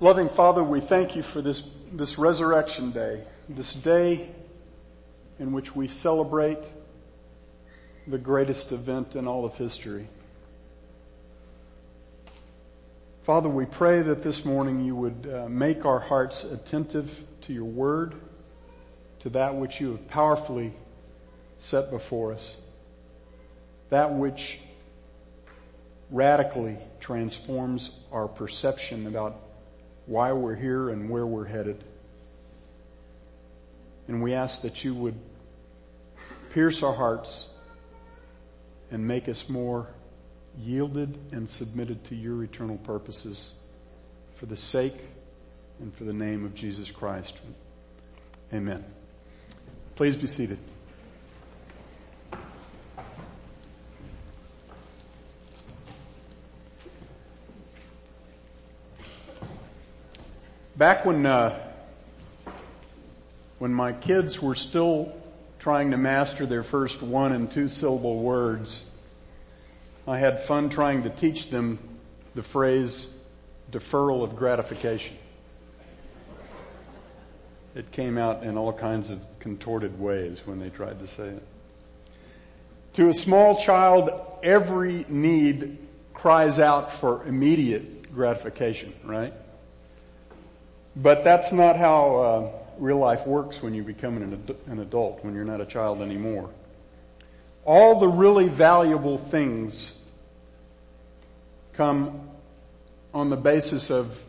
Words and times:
Loving 0.00 0.28
Father, 0.28 0.64
we 0.64 0.80
thank 0.80 1.14
you 1.14 1.22
for 1.22 1.40
this, 1.40 1.70
this 1.92 2.18
resurrection 2.18 2.90
day, 2.90 3.22
this 3.48 3.74
day 3.74 4.28
in 5.38 5.52
which 5.52 5.76
we 5.76 5.86
celebrate 5.86 6.58
the 8.08 8.18
greatest 8.18 8.72
event 8.72 9.14
in 9.14 9.28
all 9.28 9.44
of 9.44 9.56
history. 9.56 10.08
Father, 13.22 13.48
we 13.48 13.66
pray 13.66 14.02
that 14.02 14.24
this 14.24 14.44
morning 14.44 14.84
you 14.84 14.96
would 14.96 15.32
uh, 15.32 15.48
make 15.48 15.86
our 15.86 16.00
hearts 16.00 16.42
attentive 16.42 17.22
to 17.42 17.52
your 17.52 17.64
word, 17.64 18.14
to 19.20 19.30
that 19.30 19.54
which 19.54 19.80
you 19.80 19.92
have 19.92 20.08
powerfully 20.08 20.72
set 21.58 21.90
before 21.92 22.32
us, 22.32 22.56
that 23.90 24.12
which 24.12 24.58
radically 26.10 26.78
transforms 26.98 27.92
our 28.10 28.26
perception 28.26 29.06
about 29.06 29.43
why 30.06 30.32
we're 30.32 30.54
here 30.54 30.90
and 30.90 31.08
where 31.08 31.26
we're 31.26 31.44
headed. 31.44 31.82
And 34.08 34.22
we 34.22 34.34
ask 34.34 34.62
that 34.62 34.84
you 34.84 34.94
would 34.94 35.18
pierce 36.50 36.82
our 36.82 36.92
hearts 36.92 37.48
and 38.90 39.06
make 39.06 39.28
us 39.28 39.48
more 39.48 39.88
yielded 40.58 41.18
and 41.32 41.48
submitted 41.48 42.04
to 42.04 42.14
your 42.14 42.42
eternal 42.44 42.76
purposes 42.78 43.54
for 44.36 44.46
the 44.46 44.56
sake 44.56 44.96
and 45.80 45.94
for 45.94 46.04
the 46.04 46.12
name 46.12 46.44
of 46.44 46.54
Jesus 46.54 46.90
Christ. 46.90 47.38
Amen. 48.52 48.84
Please 49.96 50.16
be 50.16 50.26
seated. 50.26 50.58
Back 60.76 61.04
when, 61.04 61.24
uh, 61.24 61.56
when 63.60 63.72
my 63.72 63.92
kids 63.92 64.42
were 64.42 64.56
still 64.56 65.16
trying 65.60 65.92
to 65.92 65.96
master 65.96 66.46
their 66.46 66.64
first 66.64 67.00
one 67.00 67.30
and 67.30 67.48
two 67.48 67.68
syllable 67.68 68.18
words, 68.18 68.84
I 70.08 70.18
had 70.18 70.42
fun 70.42 70.70
trying 70.70 71.04
to 71.04 71.10
teach 71.10 71.50
them 71.50 71.78
the 72.34 72.42
phrase 72.42 73.16
deferral 73.70 74.24
of 74.24 74.34
gratification. 74.34 75.16
It 77.76 77.92
came 77.92 78.18
out 78.18 78.42
in 78.42 78.58
all 78.58 78.72
kinds 78.72 79.10
of 79.10 79.20
contorted 79.38 80.00
ways 80.00 80.44
when 80.44 80.58
they 80.58 80.70
tried 80.70 80.98
to 80.98 81.06
say 81.06 81.28
it. 81.28 81.42
To 82.94 83.10
a 83.10 83.14
small 83.14 83.60
child, 83.60 84.10
every 84.42 85.06
need 85.08 85.78
cries 86.14 86.58
out 86.58 86.90
for 86.90 87.24
immediate 87.28 88.12
gratification, 88.12 88.92
right? 89.04 89.32
But 90.96 91.24
that's 91.24 91.52
not 91.52 91.76
how 91.76 92.16
uh, 92.16 92.50
real 92.78 92.98
life 92.98 93.26
works 93.26 93.62
when 93.62 93.74
you 93.74 93.82
become 93.82 94.16
an, 94.16 94.32
ad- 94.32 94.56
an 94.66 94.78
adult, 94.78 95.24
when 95.24 95.34
you're 95.34 95.44
not 95.44 95.60
a 95.60 95.66
child 95.66 96.02
anymore. 96.02 96.50
All 97.64 97.98
the 97.98 98.08
really 98.08 98.48
valuable 98.48 99.18
things 99.18 99.96
come 101.72 102.28
on 103.12 103.30
the 103.30 103.36
basis 103.36 103.90
of 103.90 104.22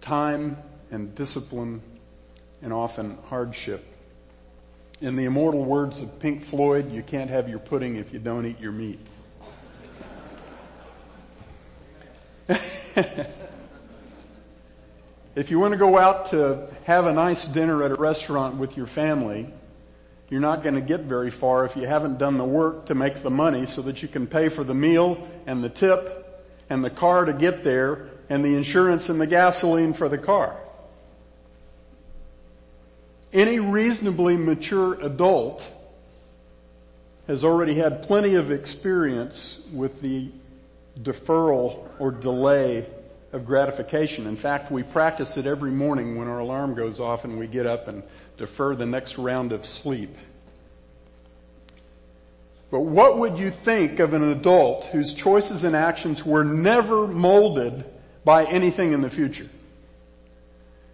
time 0.00 0.56
and 0.90 1.14
discipline 1.14 1.82
and 2.62 2.72
often 2.72 3.18
hardship. 3.28 3.84
In 5.00 5.16
the 5.16 5.24
immortal 5.24 5.64
words 5.64 6.00
of 6.00 6.18
Pink 6.20 6.42
Floyd, 6.42 6.92
you 6.92 7.02
can't 7.02 7.30
have 7.30 7.48
your 7.48 7.58
pudding 7.58 7.96
if 7.96 8.12
you 8.12 8.18
don't 8.18 8.46
eat 8.46 8.60
your 8.60 8.72
meat. 8.72 9.00
If 15.36 15.52
you 15.52 15.60
want 15.60 15.72
to 15.72 15.78
go 15.78 15.96
out 15.96 16.26
to 16.26 16.66
have 16.84 17.06
a 17.06 17.12
nice 17.12 17.44
dinner 17.44 17.84
at 17.84 17.92
a 17.92 17.94
restaurant 17.94 18.56
with 18.56 18.76
your 18.76 18.86
family, 18.86 19.52
you're 20.28 20.40
not 20.40 20.64
going 20.64 20.74
to 20.74 20.80
get 20.80 21.02
very 21.02 21.30
far 21.30 21.64
if 21.64 21.76
you 21.76 21.86
haven't 21.86 22.18
done 22.18 22.36
the 22.36 22.44
work 22.44 22.86
to 22.86 22.96
make 22.96 23.14
the 23.16 23.30
money 23.30 23.64
so 23.64 23.82
that 23.82 24.02
you 24.02 24.08
can 24.08 24.26
pay 24.26 24.48
for 24.48 24.64
the 24.64 24.74
meal 24.74 25.28
and 25.46 25.62
the 25.62 25.68
tip 25.68 26.44
and 26.68 26.82
the 26.84 26.90
car 26.90 27.24
to 27.24 27.32
get 27.32 27.62
there 27.62 28.08
and 28.28 28.44
the 28.44 28.56
insurance 28.56 29.08
and 29.08 29.20
the 29.20 29.26
gasoline 29.26 29.92
for 29.92 30.08
the 30.08 30.18
car. 30.18 30.56
Any 33.32 33.60
reasonably 33.60 34.36
mature 34.36 34.94
adult 34.94 35.64
has 37.28 37.44
already 37.44 37.74
had 37.74 38.02
plenty 38.02 38.34
of 38.34 38.50
experience 38.50 39.60
with 39.72 40.00
the 40.00 40.32
deferral 41.00 41.88
or 42.00 42.10
delay 42.10 42.86
of 43.32 43.46
gratification. 43.46 44.26
In 44.26 44.36
fact, 44.36 44.70
we 44.70 44.82
practice 44.82 45.36
it 45.36 45.46
every 45.46 45.70
morning 45.70 46.16
when 46.16 46.28
our 46.28 46.40
alarm 46.40 46.74
goes 46.74 46.98
off 46.98 47.24
and 47.24 47.38
we 47.38 47.46
get 47.46 47.66
up 47.66 47.88
and 47.88 48.02
defer 48.36 48.74
the 48.74 48.86
next 48.86 49.18
round 49.18 49.52
of 49.52 49.64
sleep. 49.64 50.16
But 52.70 52.80
what 52.80 53.18
would 53.18 53.38
you 53.38 53.50
think 53.50 53.98
of 53.98 54.14
an 54.14 54.30
adult 54.30 54.86
whose 54.86 55.12
choices 55.12 55.64
and 55.64 55.74
actions 55.74 56.24
were 56.24 56.44
never 56.44 57.06
molded 57.06 57.84
by 58.24 58.44
anything 58.44 58.92
in 58.92 59.00
the 59.00 59.10
future? 59.10 59.48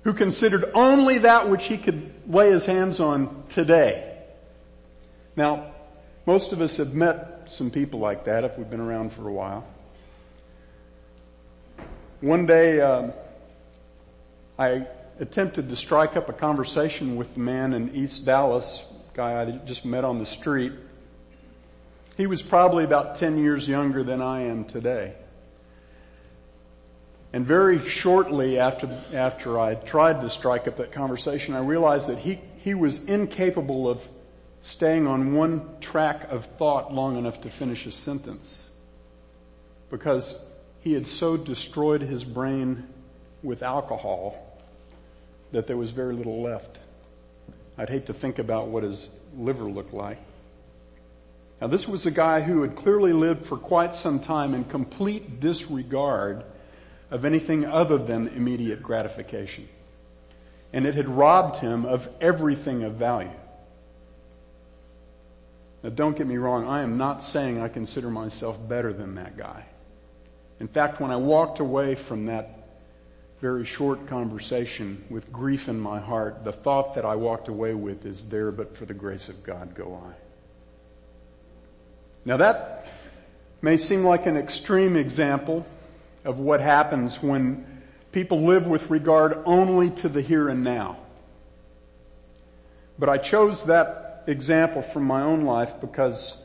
Who 0.05 0.15
considered 0.15 0.71
only 0.75 1.19
that 1.19 1.49
which 1.49 1.65
he 1.65 1.77
could 1.79 2.13
lay 2.33 2.51
his 2.51 2.65
hands 2.65 3.01
on 3.01 3.45
today? 3.49 4.17
Now, 5.37 5.73
most 6.27 6.53
of 6.53 6.61
us 6.61 6.79
have 6.79 6.95
met 6.95 7.51
some 7.51 7.71
people 7.71 8.01
like 8.01 8.25
that 8.25 8.45
if 8.45 8.57
we've 8.57 8.71
been 8.71 8.81
around 8.81 9.13
for 9.13 9.29
a 9.29 9.33
while. 9.33 9.67
One 12.23 12.47
day, 12.47 12.81
um, 12.81 13.13
I 14.59 14.87
attempted 15.21 15.69
to 15.69 15.77
strike 15.77 16.17
up 16.17 16.31
a 16.31 16.33
conversation 16.33 17.17
with 17.17 17.35
the 17.35 17.41
man 17.41 17.75
in 17.75 17.95
East 17.95 18.25
Dallas, 18.25 18.87
guy 19.13 19.43
I 19.43 19.51
just 19.67 19.85
met 19.85 20.03
on 20.03 20.19
the 20.19 20.25
street. 20.25 20.73
He 22.17 22.27
was 22.27 22.41
probably 22.41 22.85
about 22.85 23.17
10 23.17 23.37
years 23.37 23.69
younger 23.69 24.03
than 24.03 24.23
I 24.23 24.45
am 24.45 24.65
today. 24.65 25.13
And 27.35 27.47
very 27.47 27.87
shortly 27.87 28.59
after, 28.59 28.89
after 29.13 29.59
I 29.59 29.75
tried 29.75 30.23
to 30.23 30.31
strike 30.31 30.67
up 30.67 30.77
that 30.77 30.93
conversation, 30.93 31.53
I 31.53 31.61
realized 31.61 32.09
that 32.09 32.17
he, 32.17 32.41
he 32.61 32.73
was 32.73 33.05
incapable 33.05 33.91
of 33.91 34.03
staying 34.63 35.07
on 35.07 35.35
one 35.35 35.69
track 35.83 36.33
of 36.33 36.47
thought 36.47 36.95
long 36.95 37.19
enough 37.19 37.43
to 37.43 37.51
finish 37.51 37.85
a 37.85 37.93
sentence. 37.93 38.71
Because 39.91 40.43
he 40.87 40.93
had 40.93 41.05
so 41.05 41.37
destroyed 41.37 42.01
his 42.01 42.25
brain 42.25 42.87
with 43.43 43.65
alcohol 43.65 44.37
that 45.51 45.67
there 45.67 45.77
was 45.77 45.91
very 45.91 46.15
little 46.15 46.41
left. 46.43 46.79
I'd 47.77 47.89
hate 47.89 48.07
to 48.07 48.15
think 48.15 48.39
about 48.39 48.69
what 48.69 48.85
his 48.85 49.09
liver 49.37 49.65
looked 49.65 49.93
like. 49.93 50.19
Now 51.61 51.67
this 51.67 51.89
was 51.89 52.07
a 52.07 52.13
guy 52.13 52.41
who 52.41 52.63
had 52.63 52.77
clearly 52.77 53.13
lived 53.13 53.47
for 53.47 53.57
quite 53.57 53.97
some 53.97 54.21
time 54.21 54.55
in 54.55 54.63
complete 54.63 55.41
disregard 55.41 56.45
of 57.11 57.25
anything 57.25 57.65
other 57.65 57.99
than 57.99 58.29
immediate 58.29 58.81
gratification. 58.81 59.69
And 60.73 60.87
it 60.87 60.95
had 60.95 61.09
robbed 61.09 61.57
him 61.57 61.85
of 61.85 62.09
everything 62.21 62.85
of 62.85 62.93
value. 62.93 63.29
Now 65.83 65.91
don't 65.91 66.17
get 66.17 66.29
me 66.29 66.37
wrong, 66.37 66.65
I 66.65 66.83
am 66.83 66.97
not 66.97 67.25
saying 67.25 67.61
I 67.61 67.67
consider 67.67 68.09
myself 68.09 68.57
better 68.69 68.93
than 68.93 69.17
that 69.17 69.37
guy. 69.37 69.67
In 70.61 70.69
fact, 70.69 71.01
when 71.01 71.11
I 71.11 71.17
walked 71.17 71.61
away 71.61 71.95
from 71.95 72.27
that 72.27 72.57
very 73.41 73.65
short 73.65 74.07
conversation 74.07 75.05
with 75.11 75.31
grief 75.31 75.69
in 75.69 75.79
my 75.79 76.01
heart, 76.01 76.45
the 76.45 76.53
thought 76.53 76.95
that 76.95 77.05
I 77.05 77.17
walked 77.17 77.49
away 77.49 77.75
with 77.75 78.07
is 78.07 78.29
there, 78.29 78.51
but 78.51 78.77
for 78.77 78.87
the 78.87 78.95
grace 78.95 79.29
of 79.29 79.43
God 79.43 79.75
go 79.75 80.01
I. 80.07 80.15
Now 82.25 82.39
that 82.39 82.89
may 83.61 83.77
seem 83.77 84.05
like 84.05 84.27
an 84.27 84.37
extreme 84.37 84.97
example 84.97 85.67
of 86.25 86.39
what 86.39 86.61
happens 86.61 87.23
when 87.23 87.83
people 88.11 88.41
live 88.43 88.67
with 88.67 88.91
regard 88.91 89.39
only 89.45 89.91
to 89.91 90.09
the 90.09 90.23
here 90.23 90.49
and 90.49 90.65
now. 90.65 90.97
But 92.99 93.11
I 93.11 93.19
chose 93.19 93.65
that 93.65 94.25
example 94.27 94.81
from 94.81 95.05
my 95.05 95.21
own 95.21 95.43
life 95.43 95.75
because 95.81 96.37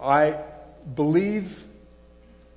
I 0.00 0.38
believe 0.94 1.65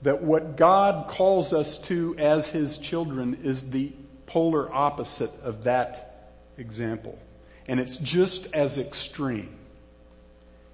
that 0.02 0.24
what 0.24 0.56
God 0.56 1.10
calls 1.10 1.54
us 1.54 1.80
to 1.84 2.16
as 2.18 2.50
His 2.50 2.78
children 2.78 3.40
is 3.44 3.70
the 3.70 3.92
polar 4.26 4.74
opposite 4.74 5.32
of 5.44 5.66
that 5.66 6.32
example. 6.58 7.18
And 7.68 7.80
it's 7.80 7.98
just 7.98 8.54
as 8.54 8.78
extreme. 8.78 9.50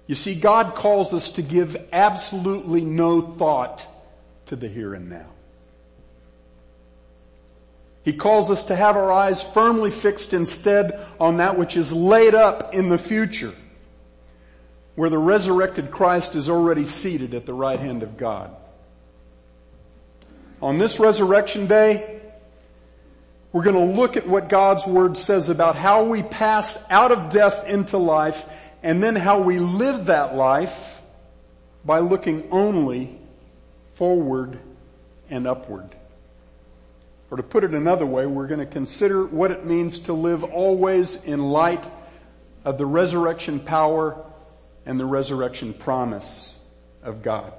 You 0.06 0.14
see, 0.14 0.34
God 0.34 0.74
calls 0.74 1.12
us 1.12 1.32
to 1.32 1.42
give 1.42 1.76
absolutely 1.92 2.82
no 2.82 3.20
thought 3.20 3.86
to 4.46 4.56
the 4.56 4.68
here 4.68 4.94
and 4.94 5.10
now. 5.10 5.26
He 8.04 8.12
calls 8.12 8.52
us 8.52 8.64
to 8.66 8.76
have 8.76 8.96
our 8.96 9.10
eyes 9.10 9.42
firmly 9.42 9.90
fixed 9.90 10.32
instead 10.32 11.04
on 11.18 11.38
that 11.38 11.58
which 11.58 11.76
is 11.76 11.92
laid 11.92 12.36
up 12.36 12.72
in 12.72 12.88
the 12.88 12.98
future, 12.98 13.52
where 14.94 15.10
the 15.10 15.18
resurrected 15.18 15.90
Christ 15.90 16.36
is 16.36 16.48
already 16.48 16.84
seated 16.84 17.34
at 17.34 17.46
the 17.46 17.52
right 17.52 17.80
hand 17.80 18.04
of 18.04 18.16
God. 18.16 18.54
On 20.62 20.78
this 20.78 20.98
resurrection 20.98 21.66
day, 21.66 22.16
We're 23.56 23.62
going 23.62 23.88
to 23.88 23.98
look 23.98 24.18
at 24.18 24.28
what 24.28 24.50
God's 24.50 24.86
Word 24.86 25.16
says 25.16 25.48
about 25.48 25.76
how 25.76 26.04
we 26.04 26.22
pass 26.22 26.84
out 26.90 27.10
of 27.10 27.30
death 27.30 27.66
into 27.66 27.96
life 27.96 28.44
and 28.82 29.02
then 29.02 29.16
how 29.16 29.40
we 29.40 29.58
live 29.58 30.04
that 30.06 30.34
life 30.34 31.00
by 31.82 32.00
looking 32.00 32.48
only 32.50 33.16
forward 33.94 34.58
and 35.30 35.46
upward. 35.46 35.88
Or 37.30 37.38
to 37.38 37.42
put 37.42 37.64
it 37.64 37.72
another 37.72 38.04
way, 38.04 38.26
we're 38.26 38.46
going 38.46 38.60
to 38.60 38.66
consider 38.66 39.24
what 39.24 39.50
it 39.50 39.64
means 39.64 40.00
to 40.00 40.12
live 40.12 40.44
always 40.44 41.24
in 41.24 41.42
light 41.42 41.88
of 42.62 42.76
the 42.76 42.84
resurrection 42.84 43.58
power 43.58 44.22
and 44.84 45.00
the 45.00 45.06
resurrection 45.06 45.72
promise 45.72 46.58
of 47.02 47.22
God. 47.22 47.54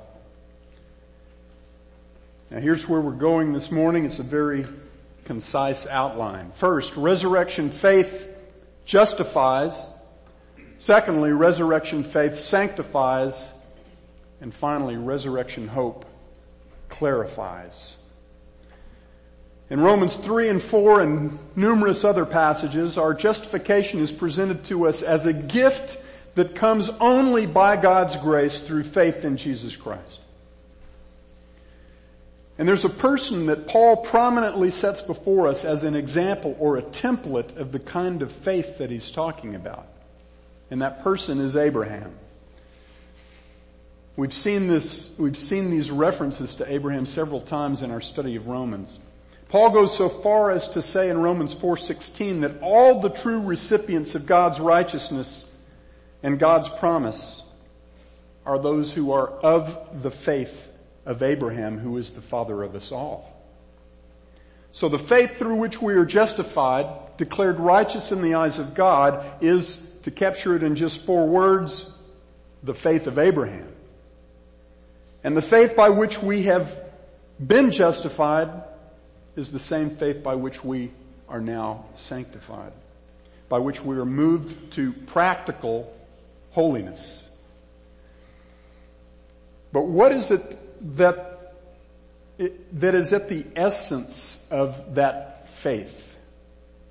Now 2.49 2.59
here's 2.59 2.87
where 2.87 3.01
we're 3.01 3.11
going 3.11 3.51
this 3.51 3.71
morning. 3.71 4.05
It's 4.05 4.19
a 4.19 4.23
very 4.23 4.65
concise 5.25 5.85
outline. 5.85 6.51
First, 6.51 6.95
resurrection 6.95 7.71
faith 7.71 8.33
justifies. 8.85 9.85
Secondly, 10.77 11.31
resurrection 11.31 12.05
faith 12.05 12.37
sanctifies. 12.37 13.51
And 14.39 14.53
finally, 14.53 14.95
resurrection 14.95 15.67
hope 15.67 16.05
clarifies. 16.87 17.97
In 19.69 19.81
Romans 19.81 20.15
3 20.15 20.47
and 20.47 20.63
4 20.63 21.01
and 21.01 21.39
numerous 21.57 22.05
other 22.05 22.25
passages, 22.25 22.97
our 22.97 23.13
justification 23.13 23.99
is 23.99 24.13
presented 24.13 24.63
to 24.65 24.87
us 24.87 25.01
as 25.01 25.25
a 25.25 25.33
gift 25.33 25.99
that 26.35 26.55
comes 26.55 26.89
only 27.01 27.45
by 27.45 27.75
God's 27.75 28.15
grace 28.15 28.61
through 28.61 28.83
faith 28.83 29.25
in 29.25 29.35
Jesus 29.35 29.75
Christ. 29.75 30.21
And 32.57 32.67
there's 32.67 32.85
a 32.85 32.89
person 32.89 33.45
that 33.47 33.67
Paul 33.67 33.97
prominently 33.97 34.71
sets 34.71 35.01
before 35.01 35.47
us 35.47 35.63
as 35.63 35.83
an 35.83 35.95
example 35.95 36.55
or 36.59 36.77
a 36.77 36.81
template 36.81 37.55
of 37.55 37.71
the 37.71 37.79
kind 37.79 38.21
of 38.21 38.31
faith 38.31 38.79
that 38.79 38.89
he's 38.89 39.11
talking 39.11 39.53
about. 39.53 39.85
And 40.71 40.81
that 40.81 41.03
person 41.03 41.39
is 41.39 41.55
Abraham. 41.55 42.13
We've 44.15 44.33
seen 44.33 44.67
this, 44.67 45.13
we've 45.19 45.37
seen 45.37 45.69
these 45.69 45.91
references 45.91 46.55
to 46.55 46.71
Abraham 46.71 47.05
several 47.05 47.39
times 47.39 47.83
in 47.83 47.91
our 47.91 48.01
study 48.01 48.35
of 48.35 48.47
Romans. 48.47 48.97
Paul 49.49 49.69
goes 49.69 49.95
so 49.95 50.09
far 50.09 50.51
as 50.51 50.69
to 50.69 50.81
say 50.81 51.09
in 51.09 51.19
Romans 51.19 51.53
4:16 51.53 52.41
that 52.41 52.59
all 52.61 52.99
the 52.99 53.09
true 53.09 53.41
recipients 53.41 54.15
of 54.15 54.25
God's 54.25 54.59
righteousness 54.59 55.49
and 56.23 56.39
God's 56.39 56.67
promise 56.67 57.43
are 58.45 58.57
those 58.57 58.91
who 58.91 59.11
are 59.11 59.27
of 59.27 60.01
the 60.01 60.11
faith 60.11 60.73
of 61.07 61.23
Abraham, 61.23 61.79
who 61.79 61.97
is 61.97 62.11
the 62.11 62.21
father 62.21 62.61
of 62.61 62.75
us 62.75 62.91
all. 62.91 63.33
So 64.73 64.89
the 64.89 64.99
faith 64.99 65.39
through 65.39 65.55
which 65.55 65.81
we 65.81 65.93
are 65.93 66.05
justified, 66.05 67.17
declared 67.17 67.59
righteous 67.59 68.11
in 68.11 68.21
the 68.21 68.35
eyes 68.35 68.59
of 68.59 68.75
God, 68.75 69.25
is, 69.41 69.77
to 70.03 70.11
capture 70.11 70.55
it 70.55 70.63
in 70.63 70.75
just 70.75 71.03
four 71.03 71.25
words, 71.27 71.89
the 72.61 72.73
faith 72.73 73.07
of 73.07 73.17
Abraham. 73.17 73.71
And 75.23 75.35
the 75.35 75.41
faith 75.41 75.75
by 75.75 75.89
which 75.89 76.21
we 76.21 76.43
have 76.43 76.77
been 77.39 77.71
justified 77.71 78.49
is 79.37 79.53
the 79.53 79.59
same 79.59 79.91
faith 79.91 80.21
by 80.21 80.35
which 80.35 80.63
we 80.63 80.91
are 81.29 81.41
now 81.41 81.85
sanctified, 81.93 82.73
by 83.47 83.59
which 83.59 83.81
we 83.81 83.95
are 83.97 84.05
moved 84.05 84.73
to 84.73 84.91
practical 84.91 85.91
holiness. 86.51 87.31
But 89.71 89.85
what 89.85 90.11
is 90.11 90.31
it 90.31 90.57
that, 90.81 91.53
that 92.37 92.95
is 92.95 93.13
at 93.13 93.29
the 93.29 93.45
essence 93.55 94.45
of 94.51 94.95
that 94.95 95.49
faith? 95.49 96.17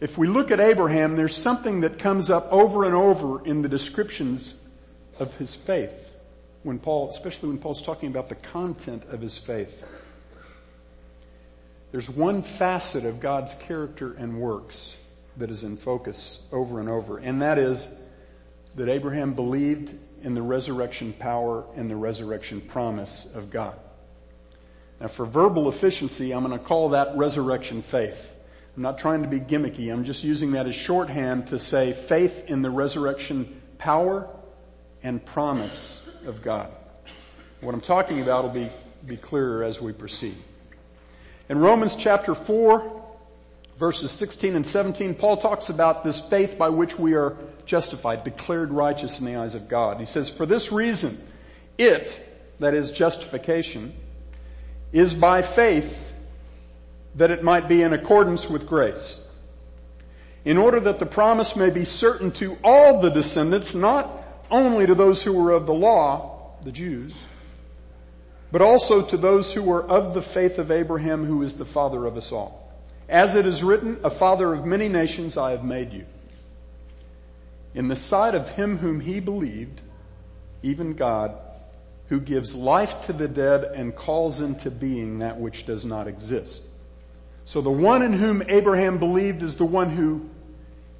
If 0.00 0.18
we 0.18 0.26
look 0.26 0.50
at 0.50 0.60
Abraham, 0.60 1.16
there's 1.16 1.36
something 1.36 1.80
that 1.80 1.98
comes 1.98 2.30
up 2.30 2.52
over 2.52 2.84
and 2.84 2.94
over 2.94 3.44
in 3.46 3.62
the 3.62 3.68
descriptions 3.68 4.62
of 5.18 5.34
his 5.36 5.54
faith. 5.54 6.12
When 6.62 6.78
Paul, 6.78 7.08
especially 7.10 7.48
when 7.48 7.58
Paul's 7.58 7.82
talking 7.82 8.10
about 8.10 8.28
the 8.28 8.34
content 8.34 9.04
of 9.10 9.20
his 9.20 9.38
faith. 9.38 9.84
There's 11.92 12.10
one 12.10 12.42
facet 12.42 13.04
of 13.04 13.20
God's 13.20 13.54
character 13.54 14.12
and 14.12 14.40
works 14.40 14.98
that 15.36 15.50
is 15.50 15.62
in 15.62 15.76
focus 15.76 16.46
over 16.52 16.80
and 16.80 16.88
over, 16.88 17.18
and 17.18 17.40
that 17.40 17.58
is 17.58 17.94
that 18.74 18.88
Abraham 18.88 19.34
believed 19.34 19.94
in 20.26 20.34
the 20.34 20.42
resurrection 20.42 21.12
power 21.12 21.64
and 21.76 21.88
the 21.88 21.94
resurrection 21.94 22.60
promise 22.60 23.32
of 23.36 23.48
God. 23.48 23.78
Now 25.00 25.06
for 25.06 25.24
verbal 25.24 25.68
efficiency, 25.68 26.34
I'm 26.34 26.44
going 26.44 26.58
to 26.58 26.64
call 26.64 26.88
that 26.90 27.16
resurrection 27.16 27.80
faith. 27.80 28.34
I'm 28.76 28.82
not 28.82 28.98
trying 28.98 29.22
to 29.22 29.28
be 29.28 29.38
gimmicky. 29.38 29.90
I'm 29.90 30.02
just 30.02 30.24
using 30.24 30.50
that 30.52 30.66
as 30.66 30.74
shorthand 30.74 31.46
to 31.48 31.60
say 31.60 31.92
faith 31.92 32.50
in 32.50 32.60
the 32.60 32.70
resurrection 32.70 33.62
power 33.78 34.28
and 35.00 35.24
promise 35.24 36.04
of 36.26 36.42
God. 36.42 36.72
What 37.60 37.72
I'm 37.72 37.80
talking 37.80 38.20
about 38.20 38.42
will 38.42 38.50
be, 38.50 38.68
be 39.06 39.16
clearer 39.16 39.62
as 39.62 39.80
we 39.80 39.92
proceed. 39.92 40.34
In 41.48 41.60
Romans 41.60 41.94
chapter 41.94 42.34
4, 42.34 43.04
verses 43.78 44.10
16 44.10 44.56
and 44.56 44.66
17, 44.66 45.14
Paul 45.14 45.36
talks 45.36 45.68
about 45.68 46.02
this 46.02 46.20
faith 46.20 46.58
by 46.58 46.70
which 46.70 46.98
we 46.98 47.14
are 47.14 47.36
justified, 47.66 48.24
declared 48.24 48.72
righteous 48.72 49.18
in 49.18 49.26
the 49.26 49.36
eyes 49.36 49.54
of 49.54 49.68
God. 49.68 50.00
He 50.00 50.06
says, 50.06 50.30
for 50.30 50.46
this 50.46 50.72
reason, 50.72 51.20
it, 51.76 52.18
that 52.60 52.74
is 52.74 52.92
justification, 52.92 53.92
is 54.92 55.12
by 55.12 55.42
faith 55.42 56.14
that 57.16 57.30
it 57.30 57.42
might 57.42 57.68
be 57.68 57.82
in 57.82 57.92
accordance 57.92 58.48
with 58.48 58.66
grace. 58.66 59.20
In 60.44 60.58
order 60.58 60.78
that 60.80 60.98
the 60.98 61.06
promise 61.06 61.56
may 61.56 61.70
be 61.70 61.84
certain 61.84 62.30
to 62.32 62.56
all 62.62 63.00
the 63.00 63.10
descendants, 63.10 63.74
not 63.74 64.10
only 64.50 64.86
to 64.86 64.94
those 64.94 65.22
who 65.22 65.32
were 65.32 65.50
of 65.50 65.66
the 65.66 65.74
law, 65.74 66.52
the 66.62 66.72
Jews, 66.72 67.16
but 68.52 68.62
also 68.62 69.02
to 69.02 69.16
those 69.16 69.52
who 69.52 69.62
were 69.62 69.84
of 69.84 70.14
the 70.14 70.22
faith 70.22 70.58
of 70.58 70.70
Abraham 70.70 71.24
who 71.24 71.42
is 71.42 71.54
the 71.54 71.64
father 71.64 72.06
of 72.06 72.16
us 72.16 72.30
all. 72.30 72.72
As 73.08 73.34
it 73.34 73.44
is 73.44 73.62
written, 73.62 73.98
a 74.04 74.10
father 74.10 74.52
of 74.52 74.64
many 74.64 74.88
nations 74.88 75.36
I 75.36 75.50
have 75.50 75.64
made 75.64 75.92
you. 75.92 76.06
In 77.76 77.88
the 77.88 77.94
sight 77.94 78.34
of 78.34 78.50
him 78.52 78.78
whom 78.78 79.00
he 79.00 79.20
believed, 79.20 79.82
even 80.62 80.94
God, 80.94 81.36
who 82.08 82.20
gives 82.20 82.54
life 82.54 83.02
to 83.02 83.12
the 83.12 83.28
dead 83.28 83.64
and 83.64 83.94
calls 83.94 84.40
into 84.40 84.70
being 84.70 85.18
that 85.18 85.38
which 85.38 85.66
does 85.66 85.84
not 85.84 86.08
exist. 86.08 86.62
So 87.44 87.60
the 87.60 87.70
one 87.70 88.00
in 88.00 88.14
whom 88.14 88.42
Abraham 88.48 88.98
believed 88.98 89.42
is 89.42 89.56
the 89.56 89.66
one 89.66 89.90
who 89.90 90.28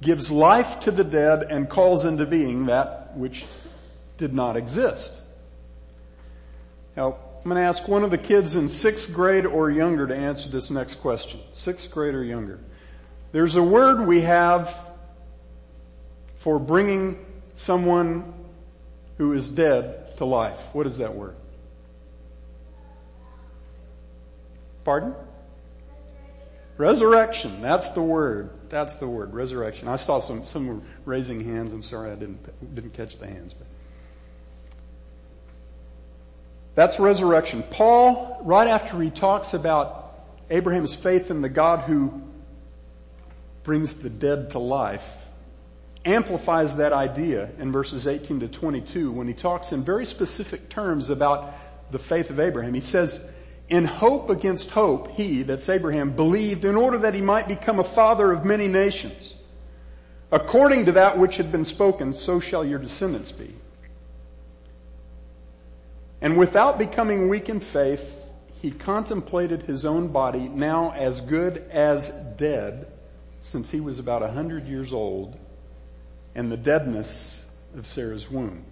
gives 0.01 0.29
life 0.29 0.81
to 0.81 0.91
the 0.91 1.03
dead 1.03 1.47
and 1.49 1.67
calls 1.67 2.05
into 2.05 2.27
being 2.27 2.67
that 2.67 3.17
which 3.17 3.47
did 4.17 4.35
not 4.35 4.55
exist. 4.55 5.19
Now, 6.95 7.17
I'm 7.37 7.43
going 7.43 7.55
to 7.55 7.67
ask 7.67 7.87
one 7.87 8.03
of 8.03 8.11
the 8.11 8.19
kids 8.19 8.55
in 8.55 8.69
sixth 8.69 9.15
grade 9.15 9.47
or 9.47 9.71
younger 9.71 10.05
to 10.05 10.15
answer 10.15 10.47
this 10.49 10.69
next 10.69 10.95
question. 10.95 11.39
Sixth 11.53 11.89
grade 11.89 12.13
or 12.13 12.23
younger. 12.23 12.59
There's 13.31 13.55
a 13.55 13.63
word 13.63 14.05
we 14.05 14.21
have 14.21 14.86
for 16.47 16.59
bringing 16.59 17.25
someone 17.55 18.33
who 19.17 19.33
is 19.33 19.49
dead 19.49 20.15
to 20.15 20.23
life. 20.23 20.69
What 20.71 20.87
is 20.87 20.99
that 20.99 21.13
word? 21.13 21.35
Pardon? 24.85 25.13
Resurrection. 26.77 27.61
That's 27.61 27.89
the 27.89 28.01
word. 28.01 28.51
That's 28.69 28.95
the 28.95 29.09
word. 29.09 29.33
Resurrection. 29.33 29.89
I 29.89 29.97
saw 29.97 30.21
some, 30.21 30.45
some 30.45 30.83
raising 31.03 31.43
hands. 31.43 31.73
I'm 31.73 31.81
sorry 31.81 32.11
I 32.11 32.15
didn't, 32.15 32.73
didn't 32.73 32.93
catch 32.93 33.17
the 33.17 33.27
hands, 33.27 33.51
but 33.51 33.67
that's 36.75 36.97
resurrection. 36.97 37.61
Paul, 37.71 38.39
right 38.43 38.69
after 38.69 39.01
he 39.01 39.09
talks 39.09 39.53
about 39.53 40.17
Abraham's 40.49 40.95
faith 40.95 41.29
in 41.29 41.41
the 41.41 41.49
God 41.49 41.81
who 41.81 42.21
brings 43.65 43.95
the 43.95 44.09
dead 44.09 44.51
to 44.51 44.59
life, 44.59 45.26
amplifies 46.07 46.77
that 46.77 46.93
idea 46.93 47.49
in 47.59 47.71
verses 47.71 48.07
18 48.07 48.39
to 48.39 48.47
22 48.47 49.11
when 49.11 49.27
he 49.27 49.33
talks 49.33 49.71
in 49.71 49.83
very 49.83 50.05
specific 50.05 50.69
terms 50.69 51.09
about 51.09 51.53
the 51.91 51.99
faith 51.99 52.29
of 52.29 52.39
Abraham. 52.39 52.73
He 52.73 52.81
says, 52.81 53.29
in 53.69 53.83
hope 53.83 54.29
against 54.29 54.69
hope, 54.71 55.11
he, 55.11 55.43
that's 55.43 55.67
Abraham, 55.67 56.15
believed 56.15 56.63
in 56.63 56.75
order 56.75 56.97
that 56.99 57.13
he 57.13 57.21
might 57.21 57.47
become 57.47 57.79
a 57.79 57.83
father 57.83 58.31
of 58.31 58.45
many 58.45 58.67
nations. 58.67 59.33
According 60.31 60.85
to 60.85 60.93
that 60.93 61.17
which 61.17 61.37
had 61.37 61.51
been 61.51 61.65
spoken, 61.65 62.13
so 62.13 62.39
shall 62.39 62.63
your 62.63 62.79
descendants 62.79 63.31
be. 63.31 63.53
And 66.21 66.37
without 66.37 66.79
becoming 66.79 67.29
weak 67.29 67.49
in 67.49 67.59
faith, 67.59 68.25
he 68.61 68.71
contemplated 68.71 69.63
his 69.63 69.85
own 69.85 70.07
body 70.07 70.47
now 70.47 70.91
as 70.93 71.21
good 71.21 71.57
as 71.69 72.09
dead 72.37 72.87
since 73.39 73.69
he 73.71 73.79
was 73.79 73.99
about 73.99 74.23
a 74.23 74.31
hundred 74.31 74.67
years 74.67 74.91
old 74.91 75.37
and 76.37 76.49
the 76.49 76.55
deadness 76.57 77.45
of 77.75 77.85
Sarah's 77.85 78.31
womb. 78.31 78.63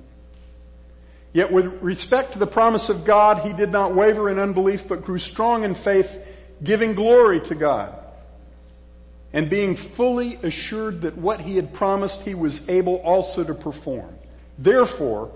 Yet 1.34 1.51
with 1.51 1.65
respect 1.81 2.31
to 2.34 2.39
the 2.39 2.48
promise 2.48 2.88
of 2.88 3.03
God, 3.03 3.45
he 3.45 3.51
did 3.51 3.72
not 3.72 3.93
waver 3.93 4.29
in 4.29 4.39
unbelief, 4.39 4.88
but 4.88 5.03
grew 5.03 5.17
strong 5.17 5.65
in 5.65 5.75
faith, 5.75 6.25
giving 6.63 6.93
glory 6.95 7.41
to 7.41 7.55
God. 7.55 7.93
and 9.36 9.50
being 9.50 9.75
fully 9.75 10.39
assured 10.43 11.01
that 11.01 11.17
what 11.17 11.41
he 11.41 11.57
had 11.57 11.74
promised 11.74 12.22
he 12.22 12.34
was 12.34 12.69
able 12.69 12.95
also 12.95 13.43
to 13.43 13.53
perform. 13.53 14.15
Therefore, 14.57 15.29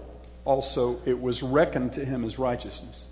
also 0.45 1.01
it 1.05 1.19
was 1.19 1.43
reckoned 1.43 1.91
to 1.93 2.05
him 2.05 2.23
as 2.23 2.39
righteousness. 2.39 3.03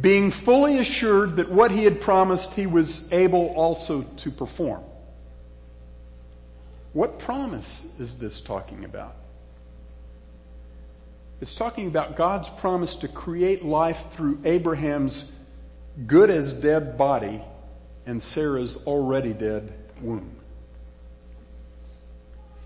Being 0.00 0.30
fully 0.30 0.78
assured 0.78 1.36
that 1.36 1.50
what 1.50 1.70
he 1.70 1.84
had 1.84 2.00
promised 2.00 2.54
he 2.54 2.66
was 2.66 3.12
able 3.12 3.48
also 3.48 4.02
to 4.02 4.30
perform. 4.30 4.82
What 6.94 7.18
promise 7.18 7.92
is 7.98 8.18
this 8.18 8.40
talking 8.40 8.84
about? 8.84 9.16
It's 11.40 11.56
talking 11.56 11.88
about 11.88 12.16
God's 12.16 12.48
promise 12.48 12.96
to 12.96 13.08
create 13.08 13.64
life 13.64 14.12
through 14.12 14.38
Abraham's 14.44 15.30
good 16.06 16.30
as 16.30 16.54
dead 16.54 16.96
body 16.96 17.42
and 18.06 18.22
Sarah's 18.22 18.76
already 18.86 19.32
dead 19.32 19.72
womb. 20.00 20.36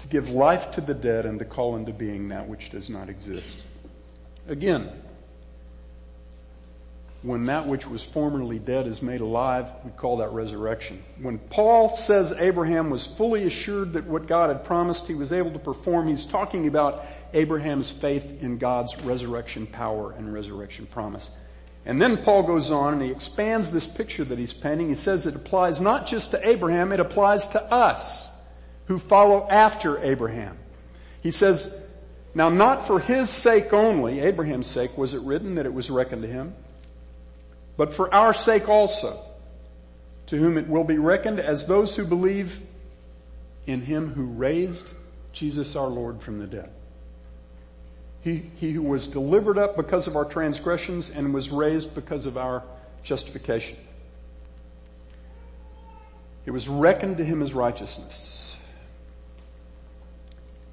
To 0.00 0.08
give 0.08 0.28
life 0.28 0.72
to 0.72 0.82
the 0.82 0.94
dead 0.94 1.24
and 1.24 1.38
to 1.38 1.44
call 1.46 1.76
into 1.76 1.92
being 1.92 2.28
that 2.28 2.48
which 2.48 2.70
does 2.70 2.90
not 2.90 3.08
exist. 3.08 3.56
Again, 4.46 4.92
when 7.22 7.46
that 7.46 7.66
which 7.66 7.86
was 7.86 8.02
formerly 8.02 8.60
dead 8.60 8.86
is 8.86 9.02
made 9.02 9.20
alive, 9.20 9.74
we 9.84 9.90
call 9.90 10.18
that 10.18 10.32
resurrection. 10.32 11.02
When 11.20 11.38
Paul 11.38 11.88
says 11.88 12.32
Abraham 12.32 12.90
was 12.90 13.06
fully 13.06 13.44
assured 13.44 13.94
that 13.94 14.04
what 14.04 14.28
God 14.28 14.50
had 14.50 14.64
promised 14.64 15.08
he 15.08 15.14
was 15.14 15.32
able 15.32 15.50
to 15.50 15.58
perform, 15.58 16.06
he's 16.06 16.24
talking 16.24 16.68
about 16.68 17.04
Abraham's 17.34 17.90
faith 17.90 18.40
in 18.40 18.58
God's 18.58 18.96
resurrection 19.02 19.66
power 19.66 20.12
and 20.12 20.32
resurrection 20.32 20.86
promise. 20.86 21.30
And 21.84 22.00
then 22.00 22.18
Paul 22.18 22.44
goes 22.44 22.70
on 22.70 22.94
and 22.94 23.02
he 23.02 23.10
expands 23.10 23.72
this 23.72 23.86
picture 23.86 24.24
that 24.24 24.38
he's 24.38 24.52
painting. 24.52 24.88
He 24.88 24.94
says 24.94 25.26
it 25.26 25.34
applies 25.34 25.80
not 25.80 26.06
just 26.06 26.30
to 26.30 26.48
Abraham, 26.48 26.92
it 26.92 27.00
applies 27.00 27.48
to 27.48 27.62
us 27.62 28.30
who 28.86 28.98
follow 28.98 29.48
after 29.48 29.98
Abraham. 30.04 30.56
He 31.22 31.30
says, 31.32 31.78
now 32.34 32.48
not 32.48 32.86
for 32.86 33.00
his 33.00 33.28
sake 33.28 33.72
only, 33.72 34.20
Abraham's 34.20 34.68
sake 34.68 34.96
was 34.96 35.14
it 35.14 35.22
written 35.22 35.56
that 35.56 35.66
it 35.66 35.74
was 35.74 35.90
reckoned 35.90 36.22
to 36.22 36.28
him, 36.28 36.54
but 37.78 37.94
for 37.94 38.12
our 38.12 38.34
sake 38.34 38.68
also, 38.68 39.24
to 40.26 40.36
whom 40.36 40.58
it 40.58 40.68
will 40.68 40.84
be 40.84 40.98
reckoned 40.98 41.38
as 41.38 41.66
those 41.66 41.94
who 41.94 42.04
believe 42.04 42.60
in 43.66 43.80
him 43.82 44.12
who 44.12 44.24
raised 44.24 44.92
Jesus 45.32 45.76
our 45.76 45.86
Lord 45.86 46.20
from 46.20 46.40
the 46.40 46.46
dead. 46.46 46.70
He, 48.20 48.50
he 48.56 48.72
who 48.72 48.82
was 48.82 49.06
delivered 49.06 49.58
up 49.58 49.76
because 49.76 50.08
of 50.08 50.16
our 50.16 50.24
transgressions 50.24 51.08
and 51.08 51.32
was 51.32 51.50
raised 51.50 51.94
because 51.94 52.26
of 52.26 52.36
our 52.36 52.64
justification. 53.04 53.78
It 56.46 56.50
was 56.50 56.68
reckoned 56.68 57.18
to 57.18 57.24
him 57.24 57.42
as 57.42 57.54
righteousness. 57.54 58.56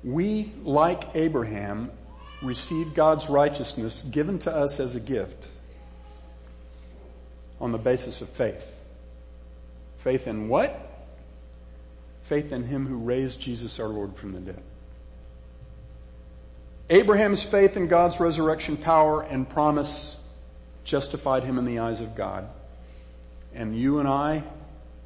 We, 0.04 0.54
like 0.64 1.16
Abraham, 1.16 1.92
received 2.42 2.96
God's 2.96 3.30
righteousness 3.30 4.02
given 4.02 4.40
to 4.40 4.52
us 4.54 4.80
as 4.80 4.96
a 4.96 5.00
gift 5.00 5.50
on 7.60 7.72
the 7.72 7.78
basis 7.78 8.22
of 8.22 8.30
faith. 8.30 8.84
Faith 9.98 10.28
in 10.28 10.50
what? 10.50 10.82
Faith 12.24 12.52
in 12.52 12.64
him 12.64 12.88
who 12.88 12.98
raised 12.98 13.42
Jesus 13.42 13.80
our 13.80 13.88
Lord 13.88 14.16
from 14.16 14.34
the 14.34 14.42
dead. 14.42 14.62
Abraham's 16.90 17.42
faith 17.42 17.78
in 17.78 17.88
God's 17.88 18.20
resurrection 18.20 18.78
power 18.78 19.24
and 19.24 19.50
promise 19.50 20.18
justified 20.84 21.44
him 21.44 21.58
in 21.58 21.66
the 21.66 21.80
eyes 21.80 22.02
of 22.02 22.16
God. 22.16 22.48
And 23.54 23.76
you 23.76 24.00
and 24.00 24.08
I, 24.08 24.44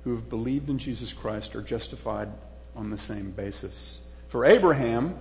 who 0.04 0.12
have 0.16 0.30
believed 0.30 0.70
in 0.70 0.78
Jesus 0.78 1.14
Christ, 1.14 1.56
are 1.56 1.62
justified 1.62 2.30
on 2.76 2.90
the 2.90 2.98
same 2.98 3.32
basis. 3.32 4.02
For 4.28 4.46
Abraham, 4.46 5.18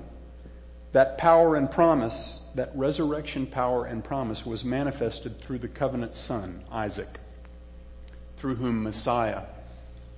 that 0.98 1.16
power 1.16 1.54
and 1.54 1.70
promise, 1.70 2.40
that 2.56 2.72
resurrection 2.74 3.46
power 3.46 3.84
and 3.84 4.02
promise 4.02 4.44
was 4.44 4.64
manifested 4.64 5.40
through 5.40 5.58
the 5.58 5.68
covenant 5.68 6.16
son, 6.16 6.60
Isaac, 6.72 7.20
through 8.36 8.56
whom 8.56 8.82
Messiah 8.82 9.44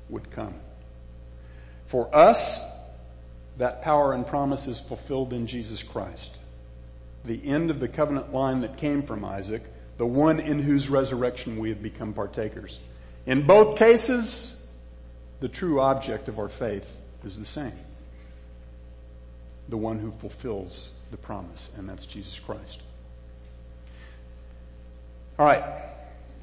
would 0.08 0.30
come. 0.30 0.54
For 1.84 2.08
us, 2.16 2.64
that 3.58 3.82
power 3.82 4.14
and 4.14 4.26
promise 4.26 4.66
is 4.66 4.80
fulfilled 4.80 5.34
in 5.34 5.46
Jesus 5.46 5.82
Christ. 5.82 6.34
The 7.26 7.46
end 7.46 7.70
of 7.70 7.78
the 7.78 7.86
covenant 7.86 8.32
line 8.32 8.62
that 8.62 8.78
came 8.78 9.02
from 9.02 9.22
Isaac, 9.22 9.62
the 9.98 10.06
one 10.06 10.40
in 10.40 10.60
whose 10.60 10.88
resurrection 10.88 11.58
we 11.58 11.68
have 11.68 11.82
become 11.82 12.14
partakers. 12.14 12.80
In 13.26 13.46
both 13.46 13.76
cases, 13.78 14.58
the 15.40 15.48
true 15.48 15.78
object 15.78 16.28
of 16.28 16.38
our 16.38 16.48
faith 16.48 16.98
is 17.22 17.38
the 17.38 17.44
same. 17.44 17.76
The 19.70 19.76
one 19.76 19.98
who 20.00 20.10
fulfills 20.10 20.92
the 21.10 21.16
promise, 21.16 21.70
and 21.78 21.88
that's 21.88 22.04
Jesus 22.04 22.38
Christ. 22.38 22.82
Alright. 25.38 25.64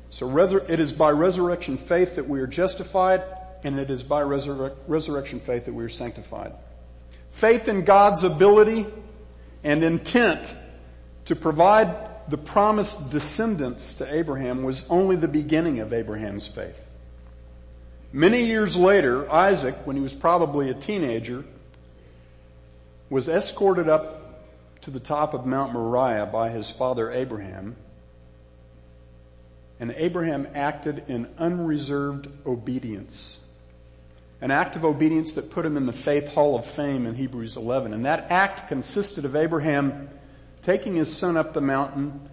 So 0.09 0.35
it 0.39 0.79
is 0.79 0.93
by 0.93 1.11
resurrection 1.11 1.77
faith 1.77 2.15
that 2.15 2.27
we 2.27 2.39
are 2.39 2.47
justified, 2.47 3.21
and 3.63 3.77
it 3.79 3.91
is 3.91 4.01
by 4.01 4.21
resurrection 4.21 5.41
faith 5.41 5.65
that 5.65 5.73
we 5.73 5.83
are 5.83 5.89
sanctified. 5.89 6.53
Faith 7.31 7.67
in 7.67 7.83
God's 7.83 8.23
ability 8.23 8.87
and 9.63 9.83
intent 9.83 10.55
to 11.25 11.35
provide 11.35 11.93
the 12.29 12.37
promised 12.37 13.11
descendants 13.11 13.95
to 13.95 14.11
Abraham 14.11 14.63
was 14.63 14.87
only 14.89 15.17
the 15.17 15.27
beginning 15.27 15.81
of 15.81 15.91
Abraham's 15.91 16.47
faith. 16.47 16.95
Many 18.13 18.45
years 18.45 18.77
later, 18.77 19.29
Isaac, 19.29 19.75
when 19.85 19.97
he 19.97 20.01
was 20.01 20.13
probably 20.13 20.69
a 20.69 20.73
teenager, 20.73 21.43
was 23.09 23.29
escorted 23.29 23.87
up 23.87 24.41
to 24.81 24.91
the 24.91 24.99
top 24.99 25.33
of 25.33 25.45
Mount 25.45 25.73
Moriah 25.73 26.25
by 26.25 26.49
his 26.49 26.69
father 26.69 27.11
Abraham, 27.11 27.75
and 29.79 29.91
Abraham 29.97 30.47
acted 30.53 31.03
in 31.07 31.27
unreserved 31.37 32.27
obedience 32.45 33.39
an 34.41 34.51
act 34.51 34.75
of 34.75 34.85
obedience 34.85 35.33
that 35.33 35.49
put 35.51 35.65
him 35.65 35.77
in 35.77 35.85
the 35.85 35.93
faith 35.93 36.29
hall 36.29 36.57
of 36.57 36.65
fame 36.65 37.05
in 37.05 37.15
Hebrews 37.15 37.57
11. 37.57 37.93
And 37.93 38.05
that 38.05 38.29
act 38.29 38.67
consisted 38.67 39.25
of 39.25 39.35
Abraham 39.35 40.09
taking 40.61 40.95
his 40.95 41.15
son 41.15 41.37
up 41.37 41.53
the 41.53 41.61
mountain, 41.61 42.29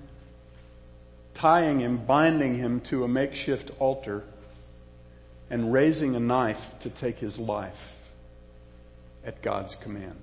tying 1.33 1.81
him, 1.81 1.97
binding 1.97 2.59
him 2.59 2.81
to 2.83 3.05
a 3.05 3.09
makeshift 3.09 3.71
altar, 3.79 4.23
and 5.49 5.73
raising 5.73 6.15
a 6.15 6.21
knife 6.21 6.75
to 6.81 6.91
take 6.91 7.19
his 7.19 7.39
life 7.39 8.11
at 9.25 9.41
God's 9.41 9.75
command. 9.75 10.21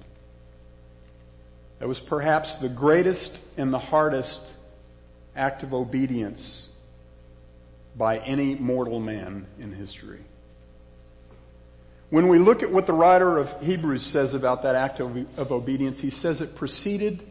That 1.82 1.88
was 1.88 2.00
perhaps 2.00 2.58
the 2.58 2.70
greatest 2.70 3.42
and 3.58 3.74
the 3.74 3.80
hardest 3.80 4.54
act 5.36 5.64
of 5.64 5.74
obedience 5.74 6.70
by 7.98 8.20
any 8.20 8.54
mortal 8.54 9.00
man 9.00 9.48
in 9.60 9.74
history. 9.74 10.20
When 12.12 12.28
we 12.28 12.38
look 12.38 12.62
at 12.62 12.72
what 12.72 12.86
the 12.86 12.94
writer 12.94 13.40
of 13.40 13.64
Hebrews 13.64 14.04
says 14.04 14.36
about 14.36 14.62
that 14.62 14.76
act 14.76 15.00
of, 15.00 15.26
of 15.40 15.52
obedience, 15.52 16.00
he 16.00 16.12
says 16.12 16.40
it 16.40 16.56
proceeded 16.56 17.24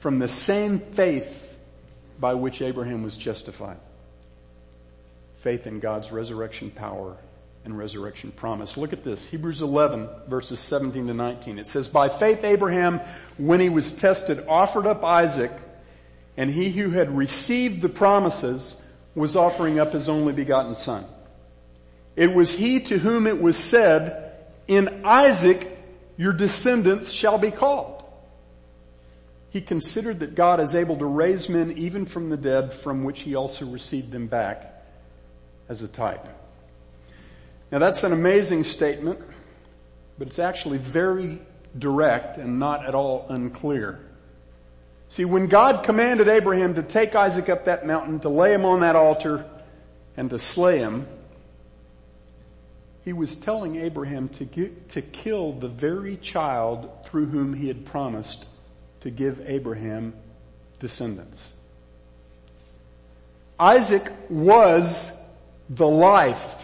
from 0.00 0.18
the 0.18 0.26
same 0.26 0.80
faith 0.80 1.56
by 2.18 2.34
which 2.34 2.62
Abraham 2.62 3.04
was 3.04 3.16
justified. 3.16 3.78
Faith 5.36 5.68
in 5.68 5.78
God's 5.78 6.10
resurrection 6.10 6.72
power 6.72 7.16
and 7.64 7.76
resurrection 7.76 8.30
promise. 8.30 8.76
Look 8.76 8.92
at 8.92 9.04
this. 9.04 9.26
Hebrews 9.26 9.62
11 9.62 10.08
verses 10.28 10.60
17 10.60 11.06
to 11.06 11.14
19. 11.14 11.58
It 11.58 11.66
says, 11.66 11.88
by 11.88 12.08
faith 12.08 12.44
Abraham, 12.44 13.00
when 13.38 13.60
he 13.60 13.68
was 13.68 13.92
tested, 13.92 14.44
offered 14.46 14.86
up 14.86 15.02
Isaac, 15.02 15.50
and 16.36 16.50
he 16.50 16.70
who 16.70 16.90
had 16.90 17.16
received 17.16 17.80
the 17.80 17.88
promises 17.88 18.80
was 19.14 19.36
offering 19.36 19.78
up 19.78 19.92
his 19.92 20.08
only 20.08 20.32
begotten 20.32 20.74
son. 20.74 21.04
It 22.16 22.34
was 22.34 22.54
he 22.54 22.80
to 22.80 22.98
whom 22.98 23.26
it 23.26 23.40
was 23.40 23.56
said, 23.56 24.32
in 24.68 25.04
Isaac 25.04 25.70
your 26.16 26.32
descendants 26.32 27.12
shall 27.12 27.38
be 27.38 27.50
called. 27.50 28.02
He 29.50 29.60
considered 29.60 30.20
that 30.20 30.34
God 30.34 30.60
is 30.60 30.74
able 30.74 30.96
to 30.98 31.06
raise 31.06 31.48
men 31.48 31.72
even 31.72 32.06
from 32.06 32.28
the 32.28 32.36
dead 32.36 32.72
from 32.72 33.04
which 33.04 33.20
he 33.20 33.36
also 33.36 33.66
received 33.66 34.10
them 34.10 34.26
back 34.26 34.84
as 35.68 35.82
a 35.82 35.88
type. 35.88 36.26
Now 37.74 37.80
that's 37.80 38.04
an 38.04 38.12
amazing 38.12 38.62
statement, 38.62 39.18
but 40.16 40.28
it's 40.28 40.38
actually 40.38 40.78
very 40.78 41.40
direct 41.76 42.36
and 42.36 42.60
not 42.60 42.86
at 42.86 42.94
all 42.94 43.26
unclear. 43.28 43.98
See, 45.08 45.24
when 45.24 45.48
God 45.48 45.82
commanded 45.82 46.28
Abraham 46.28 46.74
to 46.74 46.84
take 46.84 47.16
Isaac 47.16 47.48
up 47.48 47.64
that 47.64 47.84
mountain, 47.84 48.20
to 48.20 48.28
lay 48.28 48.54
him 48.54 48.64
on 48.64 48.82
that 48.82 48.94
altar, 48.94 49.44
and 50.16 50.30
to 50.30 50.38
slay 50.38 50.78
him, 50.78 51.08
he 53.04 53.12
was 53.12 53.36
telling 53.38 53.74
Abraham 53.74 54.28
to, 54.28 54.44
get, 54.44 54.90
to 54.90 55.02
kill 55.02 55.52
the 55.54 55.66
very 55.66 56.16
child 56.16 57.04
through 57.06 57.26
whom 57.26 57.54
he 57.54 57.66
had 57.66 57.84
promised 57.84 58.44
to 59.00 59.10
give 59.10 59.42
Abraham 59.50 60.14
descendants. 60.78 61.52
Isaac 63.58 64.12
was 64.30 65.10
the 65.68 65.88
life 65.88 66.63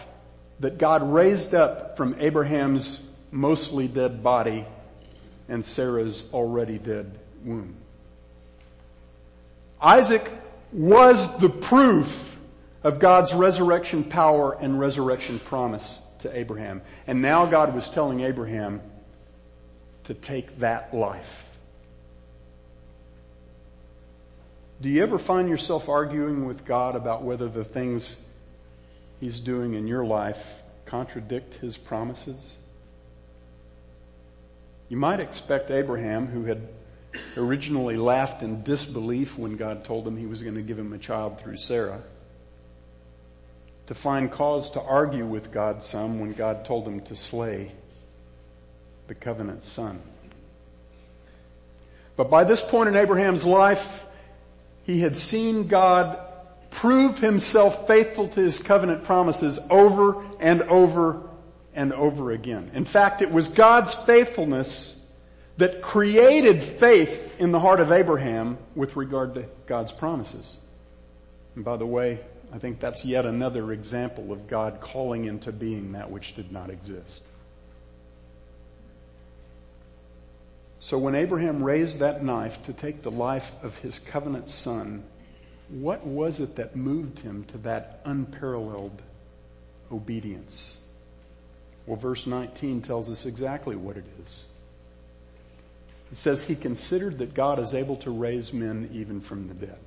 that 0.61 0.77
God 0.77 1.11
raised 1.11 1.53
up 1.53 1.97
from 1.97 2.15
Abraham's 2.19 3.03
mostly 3.31 3.87
dead 3.87 4.23
body 4.23 4.65
and 5.49 5.65
Sarah's 5.65 6.31
already 6.33 6.77
dead 6.77 7.19
womb. 7.43 7.75
Isaac 9.81 10.31
was 10.71 11.37
the 11.39 11.49
proof 11.49 12.39
of 12.83 12.99
God's 12.99 13.33
resurrection 13.33 14.03
power 14.03 14.53
and 14.53 14.79
resurrection 14.79 15.39
promise 15.39 15.99
to 16.19 16.35
Abraham. 16.35 16.81
And 17.07 17.21
now 17.21 17.47
God 17.47 17.73
was 17.73 17.89
telling 17.89 18.21
Abraham 18.21 18.81
to 20.05 20.13
take 20.13 20.59
that 20.59 20.93
life. 20.93 21.57
Do 24.79 24.89
you 24.89 25.01
ever 25.03 25.19
find 25.19 25.49
yourself 25.49 25.89
arguing 25.89 26.47
with 26.47 26.65
God 26.65 26.95
about 26.95 27.23
whether 27.23 27.49
the 27.49 27.63
things 27.63 28.19
He's 29.21 29.39
doing 29.39 29.75
in 29.75 29.87
your 29.87 30.03
life 30.03 30.63
contradict 30.85 31.53
His 31.53 31.77
promises? 31.77 32.57
You 34.89 34.97
might 34.97 35.21
expect 35.21 35.71
Abraham, 35.71 36.27
who 36.27 36.43
had 36.43 36.67
originally 37.37 37.95
laughed 37.95 38.41
in 38.41 38.63
disbelief 38.63 39.37
when 39.37 39.55
God 39.55 39.85
told 39.85 40.05
him 40.05 40.17
he 40.17 40.25
was 40.25 40.41
going 40.41 40.55
to 40.55 40.61
give 40.61 40.77
him 40.77 40.91
a 40.91 40.97
child 40.97 41.39
through 41.39 41.57
Sarah, 41.57 42.01
to 43.87 43.93
find 43.93 44.29
cause 44.31 44.71
to 44.71 44.81
argue 44.81 45.25
with 45.25 45.51
God 45.51 45.83
some 45.83 46.19
when 46.19 46.33
God 46.33 46.65
told 46.65 46.87
him 46.87 46.99
to 47.01 47.15
slay 47.15 47.71
the 49.07 49.15
covenant 49.15 49.63
son. 49.63 50.01
But 52.17 52.29
by 52.29 52.43
this 52.43 52.61
point 52.61 52.89
in 52.89 52.95
Abraham's 52.95 53.45
life, 53.45 54.05
he 54.83 55.01
had 55.01 55.15
seen 55.15 55.67
God 55.67 56.19
prove 56.71 57.19
himself 57.19 57.85
faithful 57.85 58.27
to 58.29 58.41
his 58.41 58.57
covenant 58.57 59.03
promises 59.03 59.59
over 59.69 60.25
and 60.39 60.63
over 60.63 61.21
and 61.75 61.93
over 61.93 62.31
again. 62.31 62.71
In 62.73 62.85
fact, 62.85 63.21
it 63.21 63.31
was 63.31 63.49
God's 63.49 63.93
faithfulness 63.93 64.97
that 65.57 65.81
created 65.81 66.63
faith 66.63 67.39
in 67.39 67.51
the 67.51 67.59
heart 67.59 67.79
of 67.79 67.91
Abraham 67.91 68.57
with 68.73 68.95
regard 68.95 69.35
to 69.35 69.45
God's 69.67 69.91
promises. 69.91 70.57
And 71.55 71.63
by 71.63 71.77
the 71.77 71.85
way, 71.85 72.19
I 72.53 72.57
think 72.57 72.79
that's 72.79 73.05
yet 73.05 73.25
another 73.25 73.71
example 73.71 74.31
of 74.31 74.47
God 74.47 74.79
calling 74.81 75.25
into 75.25 75.51
being 75.51 75.91
that 75.91 76.09
which 76.09 76.35
did 76.35 76.51
not 76.51 76.69
exist. 76.69 77.21
So 80.79 80.97
when 80.97 81.13
Abraham 81.13 81.63
raised 81.63 81.99
that 81.99 82.23
knife 82.23 82.63
to 82.63 82.73
take 82.73 83.03
the 83.03 83.11
life 83.11 83.53
of 83.61 83.77
his 83.77 83.99
covenant 83.99 84.49
son, 84.49 85.03
what 85.71 86.05
was 86.05 86.41
it 86.41 86.57
that 86.57 86.75
moved 86.75 87.19
him 87.19 87.45
to 87.45 87.57
that 87.59 88.01
unparalleled 88.03 89.01
obedience? 89.91 90.77
Well, 91.85 91.97
verse 91.97 92.27
19 92.27 92.81
tells 92.81 93.09
us 93.09 93.25
exactly 93.25 93.75
what 93.75 93.95
it 93.95 94.05
is. 94.19 94.45
It 96.11 96.17
says 96.17 96.43
he 96.43 96.55
considered 96.55 97.19
that 97.19 97.33
God 97.33 97.57
is 97.57 97.73
able 97.73 97.95
to 97.97 98.11
raise 98.11 98.51
men 98.51 98.89
even 98.91 99.21
from 99.21 99.47
the 99.47 99.53
dead. 99.53 99.79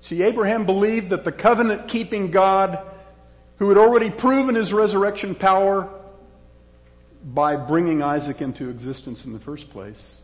See, 0.00 0.22
Abraham 0.22 0.64
believed 0.64 1.10
that 1.10 1.24
the 1.24 1.30
covenant 1.30 1.86
keeping 1.86 2.30
God, 2.30 2.78
who 3.58 3.68
had 3.68 3.78
already 3.78 4.08
proven 4.08 4.54
his 4.54 4.72
resurrection 4.72 5.34
power 5.34 5.90
by 7.22 7.56
bringing 7.56 8.02
Isaac 8.02 8.40
into 8.40 8.70
existence 8.70 9.26
in 9.26 9.34
the 9.34 9.38
first 9.38 9.70
place, 9.70 10.21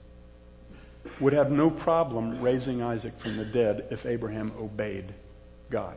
would 1.20 1.32
have 1.32 1.50
no 1.50 1.70
problem 1.70 2.40
raising 2.40 2.82
Isaac 2.82 3.18
from 3.18 3.36
the 3.36 3.44
dead 3.44 3.86
if 3.90 4.06
Abraham 4.06 4.52
obeyed 4.58 5.12
God. 5.70 5.96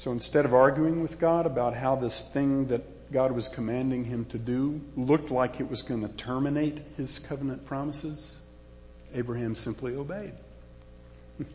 So 0.00 0.12
instead 0.12 0.46
of 0.46 0.54
arguing 0.54 1.02
with 1.02 1.20
God 1.20 1.44
about 1.44 1.74
how 1.74 1.94
this 1.94 2.22
thing 2.22 2.68
that 2.68 3.12
God 3.12 3.32
was 3.32 3.48
commanding 3.48 4.04
him 4.04 4.24
to 4.30 4.38
do 4.38 4.80
looked 4.96 5.30
like 5.30 5.60
it 5.60 5.68
was 5.68 5.82
going 5.82 6.00
to 6.00 6.08
terminate 6.14 6.80
his 6.96 7.18
covenant 7.18 7.66
promises, 7.66 8.38
Abraham 9.14 9.54
simply 9.54 9.94
obeyed. 9.94 10.32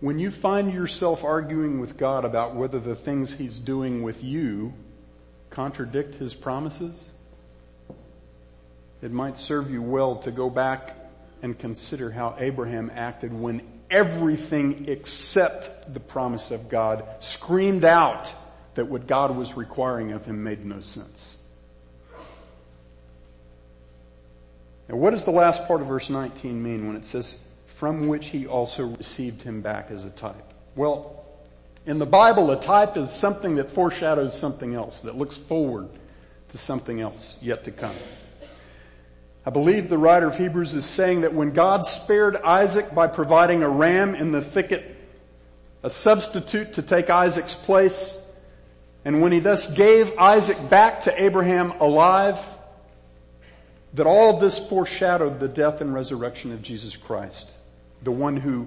when 0.00 0.18
you 0.18 0.30
find 0.30 0.70
yourself 0.70 1.24
arguing 1.24 1.80
with 1.80 1.96
God 1.96 2.26
about 2.26 2.56
whether 2.56 2.78
the 2.78 2.94
things 2.94 3.32
he's 3.32 3.58
doing 3.58 4.02
with 4.02 4.22
you 4.22 4.74
contradict 5.48 6.16
his 6.16 6.34
promises, 6.34 7.12
it 9.04 9.12
might 9.12 9.36
serve 9.36 9.70
you 9.70 9.82
well 9.82 10.16
to 10.16 10.30
go 10.30 10.48
back 10.48 10.96
and 11.42 11.58
consider 11.58 12.10
how 12.10 12.34
Abraham 12.38 12.90
acted 12.94 13.34
when 13.34 13.60
everything 13.90 14.86
except 14.88 15.92
the 15.92 16.00
promise 16.00 16.50
of 16.50 16.70
God 16.70 17.04
screamed 17.20 17.84
out 17.84 18.32
that 18.76 18.86
what 18.86 19.06
God 19.06 19.36
was 19.36 19.58
requiring 19.58 20.12
of 20.12 20.24
him 20.24 20.42
made 20.42 20.64
no 20.64 20.80
sense. 20.80 21.36
Now 24.88 24.96
what 24.96 25.10
does 25.10 25.26
the 25.26 25.32
last 25.32 25.68
part 25.68 25.82
of 25.82 25.88
verse 25.88 26.08
19 26.08 26.62
mean 26.62 26.86
when 26.86 26.96
it 26.96 27.04
says, 27.04 27.38
from 27.66 28.08
which 28.08 28.28
he 28.28 28.46
also 28.46 28.86
received 28.86 29.42
him 29.42 29.60
back 29.60 29.90
as 29.90 30.06
a 30.06 30.10
type? 30.10 30.54
Well, 30.76 31.26
in 31.84 31.98
the 31.98 32.06
Bible, 32.06 32.50
a 32.50 32.58
type 32.58 32.96
is 32.96 33.10
something 33.10 33.56
that 33.56 33.70
foreshadows 33.70 34.36
something 34.36 34.74
else, 34.74 35.02
that 35.02 35.18
looks 35.18 35.36
forward 35.36 35.90
to 36.48 36.58
something 36.58 37.02
else 37.02 37.36
yet 37.42 37.64
to 37.64 37.70
come. 37.70 37.94
I 39.46 39.50
believe 39.50 39.88
the 39.88 39.98
writer 39.98 40.26
of 40.26 40.38
Hebrews 40.38 40.72
is 40.74 40.86
saying 40.86 41.20
that 41.20 41.34
when 41.34 41.50
God 41.50 41.84
spared 41.84 42.36
Isaac 42.36 42.94
by 42.94 43.08
providing 43.08 43.62
a 43.62 43.68
ram 43.68 44.14
in 44.14 44.32
the 44.32 44.40
thicket, 44.40 44.96
a 45.82 45.90
substitute 45.90 46.74
to 46.74 46.82
take 46.82 47.10
Isaac's 47.10 47.54
place, 47.54 48.20
and 49.04 49.20
when 49.20 49.32
he 49.32 49.40
thus 49.40 49.72
gave 49.72 50.16
Isaac 50.16 50.70
back 50.70 51.00
to 51.00 51.22
Abraham 51.22 51.72
alive, 51.72 52.40
that 53.92 54.06
all 54.06 54.34
of 54.34 54.40
this 54.40 54.58
foreshadowed 54.58 55.40
the 55.40 55.48
death 55.48 55.82
and 55.82 55.92
resurrection 55.92 56.52
of 56.52 56.62
Jesus 56.62 56.96
Christ, 56.96 57.50
the 58.02 58.10
one 58.10 58.38
who 58.38 58.66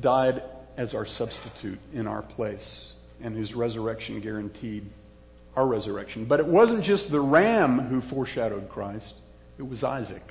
died 0.00 0.42
as 0.76 0.94
our 0.94 1.06
substitute 1.06 1.78
in 1.92 2.06
our 2.06 2.22
place 2.22 2.94
and 3.20 3.34
whose 3.34 3.54
resurrection 3.54 4.20
guaranteed 4.20 4.86
our 5.56 5.66
resurrection. 5.66 6.26
But 6.26 6.38
it 6.38 6.46
wasn't 6.46 6.84
just 6.84 7.10
the 7.10 7.20
ram 7.20 7.80
who 7.80 8.00
foreshadowed 8.00 8.68
Christ, 8.68 9.14
it 9.58 9.68
was 9.68 9.82
Isaac. 9.84 10.22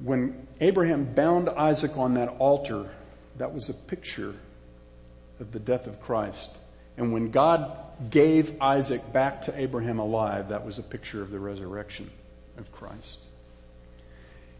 When 0.00 0.46
Abraham 0.60 1.12
bound 1.12 1.48
Isaac 1.48 1.96
on 1.96 2.14
that 2.14 2.28
altar, 2.38 2.88
that 3.38 3.52
was 3.52 3.68
a 3.68 3.74
picture 3.74 4.34
of 5.40 5.52
the 5.52 5.58
death 5.58 5.86
of 5.86 6.00
Christ. 6.00 6.56
And 6.96 7.12
when 7.12 7.30
God 7.30 7.76
gave 8.10 8.60
Isaac 8.60 9.12
back 9.12 9.42
to 9.42 9.58
Abraham 9.58 9.98
alive, 9.98 10.48
that 10.50 10.64
was 10.64 10.78
a 10.78 10.82
picture 10.82 11.22
of 11.22 11.30
the 11.30 11.38
resurrection 11.38 12.10
of 12.56 12.70
Christ. 12.72 13.18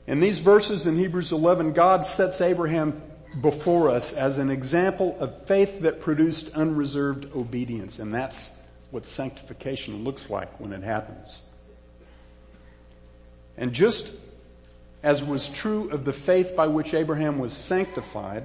In 0.07 0.21
these 0.21 0.41
verses 0.41 0.87
in 0.87 0.97
Hebrews 0.97 1.33
11, 1.33 1.73
God 1.73 2.05
sets 2.07 2.41
Abraham 2.41 3.03
before 3.43 3.91
us 3.91 4.15
as 4.15 4.39
an 4.39 4.51
example 4.51 5.17
of 5.21 5.47
faith 5.47 5.81
that 5.81 6.01
produced 6.01 6.55
unreserved 6.55 7.27
obedience. 7.37 7.99
And 7.99 8.15
that's 8.15 8.63
what 8.91 9.05
sanctification 9.05 10.05
looks 10.05 10.31
like 10.31 10.59
when 10.59 10.73
it 10.73 10.83
happens. 10.83 11.43
And 13.59 13.73
just 13.73 14.15
as 15.03 15.23
was 15.23 15.49
true 15.49 15.91
of 15.91 16.05
the 16.05 16.13
faith 16.13 16.55
by 16.57 16.69
which 16.69 16.95
Abraham 16.95 17.39
was 17.39 17.53
sanctified, 17.53 18.45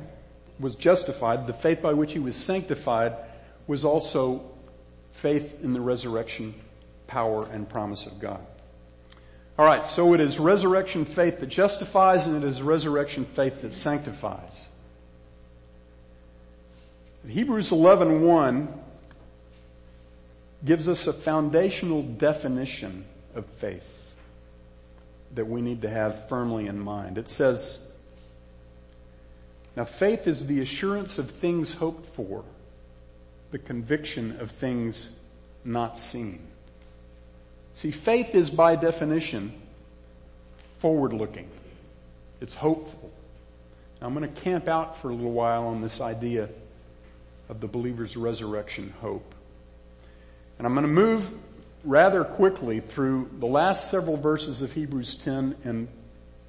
was 0.60 0.76
justified, 0.76 1.47
the 1.47 1.54
faith 1.54 1.82
by 1.82 1.93
which 1.93 2.13
he 2.13 2.19
was 2.19 2.36
sanctified 2.36 3.15
was 3.67 3.86
also 3.86 4.52
faith 5.12 5.63
in 5.63 5.73
the 5.73 5.82
resurrection 5.82 6.54
power 7.08 7.47
and 7.52 7.69
promise 7.69 8.06
of 8.06 8.19
God. 8.19 8.45
Alright, 9.58 9.86
so 9.86 10.13
it 10.13 10.19
is 10.19 10.39
resurrection 10.39 11.06
faith 11.06 11.39
that 11.39 11.47
justifies 11.47 12.26
and 12.26 12.43
it 12.43 12.47
is 12.47 12.62
resurrection 12.62 13.26
faith 13.26 13.62
that 13.62 13.71
sanctifies. 13.71 14.69
Hebrews 17.28 17.69
11.1 17.69 18.67
gives 20.65 20.88
us 20.89 21.06
a 21.06 21.13
foundational 21.13 22.02
definition 22.02 23.06
of 23.36 23.45
faith 23.45 24.02
that 25.35 25.45
we 25.45 25.61
need 25.61 25.81
to 25.81 25.89
have 25.89 26.27
firmly 26.29 26.67
in 26.67 26.79
mind. 26.79 27.17
It 27.17 27.29
says, 27.29 27.85
now 29.75 29.83
faith 29.83 30.27
is 30.27 30.47
the 30.47 30.61
assurance 30.61 31.17
of 31.17 31.31
things 31.31 31.73
hoped 31.73 32.05
for, 32.05 32.43
the 33.51 33.59
conviction 33.59 34.39
of 34.39 34.51
things 34.51 35.09
not 35.65 35.97
seen. 35.97 36.45
See, 37.73 37.91
faith 37.91 38.35
is 38.35 38.49
by 38.49 38.75
definition 38.75 39.53
forward 40.79 41.13
looking. 41.13 41.49
It's 42.39 42.55
hopeful. 42.55 43.11
Now 43.99 44.07
I'm 44.07 44.13
going 44.13 44.31
to 44.31 44.41
camp 44.41 44.67
out 44.67 44.97
for 44.97 45.09
a 45.09 45.13
little 45.13 45.31
while 45.31 45.67
on 45.67 45.81
this 45.81 46.01
idea 46.01 46.49
of 47.49 47.61
the 47.61 47.67
believer's 47.67 48.15
resurrection 48.15 48.93
hope. 49.01 49.33
And 50.57 50.67
I'm 50.67 50.73
going 50.73 50.85
to 50.85 50.91
move 50.91 51.33
rather 51.83 52.23
quickly 52.23 52.79
through 52.79 53.29
the 53.39 53.45
last 53.45 53.91
several 53.91 54.17
verses 54.17 54.61
of 54.61 54.71
Hebrews 54.71 55.15
10 55.15 55.55
and 55.63 55.87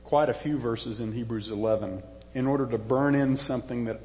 quite 0.05 0.29
a 0.29 0.35
few 0.35 0.59
verses 0.59 1.01
in 1.01 1.13
Hebrews 1.13 1.51
11 1.51 2.03
in 2.35 2.47
order 2.47 2.67
to 2.67 2.79
burn 2.79 3.15
in 3.15 3.37
something 3.37 3.87
that 3.87 4.01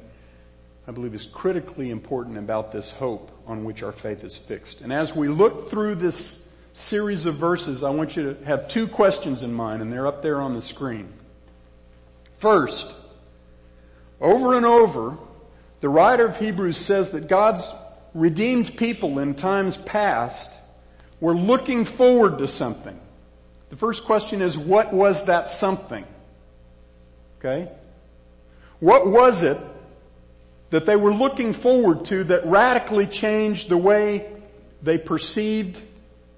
I 0.88 0.92
believe 0.92 1.14
is 1.14 1.26
critically 1.26 1.90
important 1.90 2.36
about 2.36 2.72
this 2.72 2.90
hope 2.90 3.30
on 3.46 3.64
which 3.64 3.82
our 3.82 3.92
faith 3.92 4.24
is 4.24 4.36
fixed. 4.36 4.80
And 4.80 4.92
as 4.92 5.14
we 5.14 5.28
look 5.28 5.70
through 5.70 5.96
this 5.96 6.48
series 6.72 7.26
of 7.26 7.36
verses, 7.36 7.82
I 7.82 7.90
want 7.90 8.16
you 8.16 8.34
to 8.34 8.44
have 8.44 8.68
two 8.68 8.88
questions 8.88 9.42
in 9.42 9.52
mind 9.52 9.82
and 9.82 9.92
they're 9.92 10.06
up 10.06 10.22
there 10.22 10.40
on 10.40 10.54
the 10.54 10.62
screen. 10.62 11.12
First, 12.38 12.94
over 14.20 14.56
and 14.56 14.66
over, 14.66 15.16
the 15.80 15.88
writer 15.88 16.26
of 16.26 16.38
Hebrews 16.38 16.76
says 16.76 17.12
that 17.12 17.28
God's 17.28 17.72
redeemed 18.14 18.76
people 18.76 19.18
in 19.18 19.34
times 19.34 19.76
past 19.76 20.59
were 21.20 21.34
looking 21.34 21.84
forward 21.84 22.38
to 22.38 22.46
something. 22.46 22.98
The 23.68 23.76
first 23.76 24.04
question 24.04 24.42
is, 24.42 24.58
what 24.58 24.92
was 24.92 25.26
that 25.26 25.48
something? 25.48 26.04
Okay? 27.38 27.70
What 28.80 29.06
was 29.06 29.44
it 29.44 29.58
that 30.70 30.86
they 30.86 30.96
were 30.96 31.12
looking 31.12 31.52
forward 31.52 32.04
to 32.06 32.24
that 32.24 32.46
radically 32.46 33.06
changed 33.06 33.68
the 33.68 33.76
way 33.76 34.30
they 34.82 34.98
perceived 34.98 35.80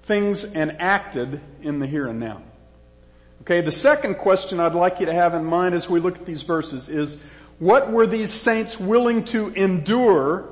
things 0.03 0.43
and 0.43 0.79
acted 0.79 1.39
in 1.61 1.79
the 1.79 1.87
here 1.87 2.07
and 2.07 2.19
now? 2.19 2.41
Okay, 3.41 3.61
the 3.61 3.71
second 3.71 4.15
question 4.15 4.59
I'd 4.59 4.73
like 4.73 4.99
you 4.99 5.05
to 5.07 5.13
have 5.13 5.33
in 5.33 5.43
mind 5.43 5.75
as 5.75 5.89
we 5.89 5.99
look 5.99 6.17
at 6.17 6.25
these 6.25 6.43
verses 6.43 6.87
is, 6.87 7.21
what 7.59 7.91
were 7.91 8.07
these 8.07 8.31
saints 8.31 8.79
willing 8.79 9.25
to 9.25 9.49
endure 9.49 10.49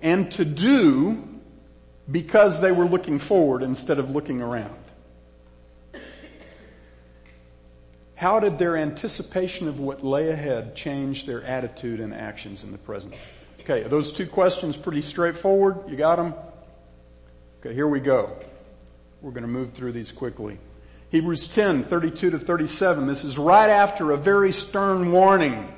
and 0.00 0.30
to 0.32 0.44
do 0.44 1.22
because 2.10 2.60
they 2.60 2.72
were 2.72 2.84
looking 2.84 3.18
forward 3.18 3.62
instead 3.62 3.98
of 3.98 4.10
looking 4.10 4.42
around? 4.42 4.74
How 8.14 8.38
did 8.38 8.56
their 8.56 8.76
anticipation 8.76 9.66
of 9.66 9.80
what 9.80 10.04
lay 10.04 10.28
ahead 10.28 10.76
change 10.76 11.26
their 11.26 11.42
attitude 11.42 11.98
and 11.98 12.14
actions 12.14 12.62
in 12.62 12.70
the 12.70 12.78
present? 12.78 13.14
Okay, 13.60 13.82
those 13.82 14.12
two 14.12 14.26
questions 14.26 14.76
pretty 14.76 15.02
straightforward. 15.02 15.88
You 15.88 15.96
got 15.96 16.16
them? 16.16 16.34
Okay, 17.60 17.74
here 17.74 17.88
we 17.88 17.98
go. 18.00 18.36
We're 19.20 19.32
going 19.32 19.42
to 19.42 19.48
move 19.48 19.72
through 19.72 19.92
these 19.92 20.12
quickly. 20.12 20.58
Hebrews 21.10 21.48
10, 21.48 21.84
32 21.84 22.30
to 22.30 22.38
37. 22.38 23.06
This 23.06 23.24
is 23.24 23.38
right 23.38 23.68
after 23.68 24.12
a 24.12 24.16
very 24.16 24.52
stern 24.52 25.12
warning. 25.12 25.72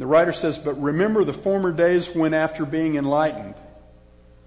The 0.00 0.06
writer 0.06 0.32
says, 0.32 0.56
but 0.56 0.80
remember 0.80 1.24
the 1.24 1.34
former 1.34 1.72
days 1.72 2.14
when 2.14 2.32
after 2.32 2.64
being 2.64 2.96
enlightened, 2.96 3.54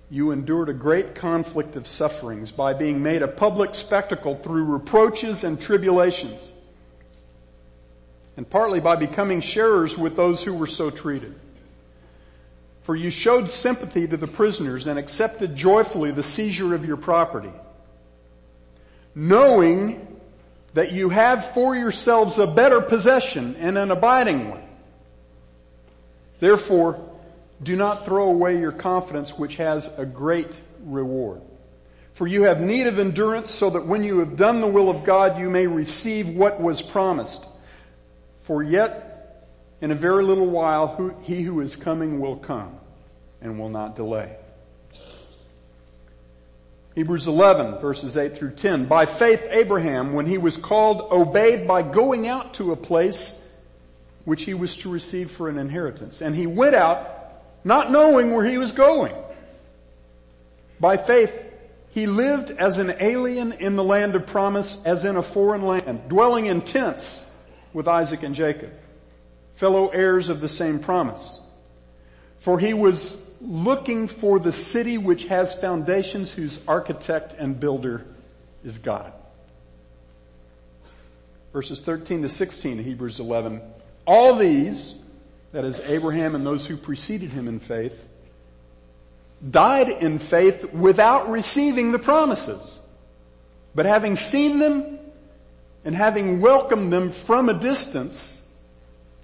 you 0.10 0.32
endured 0.32 0.68
a 0.68 0.74
great 0.74 1.14
conflict 1.14 1.76
of 1.76 1.86
sufferings 1.86 2.52
by 2.52 2.74
being 2.74 3.04
made 3.04 3.22
a 3.22 3.28
public 3.28 3.76
spectacle 3.76 4.34
through 4.34 4.64
reproaches 4.64 5.44
and 5.44 5.62
tribulations, 5.62 6.52
and 8.36 8.50
partly 8.50 8.80
by 8.80 8.96
becoming 8.96 9.42
sharers 9.42 9.96
with 9.96 10.16
those 10.16 10.44
who 10.44 10.56
were 10.56 10.66
so 10.66 10.90
treated. 10.90 11.36
For 12.82 12.96
you 12.96 13.12
showed 13.12 13.48
sympathy 13.48 14.08
to 14.08 14.18
the 14.18 14.26
prisoners 14.26 14.88
and 14.88 14.98
accepted 14.98 15.56
joyfully 15.56 16.10
the 16.10 16.24
seizure 16.24 16.74
of 16.74 16.84
your 16.84 16.98
property, 16.98 17.54
knowing 19.14 20.20
that 20.74 20.92
you 20.92 21.10
have 21.10 21.54
for 21.54 21.76
yourselves 21.76 22.40
a 22.40 22.48
better 22.48 22.82
possession 22.82 23.56
and 23.58 23.78
an 23.78 23.92
abiding 23.92 24.50
one. 24.50 24.63
Therefore, 26.44 27.00
do 27.64 27.78
not 27.78 28.04
throw 28.04 28.26
away 28.26 28.60
your 28.60 28.74
confidence 28.74 29.40
which 29.40 29.56
has 29.56 29.98
a 29.98 30.06
great 30.06 30.60
reward. 30.84 31.42
For 32.16 32.28
you 32.28 32.44
have 32.44 32.60
need 32.60 32.86
of 32.86 33.00
endurance 33.00 33.50
so 33.50 33.70
that 33.70 33.86
when 33.86 34.04
you 34.04 34.20
have 34.20 34.36
done 34.36 34.60
the 34.60 34.68
will 34.68 34.90
of 34.90 35.06
God, 35.06 35.40
you 35.40 35.50
may 35.50 35.68
receive 35.68 36.28
what 36.28 36.60
was 36.60 36.82
promised. 36.82 37.48
For 38.42 38.62
yet 38.62 39.48
in 39.80 39.92
a 39.92 39.96
very 39.96 40.26
little 40.26 40.48
while, 40.48 41.18
he 41.22 41.44
who 41.44 41.62
is 41.62 41.78
coming 41.78 42.20
will 42.20 42.36
come 42.36 42.78
and 43.42 43.58
will 43.58 43.70
not 43.70 43.96
delay. 43.96 44.36
Hebrews 46.94 47.30
11 47.30 47.80
verses 47.80 48.18
8 48.18 48.36
through 48.36 48.56
10. 48.56 48.88
By 48.88 49.06
faith 49.06 49.48
Abraham, 49.50 50.12
when 50.12 50.26
he 50.26 50.38
was 50.38 50.58
called, 50.58 51.10
obeyed 51.10 51.66
by 51.66 51.84
going 51.84 52.28
out 52.28 52.56
to 52.56 52.74
a 52.74 52.76
place 52.76 53.43
which 54.26 54.44
he 54.44 54.54
was 54.54 54.78
to 54.78 54.90
receive 54.90 55.32
for 55.32 55.50
an 55.50 55.58
inheritance. 55.58 56.22
And 56.22 56.36
he 56.36 56.48
went 56.48 56.76
out 56.76 57.10
not 57.64 57.92
knowing 57.92 58.34
where 58.34 58.46
he 58.46 58.58
was 58.58 58.72
going. 58.72 59.14
By 60.80 60.98
faith, 60.98 61.50
he 61.92 62.08
lived 62.08 62.52
as 62.52 62.80
an 62.80 62.96
alien 63.00 63.54
in 63.54 63.76
the 63.76 63.84
land 63.84 64.16
of 64.16 64.26
promise, 64.26 64.84
as 64.84 65.06
in 65.06 65.16
a 65.16 65.24
foreign 65.24 65.62
land, 65.62 66.10
dwelling 66.10 66.48
in 66.48 66.62
tents 66.62 67.30
with 67.72 67.88
Isaac 67.88 68.24
and 68.24 68.36
Jacob, 68.36 68.72
fellow 69.56 69.90
heirs 69.90 70.30
of 70.30 70.42
the 70.42 70.50
same 70.50 70.80
promise. 70.80 71.40
For 72.40 72.60
he 72.60 72.74
was 72.74 73.22
looking 73.40 74.08
for 74.08 74.40
the 74.40 74.52
city 74.52 74.98
which 74.98 75.26
has 75.26 75.60
foundations, 75.60 76.34
whose 76.34 76.60
architect 76.68 77.34
and 77.38 77.60
builder 77.60 78.06
is 78.64 78.80
God. 78.80 79.14
Verses 81.54 81.82
13 81.82 82.24
to 82.24 82.30
16, 82.30 82.80
Hebrews 82.80 83.20
11. 83.20 83.62
All 84.06 84.36
these, 84.36 84.98
that 85.52 85.64
is 85.66 85.80
Abraham 85.82 86.36
and 86.36 86.46
those 86.46 86.66
who 86.66 86.78
preceded 86.78 87.30
him 87.32 87.48
in 87.48 87.60
faith, 87.60 88.10
died 89.50 89.90
in 89.90 90.20
faith 90.20 90.74
without 90.74 91.30
receiving 91.30 91.92
the 91.92 92.00
promises. 92.00 92.82
But 93.76 93.86
having 93.86 94.16
seen 94.16 94.60
them 94.60 95.00
and 95.86 95.96
having 95.96 96.42
welcomed 96.42 96.92
them 96.94 97.12
from 97.12 97.50
a 97.50 97.54
distance 97.54 98.52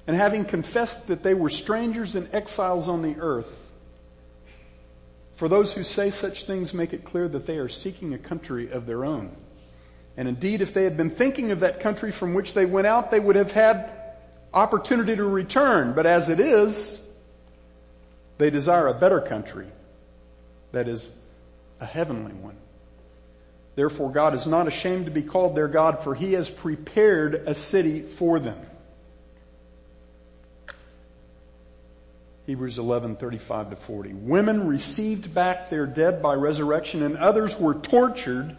and 0.07 0.15
having 0.15 0.43
confessed 0.43 1.07
that 1.07 1.23
they 1.23 1.33
were 1.33 1.49
strangers 1.49 2.15
and 2.15 2.27
exiles 2.33 2.87
on 2.87 3.01
the 3.01 3.15
earth, 3.19 3.71
for 5.35 5.47
those 5.47 5.73
who 5.73 5.83
say 5.83 6.09
such 6.09 6.45
things 6.45 6.73
make 6.73 6.93
it 6.93 7.03
clear 7.05 7.27
that 7.29 7.45
they 7.45 7.57
are 7.57 7.69
seeking 7.69 8.13
a 8.13 8.17
country 8.17 8.71
of 8.71 8.85
their 8.85 9.05
own. 9.05 9.35
And 10.17 10.27
indeed, 10.27 10.61
if 10.61 10.73
they 10.73 10.83
had 10.83 10.97
been 10.97 11.09
thinking 11.09 11.51
of 11.51 11.61
that 11.61 11.79
country 11.79 12.11
from 12.11 12.33
which 12.33 12.53
they 12.53 12.65
went 12.65 12.87
out, 12.87 13.09
they 13.09 13.21
would 13.21 13.37
have 13.37 13.53
had 13.53 13.89
opportunity 14.53 15.15
to 15.15 15.23
return, 15.23 15.93
but 15.93 16.05
as 16.05 16.29
it 16.29 16.39
is, 16.39 17.05
they 18.37 18.49
desire 18.49 18.87
a 18.87 18.93
better 18.93 19.21
country 19.21 19.67
that 20.71 20.87
is 20.87 21.13
a 21.79 21.85
heavenly 21.85 22.33
one. 22.33 22.55
Therefore 23.75 24.11
God 24.11 24.33
is 24.33 24.47
not 24.47 24.67
ashamed 24.67 25.05
to 25.05 25.11
be 25.11 25.21
called 25.21 25.55
their 25.55 25.67
God 25.67 26.03
for 26.03 26.15
he 26.15 26.33
has 26.33 26.49
prepared 26.49 27.35
a 27.35 27.53
city 27.53 28.01
for 28.01 28.39
them. 28.39 28.59
Hebrews 32.45 32.79
11, 32.79 33.17
35 33.17 33.69
to 33.69 33.75
40. 33.75 34.13
Women 34.13 34.67
received 34.67 35.33
back 35.35 35.69
their 35.69 35.85
dead 35.85 36.21
by 36.21 36.33
resurrection 36.33 37.03
and 37.03 37.15
others 37.15 37.59
were 37.59 37.75
tortured, 37.75 38.55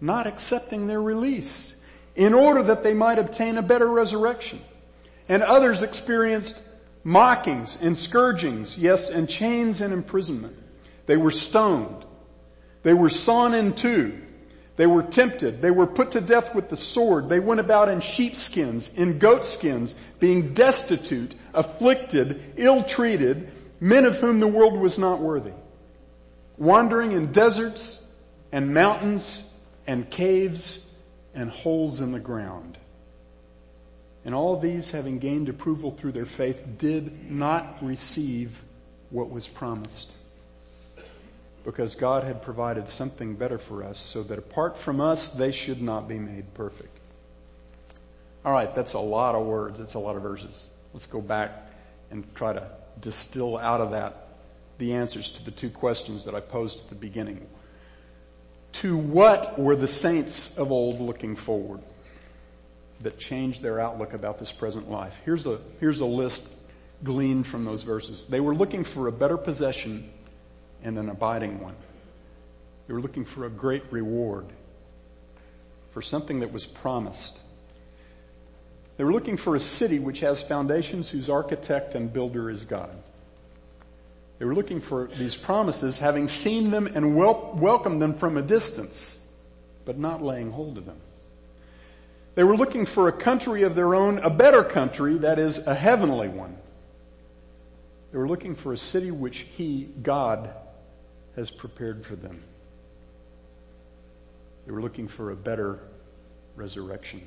not 0.00 0.26
accepting 0.26 0.86
their 0.86 1.02
release 1.02 1.80
in 2.14 2.32
order 2.32 2.62
that 2.62 2.82
they 2.82 2.94
might 2.94 3.18
obtain 3.18 3.58
a 3.58 3.62
better 3.62 3.86
resurrection. 3.86 4.60
And 5.28 5.42
others 5.42 5.82
experienced 5.82 6.62
mockings 7.02 7.78
and 7.80 7.96
scourgings, 7.96 8.78
yes, 8.78 9.10
and 9.10 9.28
chains 9.28 9.80
and 9.80 9.92
imprisonment. 9.92 10.56
They 11.06 11.16
were 11.16 11.30
stoned. 11.30 12.04
They 12.82 12.94
were 12.94 13.10
sawn 13.10 13.54
in 13.54 13.74
two. 13.74 14.22
They 14.76 14.86
were 14.86 15.02
tempted. 15.02 15.62
They 15.62 15.70
were 15.70 15.86
put 15.86 16.12
to 16.12 16.20
death 16.20 16.54
with 16.54 16.68
the 16.68 16.76
sword. 16.76 17.28
They 17.28 17.40
went 17.40 17.60
about 17.60 17.88
in 17.88 18.00
sheepskins, 18.00 18.94
in 18.94 19.18
goatskins, 19.18 19.94
being 20.20 20.52
destitute, 20.52 21.34
afflicted, 21.54 22.52
ill-treated, 22.56 23.50
men 23.80 24.04
of 24.04 24.18
whom 24.18 24.38
the 24.40 24.46
world 24.46 24.78
was 24.78 24.98
not 24.98 25.20
worthy. 25.20 25.52
Wandering 26.58 27.12
in 27.12 27.32
deserts 27.32 28.06
and 28.52 28.74
mountains 28.74 29.42
and 29.86 30.10
caves 30.10 30.86
and 31.34 31.50
holes 31.50 32.00
in 32.00 32.12
the 32.12 32.20
ground. 32.20 32.78
And 34.26 34.34
all 34.34 34.58
these, 34.58 34.90
having 34.90 35.20
gained 35.20 35.48
approval 35.48 35.92
through 35.92 36.10
their 36.10 36.26
faith, 36.26 36.78
did 36.78 37.30
not 37.30 37.78
receive 37.80 38.60
what 39.10 39.30
was 39.30 39.46
promised. 39.46 40.10
Because 41.64 41.94
God 41.94 42.24
had 42.24 42.42
provided 42.42 42.88
something 42.88 43.36
better 43.36 43.56
for 43.56 43.84
us 43.84 44.00
so 44.00 44.24
that 44.24 44.36
apart 44.36 44.76
from 44.76 45.00
us, 45.00 45.28
they 45.28 45.52
should 45.52 45.80
not 45.80 46.08
be 46.08 46.18
made 46.18 46.52
perfect. 46.54 46.98
Alright, 48.44 48.74
that's 48.74 48.94
a 48.94 48.98
lot 48.98 49.36
of 49.36 49.46
words. 49.46 49.78
That's 49.78 49.94
a 49.94 50.00
lot 50.00 50.16
of 50.16 50.22
verses. 50.22 50.70
Let's 50.92 51.06
go 51.06 51.20
back 51.20 51.70
and 52.10 52.24
try 52.34 52.52
to 52.52 52.68
distill 53.00 53.56
out 53.56 53.80
of 53.80 53.92
that 53.92 54.26
the 54.78 54.94
answers 54.94 55.30
to 55.32 55.44
the 55.44 55.52
two 55.52 55.70
questions 55.70 56.24
that 56.24 56.34
I 56.34 56.40
posed 56.40 56.80
at 56.80 56.88
the 56.88 56.96
beginning. 56.96 57.46
To 58.72 58.96
what 58.96 59.56
were 59.56 59.76
the 59.76 59.86
saints 59.86 60.58
of 60.58 60.72
old 60.72 61.00
looking 61.00 61.36
forward? 61.36 61.80
That 63.06 63.20
changed 63.20 63.62
their 63.62 63.78
outlook 63.78 64.14
about 64.14 64.40
this 64.40 64.50
present 64.50 64.90
life. 64.90 65.20
Here's 65.24 65.46
a, 65.46 65.60
here's 65.78 66.00
a 66.00 66.04
list 66.06 66.48
gleaned 67.04 67.46
from 67.46 67.64
those 67.64 67.84
verses. 67.84 68.26
They 68.26 68.40
were 68.40 68.52
looking 68.52 68.82
for 68.82 69.06
a 69.06 69.12
better 69.12 69.36
possession 69.36 70.10
and 70.82 70.98
an 70.98 71.08
abiding 71.08 71.60
one. 71.60 71.76
They 72.88 72.94
were 72.94 73.00
looking 73.00 73.24
for 73.24 73.46
a 73.46 73.48
great 73.48 73.84
reward, 73.92 74.46
for 75.92 76.02
something 76.02 76.40
that 76.40 76.52
was 76.52 76.66
promised. 76.66 77.38
They 78.96 79.04
were 79.04 79.12
looking 79.12 79.36
for 79.36 79.54
a 79.54 79.60
city 79.60 80.00
which 80.00 80.18
has 80.18 80.42
foundations 80.42 81.08
whose 81.08 81.30
architect 81.30 81.94
and 81.94 82.12
builder 82.12 82.50
is 82.50 82.64
God. 82.64 82.90
They 84.40 84.46
were 84.46 84.54
looking 84.54 84.80
for 84.80 85.06
these 85.06 85.36
promises, 85.36 86.00
having 86.00 86.26
seen 86.26 86.72
them 86.72 86.88
and 86.88 87.14
wel- 87.14 87.56
welcomed 87.56 88.02
them 88.02 88.14
from 88.14 88.36
a 88.36 88.42
distance, 88.42 89.30
but 89.84 89.96
not 89.96 90.24
laying 90.24 90.50
hold 90.50 90.76
of 90.76 90.86
them. 90.86 90.98
They 92.36 92.44
were 92.44 92.56
looking 92.56 92.84
for 92.84 93.08
a 93.08 93.12
country 93.12 93.62
of 93.62 93.74
their 93.74 93.94
own, 93.94 94.18
a 94.18 94.28
better 94.28 94.62
country, 94.62 95.16
that 95.18 95.38
is, 95.38 95.66
a 95.66 95.74
heavenly 95.74 96.28
one. 96.28 96.54
They 98.12 98.18
were 98.18 98.28
looking 98.28 98.54
for 98.54 98.74
a 98.74 98.78
city 98.78 99.10
which 99.10 99.38
He, 99.38 99.88
God, 100.02 100.50
has 101.34 101.50
prepared 101.50 102.04
for 102.04 102.14
them. 102.14 102.42
They 104.66 104.72
were 104.72 104.82
looking 104.82 105.08
for 105.08 105.30
a 105.30 105.36
better 105.36 105.80
resurrection, 106.56 107.26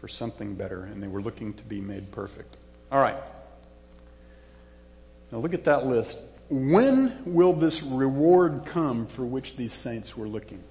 for 0.00 0.08
something 0.08 0.56
better, 0.56 0.82
and 0.82 1.00
they 1.00 1.08
were 1.08 1.22
looking 1.22 1.54
to 1.54 1.64
be 1.64 1.80
made 1.80 2.10
perfect. 2.10 2.56
All 2.90 3.00
right. 3.00 3.16
Now 5.30 5.38
look 5.38 5.54
at 5.54 5.64
that 5.64 5.86
list. 5.86 6.20
When 6.48 7.32
will 7.32 7.52
this 7.52 7.80
reward 7.80 8.62
come 8.66 9.06
for 9.06 9.24
which 9.24 9.54
these 9.54 9.72
saints 9.72 10.16
were 10.16 10.26
looking? 10.26 10.64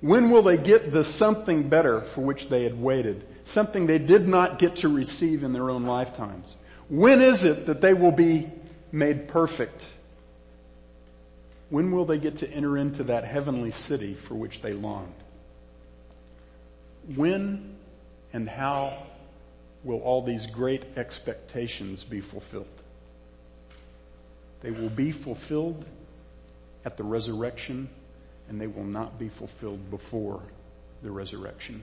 When 0.00 0.30
will 0.30 0.42
they 0.42 0.56
get 0.56 0.92
the 0.92 1.04
something 1.04 1.68
better 1.68 2.00
for 2.00 2.20
which 2.20 2.48
they 2.48 2.64
had 2.64 2.80
waited? 2.80 3.26
Something 3.44 3.86
they 3.86 3.98
did 3.98 4.28
not 4.28 4.58
get 4.58 4.76
to 4.76 4.88
receive 4.88 5.42
in 5.42 5.52
their 5.52 5.70
own 5.70 5.84
lifetimes. 5.84 6.56
When 6.88 7.20
is 7.20 7.44
it 7.44 7.66
that 7.66 7.80
they 7.80 7.94
will 7.94 8.12
be 8.12 8.50
made 8.92 9.28
perfect? 9.28 9.88
When 11.70 11.90
will 11.90 12.04
they 12.04 12.18
get 12.18 12.36
to 12.36 12.50
enter 12.50 12.76
into 12.76 13.04
that 13.04 13.24
heavenly 13.24 13.70
city 13.70 14.14
for 14.14 14.34
which 14.34 14.60
they 14.60 14.72
longed? 14.72 15.14
When 17.14 17.76
and 18.32 18.48
how 18.48 18.92
will 19.82 20.00
all 20.00 20.22
these 20.22 20.46
great 20.46 20.84
expectations 20.96 22.04
be 22.04 22.20
fulfilled? 22.20 22.66
They 24.60 24.70
will 24.70 24.90
be 24.90 25.10
fulfilled 25.10 25.84
at 26.84 26.96
the 26.96 27.04
resurrection 27.04 27.88
and 28.48 28.60
they 28.60 28.66
will 28.66 28.84
not 28.84 29.18
be 29.18 29.28
fulfilled 29.28 29.90
before 29.90 30.40
the 31.02 31.10
resurrection. 31.10 31.82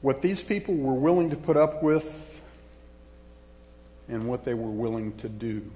What 0.00 0.22
these 0.22 0.40
people 0.40 0.74
were 0.74 0.94
willing 0.94 1.30
to 1.30 1.36
put 1.36 1.56
up 1.56 1.82
with 1.82 2.42
and 4.08 4.28
what 4.28 4.44
they 4.44 4.54
were 4.54 4.70
willing 4.70 5.16
to 5.18 5.28
do 5.28 5.70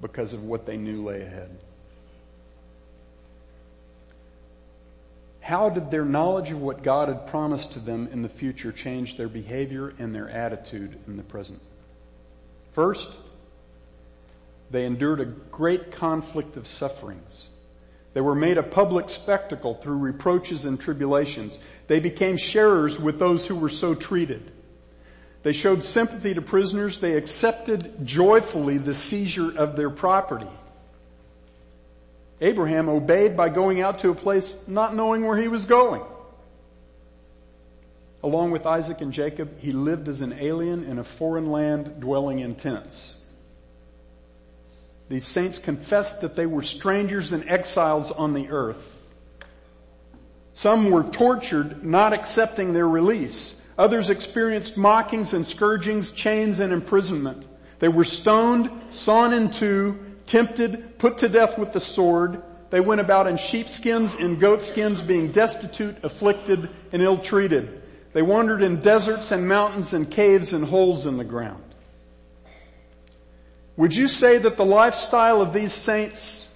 because 0.00 0.32
of 0.32 0.44
what 0.44 0.66
they 0.66 0.76
knew 0.76 1.04
lay 1.04 1.22
ahead. 1.22 1.56
How 5.40 5.68
did 5.68 5.90
their 5.90 6.04
knowledge 6.04 6.50
of 6.50 6.60
what 6.60 6.82
God 6.82 7.08
had 7.08 7.28
promised 7.28 7.74
to 7.74 7.78
them 7.78 8.08
in 8.10 8.22
the 8.22 8.28
future 8.28 8.72
change 8.72 9.16
their 9.16 9.28
behavior 9.28 9.94
and 9.98 10.14
their 10.14 10.28
attitude 10.28 10.98
in 11.06 11.16
the 11.16 11.22
present? 11.22 11.60
First, 12.72 13.10
they 14.70 14.84
endured 14.84 15.20
a 15.20 15.24
great 15.24 15.92
conflict 15.92 16.56
of 16.56 16.66
sufferings. 16.66 17.48
They 18.14 18.20
were 18.20 18.34
made 18.34 18.56
a 18.56 18.62
public 18.62 19.08
spectacle 19.08 19.74
through 19.74 19.98
reproaches 19.98 20.64
and 20.64 20.80
tribulations. 20.80 21.58
They 21.86 22.00
became 22.00 22.36
sharers 22.36 22.98
with 22.98 23.18
those 23.18 23.46
who 23.46 23.56
were 23.56 23.68
so 23.68 23.94
treated. 23.94 24.50
They 25.42 25.52
showed 25.52 25.84
sympathy 25.84 26.34
to 26.34 26.42
prisoners. 26.42 26.98
They 26.98 27.12
accepted 27.12 28.06
joyfully 28.06 28.78
the 28.78 28.94
seizure 28.94 29.56
of 29.56 29.76
their 29.76 29.90
property. 29.90 30.48
Abraham 32.40 32.88
obeyed 32.88 33.36
by 33.36 33.48
going 33.48 33.80
out 33.80 34.00
to 34.00 34.10
a 34.10 34.14
place 34.14 34.58
not 34.66 34.94
knowing 34.94 35.24
where 35.24 35.36
he 35.36 35.48
was 35.48 35.66
going. 35.66 36.02
Along 38.22 38.50
with 38.50 38.66
Isaac 38.66 39.00
and 39.00 39.12
Jacob, 39.12 39.60
he 39.60 39.72
lived 39.72 40.08
as 40.08 40.20
an 40.20 40.32
alien 40.32 40.84
in 40.84 40.98
a 40.98 41.04
foreign 41.04 41.52
land 41.52 42.00
dwelling 42.00 42.40
in 42.40 42.54
tents. 42.54 43.22
These 45.08 45.26
saints 45.26 45.58
confessed 45.58 46.20
that 46.22 46.34
they 46.34 46.46
were 46.46 46.62
strangers 46.62 47.32
and 47.32 47.48
exiles 47.48 48.10
on 48.10 48.34
the 48.34 48.48
earth. 48.50 49.06
Some 50.52 50.90
were 50.90 51.04
tortured, 51.04 51.84
not 51.84 52.12
accepting 52.12 52.72
their 52.72 52.88
release. 52.88 53.62
Others 53.78 54.10
experienced 54.10 54.76
mockings 54.76 55.32
and 55.34 55.46
scourgings, 55.46 56.12
chains 56.12 56.60
and 56.60 56.72
imprisonment. 56.72 57.46
They 57.78 57.88
were 57.88 58.04
stoned, 58.04 58.70
sawn 58.90 59.32
in 59.32 59.50
two, 59.50 59.98
tempted, 60.24 60.98
put 60.98 61.18
to 61.18 61.28
death 61.28 61.58
with 61.58 61.72
the 61.72 61.80
sword. 61.80 62.42
They 62.70 62.80
went 62.80 63.02
about 63.02 63.28
in 63.28 63.36
sheepskins 63.36 64.14
and 64.14 64.40
goatskins 64.40 65.02
being 65.02 65.30
destitute, 65.30 66.02
afflicted, 66.02 66.70
and 66.90 67.02
ill-treated. 67.02 67.82
They 68.12 68.22
wandered 68.22 68.62
in 68.62 68.80
deserts 68.80 69.30
and 69.30 69.46
mountains 69.46 69.92
and 69.92 70.10
caves 70.10 70.54
and 70.54 70.64
holes 70.64 71.04
in 71.04 71.18
the 71.18 71.24
ground. 71.24 71.62
Would 73.76 73.94
you 73.94 74.08
say 74.08 74.38
that 74.38 74.56
the 74.56 74.64
lifestyle 74.64 75.42
of 75.42 75.52
these 75.52 75.72
saints 75.72 76.54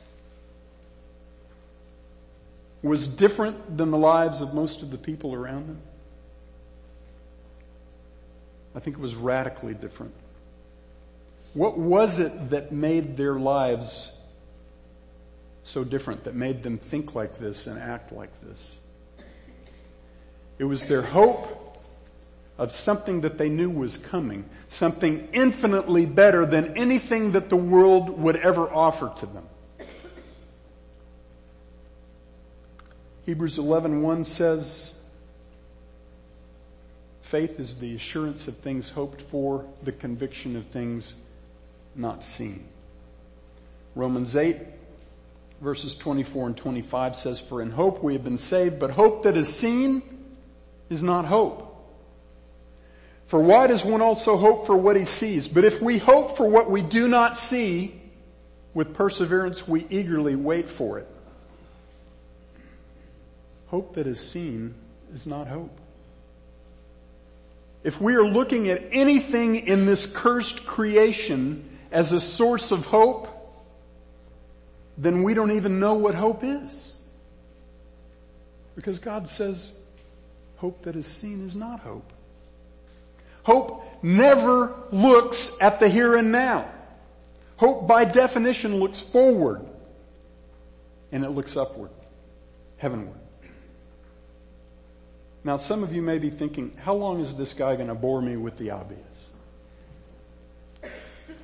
was 2.83 3.07
different 3.07 3.77
than 3.77 3.91
the 3.91 3.99
lives 3.99 4.41
of 4.41 4.55
most 4.55 4.83
of 4.83 4.91
the 4.91 4.99
people 4.99 5.35
around 5.35 5.69
them? 5.69 5.83
I 8.75 8.81
think 8.81 8.97
it 8.97 9.01
was 9.01 9.17
radically 9.17 9.75
different. 9.75 10.15
What 11.53 11.77
was 11.77 12.21
it 12.21 12.51
that 12.51 12.73
made 12.73 13.17
their 13.17 13.35
lives 13.35 14.13
so 15.63 15.85
different, 15.85 16.25
that 16.25 16.35
made 16.35 16.63
them 16.63 16.79
think 16.79 17.15
like 17.15 17.35
this 17.35 17.67
and 17.67 17.79
act 17.79 18.13
like 18.13 18.41
this? 18.41 18.77
It 20.59 20.65
was 20.65 20.87
their 20.87 21.03
hope 21.03 21.70
of 22.61 22.71
something 22.71 23.23
that 23.23 23.39
they 23.39 23.49
knew 23.49 23.71
was 23.71 23.97
coming, 23.97 24.45
something 24.69 25.27
infinitely 25.33 26.05
better 26.05 26.45
than 26.45 26.77
anything 26.77 27.33
that 27.33 27.49
the 27.49 27.57
world 27.57 28.11
would 28.21 28.37
ever 28.37 28.69
offer 28.69 29.11
to 29.17 29.25
them. 29.25 29.45
Hebrews 33.25 33.57
11:1 33.57 34.27
says, 34.27 34.95
faith 37.23 37.59
is 37.59 37.79
the 37.79 37.95
assurance 37.95 38.47
of 38.47 38.59
things 38.59 38.91
hoped 38.91 39.23
for, 39.23 39.65
the 39.83 39.93
conviction 39.93 40.55
of 40.55 40.67
things 40.67 41.15
not 41.95 42.23
seen. 42.23 42.63
Romans 43.95 44.37
8 44.37 44.59
verses 45.63 45.97
24 45.97 46.49
and 46.49 46.57
25 46.59 47.17
says, 47.17 47.41
for 47.41 47.63
in 47.63 47.71
hope 47.71 48.03
we 48.03 48.13
have 48.13 48.25
been 48.25 48.37
saved, 48.37 48.79
but 48.79 48.91
hope 48.91 49.23
that 49.23 49.37
is 49.39 49.49
seen 49.49 50.03
is 50.91 51.03
not 51.03 51.25
hope. 51.25 51.70
For 53.31 53.41
why 53.41 53.69
does 53.69 53.85
one 53.85 54.01
also 54.01 54.37
hope 54.37 54.67
for 54.67 54.77
what 54.77 54.97
he 54.97 55.05
sees? 55.05 55.47
But 55.47 55.65
if 55.65 55.81
we 55.81 55.99
hope 55.99 56.37
for 56.37 56.51
what 56.51 56.69
we 56.69 56.83
do 56.83 57.07
not 57.07 57.37
see, 57.37 57.95
with 58.75 58.93
perseverance 58.93 59.69
we 59.69 59.87
eagerly 59.89 60.35
wait 60.35 60.69
for 60.69 60.99
it. 60.99 61.07
Hope 63.69 63.95
that 63.95 64.09
is 64.09 64.19
seen 64.19 64.75
is 65.15 65.29
not 65.29 65.47
hope. 65.47 65.81
If 67.85 68.01
we 68.01 68.15
are 68.15 68.27
looking 68.27 68.69
at 68.69 68.83
anything 68.91 69.55
in 69.55 69.87
this 69.87 70.13
cursed 70.13 70.67
creation 70.67 71.79
as 71.93 72.11
a 72.11 72.21
source 72.21 72.73
of 72.73 72.85
hope, 72.87 73.29
then 74.99 75.23
we 75.23 75.35
don't 75.35 75.53
even 75.53 75.79
know 75.79 75.95
what 75.95 76.17
hope 76.17 76.43
is. 76.43 77.01
Because 78.75 78.99
God 78.99 79.29
says 79.29 79.79
hope 80.57 80.83
that 80.83 80.97
is 80.97 81.07
seen 81.07 81.47
is 81.47 81.55
not 81.55 81.79
hope. 81.79 82.13
Hope 83.51 83.85
never 84.01 84.73
looks 84.93 85.57
at 85.61 85.81
the 85.81 85.89
here 85.89 86.15
and 86.15 86.31
now. 86.31 86.71
Hope 87.57 87.89
by 87.89 88.05
definition 88.05 88.77
looks 88.79 89.01
forward 89.01 89.67
and 91.11 91.25
it 91.25 91.31
looks 91.31 91.57
upward, 91.57 91.91
heavenward. 92.77 93.19
Now 95.43 95.57
some 95.57 95.83
of 95.83 95.93
you 95.93 96.01
may 96.01 96.21
be 96.21 96.31
thinking, 96.31 96.77
how 96.81 96.95
long 96.95 97.19
is 97.19 97.35
this 97.35 97.53
guy 97.53 97.75
going 97.75 97.89
to 97.89 97.95
bore 97.97 98.23
me 98.23 98.37
with 98.37 98.57
the 98.57 98.71
obvious? 98.71 99.33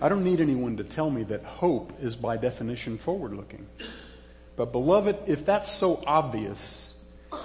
I 0.00 0.08
don't 0.08 0.22
need 0.22 0.40
anyone 0.40 0.76
to 0.76 0.84
tell 0.84 1.10
me 1.10 1.24
that 1.24 1.42
hope 1.42 1.92
is 2.00 2.14
by 2.14 2.36
definition 2.36 2.98
forward 2.98 3.32
looking. 3.34 3.66
But 4.54 4.70
beloved, 4.70 5.16
if 5.26 5.44
that's 5.44 5.68
so 5.68 6.04
obvious, 6.06 6.94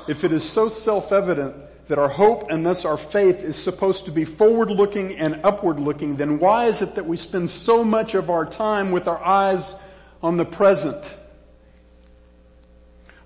if 0.08 0.24
it 0.24 0.32
is 0.32 0.48
so 0.48 0.68
self-evident 0.68 1.56
that 1.92 2.00
our 2.00 2.08
hope 2.08 2.50
and 2.50 2.66
thus 2.66 2.86
our 2.86 2.96
faith 2.96 3.44
is 3.44 3.62
supposed 3.62 4.06
to 4.06 4.12
be 4.12 4.24
forward 4.24 4.72
looking 4.72 5.14
and 5.18 5.42
upward 5.44 5.78
looking, 5.78 6.16
then 6.16 6.40
why 6.40 6.68
is 6.68 6.82
it 6.82 6.96
that 6.96 7.06
we 7.06 7.18
spend 7.18 7.50
so 7.50 7.84
much 7.84 8.14
of 8.16 8.30
our 8.30 8.46
time 8.46 8.92
with 8.92 9.10
our 9.10 9.22
eyes 9.22 9.76
on 10.24 10.38
the 10.38 10.46
present? 10.46 11.18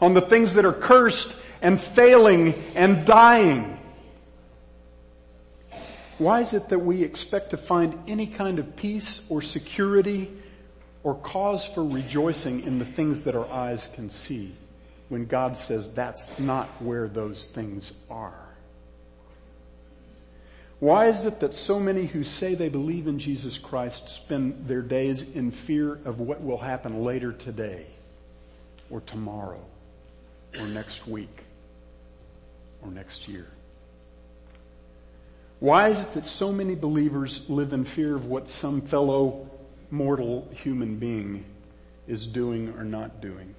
On 0.01 0.15
the 0.15 0.21
things 0.21 0.56
that 0.56 0.65
are 0.65 0.73
cursed 0.73 1.39
and 1.62 1.80
failing 1.80 2.56
and 2.73 3.06
dying? 3.06 3.78
Why 6.17 6.39
is 6.39 6.56
it 6.56 6.69
that 6.69 6.80
we 6.80 7.04
expect 7.04 7.51
to 7.51 7.58
find 7.58 7.95
any 8.08 8.25
kind 8.25 8.58
of 8.58 8.75
peace 8.75 9.28
or 9.30 9.43
security 9.43 10.32
or 11.04 11.13
cause 11.13 11.67
for 11.67 11.86
rejoicing 11.86 12.63
in 12.63 12.80
the 12.80 12.86
things 12.86 13.25
that 13.25 13.36
our 13.36 13.47
eyes 13.51 13.91
can 13.93 14.10
see? 14.10 14.56
when 15.08 15.28
God 15.28 15.56
says 15.56 15.93
that's 15.93 16.39
not 16.39 16.67
where 16.82 17.08
those 17.08 17.45
things 17.45 17.93
are? 18.10 18.44
Why 20.79 21.07
is 21.07 21.25
it 21.25 21.39
that 21.39 21.53
so 21.53 21.79
many 21.79 22.05
who 22.05 22.23
say 22.23 22.53
they 22.53 22.69
believe 22.69 23.07
in 23.07 23.17
Jesus 23.17 23.57
Christ 23.57 24.09
spend 24.09 24.67
their 24.67 24.81
days 24.81 25.35
in 25.35 25.51
fear 25.51 25.93
of 26.05 26.19
what 26.19 26.43
will 26.43 26.57
happen 26.57 27.03
later 27.03 27.31
today 27.31 27.85
or 28.89 28.99
tomorrow 29.01 29.63
or 30.59 30.67
next 30.67 31.07
week 31.07 31.43
or 32.81 32.91
next 32.91 33.27
year? 33.27 33.47
Why 35.59 35.89
is 35.89 36.01
it 36.01 36.13
that 36.13 36.27
so 36.27 36.51
many 36.51 36.75
believers 36.75 37.49
live 37.49 37.71
in 37.71 37.85
fear 37.85 38.15
of 38.15 38.25
what 38.25 38.49
some 38.49 38.81
fellow 38.81 39.49
mortal 39.89 40.47
human 40.51 40.97
being 40.97 41.45
is 42.05 42.27
doing 42.27 42.73
or 42.77 42.83
not 42.83 43.21
doing? 43.21 43.55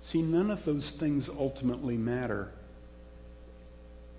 See, 0.00 0.22
none 0.22 0.50
of 0.50 0.64
those 0.64 0.90
things 0.90 1.28
ultimately 1.28 1.96
matter 1.96 2.50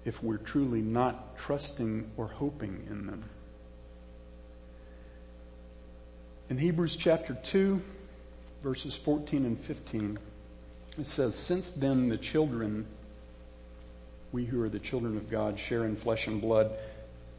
if 0.10 0.24
we're 0.24 0.38
truly 0.38 0.82
not 0.82 1.38
trusting 1.38 2.10
or 2.18 2.26
hoping 2.26 2.84
in 2.90 3.06
them. 3.06 3.24
In 6.50 6.58
Hebrews 6.58 6.96
chapter 6.96 7.36
2, 7.36 7.80
verses 8.64 8.96
14 8.96 9.46
and 9.46 9.60
15, 9.60 10.18
it 10.98 11.06
says, 11.06 11.36
Since 11.36 11.70
then 11.70 12.10
the 12.10 12.18
children, 12.18 12.88
we 14.32 14.46
who 14.46 14.64
are 14.64 14.70
the 14.70 14.80
children 14.80 15.16
of 15.16 15.30
God, 15.30 15.60
share 15.60 15.86
in 15.86 15.96
flesh 15.96 16.26
and 16.26 16.42
blood. 16.42 16.72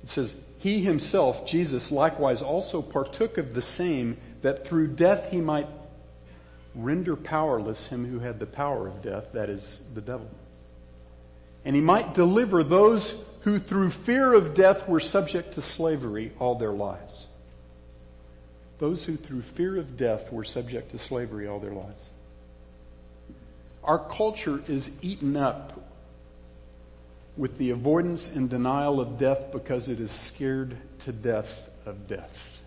It 0.04 0.08
says, 0.08 0.40
He 0.60 0.80
himself, 0.80 1.48
Jesus, 1.48 1.90
likewise 1.90 2.40
also 2.40 2.82
partook 2.82 3.36
of 3.36 3.52
the 3.52 3.62
same, 3.62 4.16
that 4.42 4.64
through 4.64 4.94
death 4.94 5.32
he 5.32 5.38
might 5.38 5.66
render 6.76 7.16
powerless 7.16 7.88
him 7.88 8.06
who 8.06 8.20
had 8.20 8.38
the 8.38 8.46
power 8.46 8.86
of 8.86 9.02
death, 9.02 9.32
that 9.32 9.50
is, 9.50 9.82
the 9.92 10.00
devil 10.00 10.30
and 11.64 11.74
he 11.74 11.82
might 11.82 12.14
deliver 12.14 12.62
those 12.62 13.24
who 13.42 13.58
through 13.58 13.90
fear 13.90 14.32
of 14.34 14.54
death 14.54 14.88
were 14.88 15.00
subject 15.00 15.54
to 15.54 15.62
slavery 15.62 16.32
all 16.38 16.54
their 16.54 16.72
lives. 16.72 17.26
Those 18.78 19.04
who 19.04 19.16
through 19.16 19.42
fear 19.42 19.76
of 19.76 19.96
death 19.96 20.32
were 20.32 20.44
subject 20.44 20.92
to 20.92 20.98
slavery 20.98 21.46
all 21.46 21.58
their 21.58 21.72
lives. 21.72 22.02
Our 23.84 23.98
culture 23.98 24.62
is 24.68 24.90
eaten 25.02 25.36
up 25.36 25.86
with 27.36 27.56
the 27.58 27.70
avoidance 27.70 28.34
and 28.34 28.50
denial 28.50 29.00
of 29.00 29.18
death 29.18 29.52
because 29.52 29.88
it 29.88 30.00
is 30.00 30.10
scared 30.10 30.76
to 31.00 31.12
death 31.12 31.70
of 31.86 32.06
death. 32.06 32.62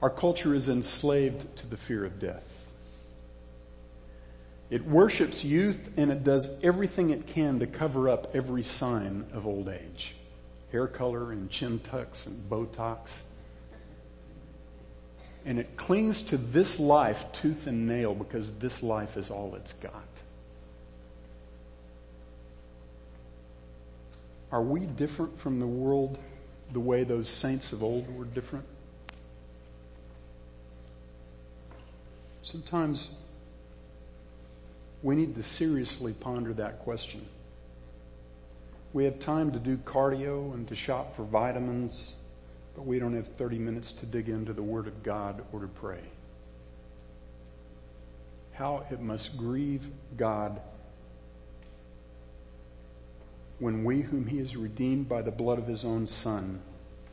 Our 0.00 0.10
culture 0.10 0.54
is 0.54 0.68
enslaved 0.68 1.56
to 1.58 1.66
the 1.66 1.76
fear 1.76 2.04
of 2.04 2.20
death. 2.20 2.67
It 4.70 4.84
worships 4.86 5.44
youth 5.44 5.94
and 5.96 6.10
it 6.10 6.24
does 6.24 6.58
everything 6.62 7.10
it 7.10 7.26
can 7.26 7.58
to 7.60 7.66
cover 7.66 8.08
up 8.08 8.34
every 8.34 8.62
sign 8.62 9.24
of 9.32 9.46
old 9.46 9.68
age. 9.68 10.14
Hair 10.72 10.88
color 10.88 11.32
and 11.32 11.48
chin 11.48 11.78
tucks 11.78 12.26
and 12.26 12.50
Botox. 12.50 13.16
And 15.46 15.58
it 15.58 15.76
clings 15.76 16.22
to 16.24 16.36
this 16.36 16.78
life 16.78 17.32
tooth 17.32 17.66
and 17.66 17.86
nail 17.86 18.14
because 18.14 18.52
this 18.56 18.82
life 18.82 19.16
is 19.16 19.30
all 19.30 19.54
it's 19.54 19.72
got. 19.72 20.04
Are 24.52 24.62
we 24.62 24.80
different 24.80 25.38
from 25.38 25.60
the 25.60 25.66
world 25.66 26.18
the 26.72 26.80
way 26.80 27.04
those 27.04 27.28
saints 27.28 27.72
of 27.72 27.82
old 27.82 28.14
were 28.14 28.26
different? 28.26 28.66
Sometimes 32.42 33.10
we 35.02 35.14
need 35.14 35.34
to 35.36 35.42
seriously 35.42 36.12
ponder 36.12 36.52
that 36.54 36.80
question. 36.80 37.24
We 38.92 39.04
have 39.04 39.20
time 39.20 39.52
to 39.52 39.58
do 39.58 39.76
cardio 39.76 40.54
and 40.54 40.66
to 40.68 40.76
shop 40.76 41.14
for 41.14 41.22
vitamins, 41.22 42.16
but 42.74 42.86
we 42.86 42.98
don't 42.98 43.14
have 43.14 43.28
30 43.28 43.58
minutes 43.58 43.92
to 43.92 44.06
dig 44.06 44.28
into 44.28 44.52
the 44.52 44.62
Word 44.62 44.86
of 44.86 45.02
God 45.02 45.44
or 45.52 45.60
to 45.60 45.68
pray. 45.68 46.00
How 48.52 48.84
it 48.90 49.00
must 49.00 49.36
grieve 49.36 49.86
God 50.16 50.60
when 53.58 53.84
we, 53.84 54.00
whom 54.00 54.26
He 54.26 54.38
has 54.38 54.56
redeemed 54.56 55.08
by 55.08 55.22
the 55.22 55.30
blood 55.30 55.58
of 55.58 55.66
His 55.66 55.84
own 55.84 56.06
Son, 56.06 56.60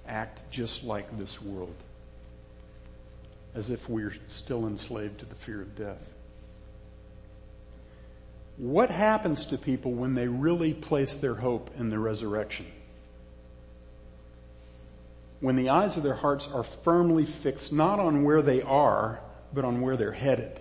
act 0.07 0.49
just 0.51 0.83
like 0.83 1.17
this 1.17 1.41
world, 1.41 1.75
as 3.53 3.69
if 3.69 3.89
we're 3.89 4.15
still 4.27 4.67
enslaved 4.67 5.19
to 5.19 5.25
the 5.25 5.35
fear 5.35 5.61
of 5.61 5.75
death. 5.75 6.15
What 8.57 8.89
happens 8.89 9.47
to 9.47 9.57
people 9.57 9.91
when 9.91 10.13
they 10.13 10.27
really 10.27 10.73
place 10.73 11.17
their 11.17 11.35
hope 11.35 11.71
in 11.77 11.89
the 11.89 11.99
resurrection? 11.99 12.65
When 15.41 15.57
the 15.57 15.69
eyes 15.69 15.97
of 15.97 16.03
their 16.03 16.15
hearts 16.15 16.49
are 16.51 16.63
firmly 16.63 17.25
fixed 17.25 17.73
not 17.73 17.99
on 17.99 18.23
where 18.23 18.41
they 18.41 18.61
are, 18.61 19.19
but 19.53 19.65
on 19.65 19.81
where 19.81 19.97
they're 19.97 20.11
headed. 20.11 20.59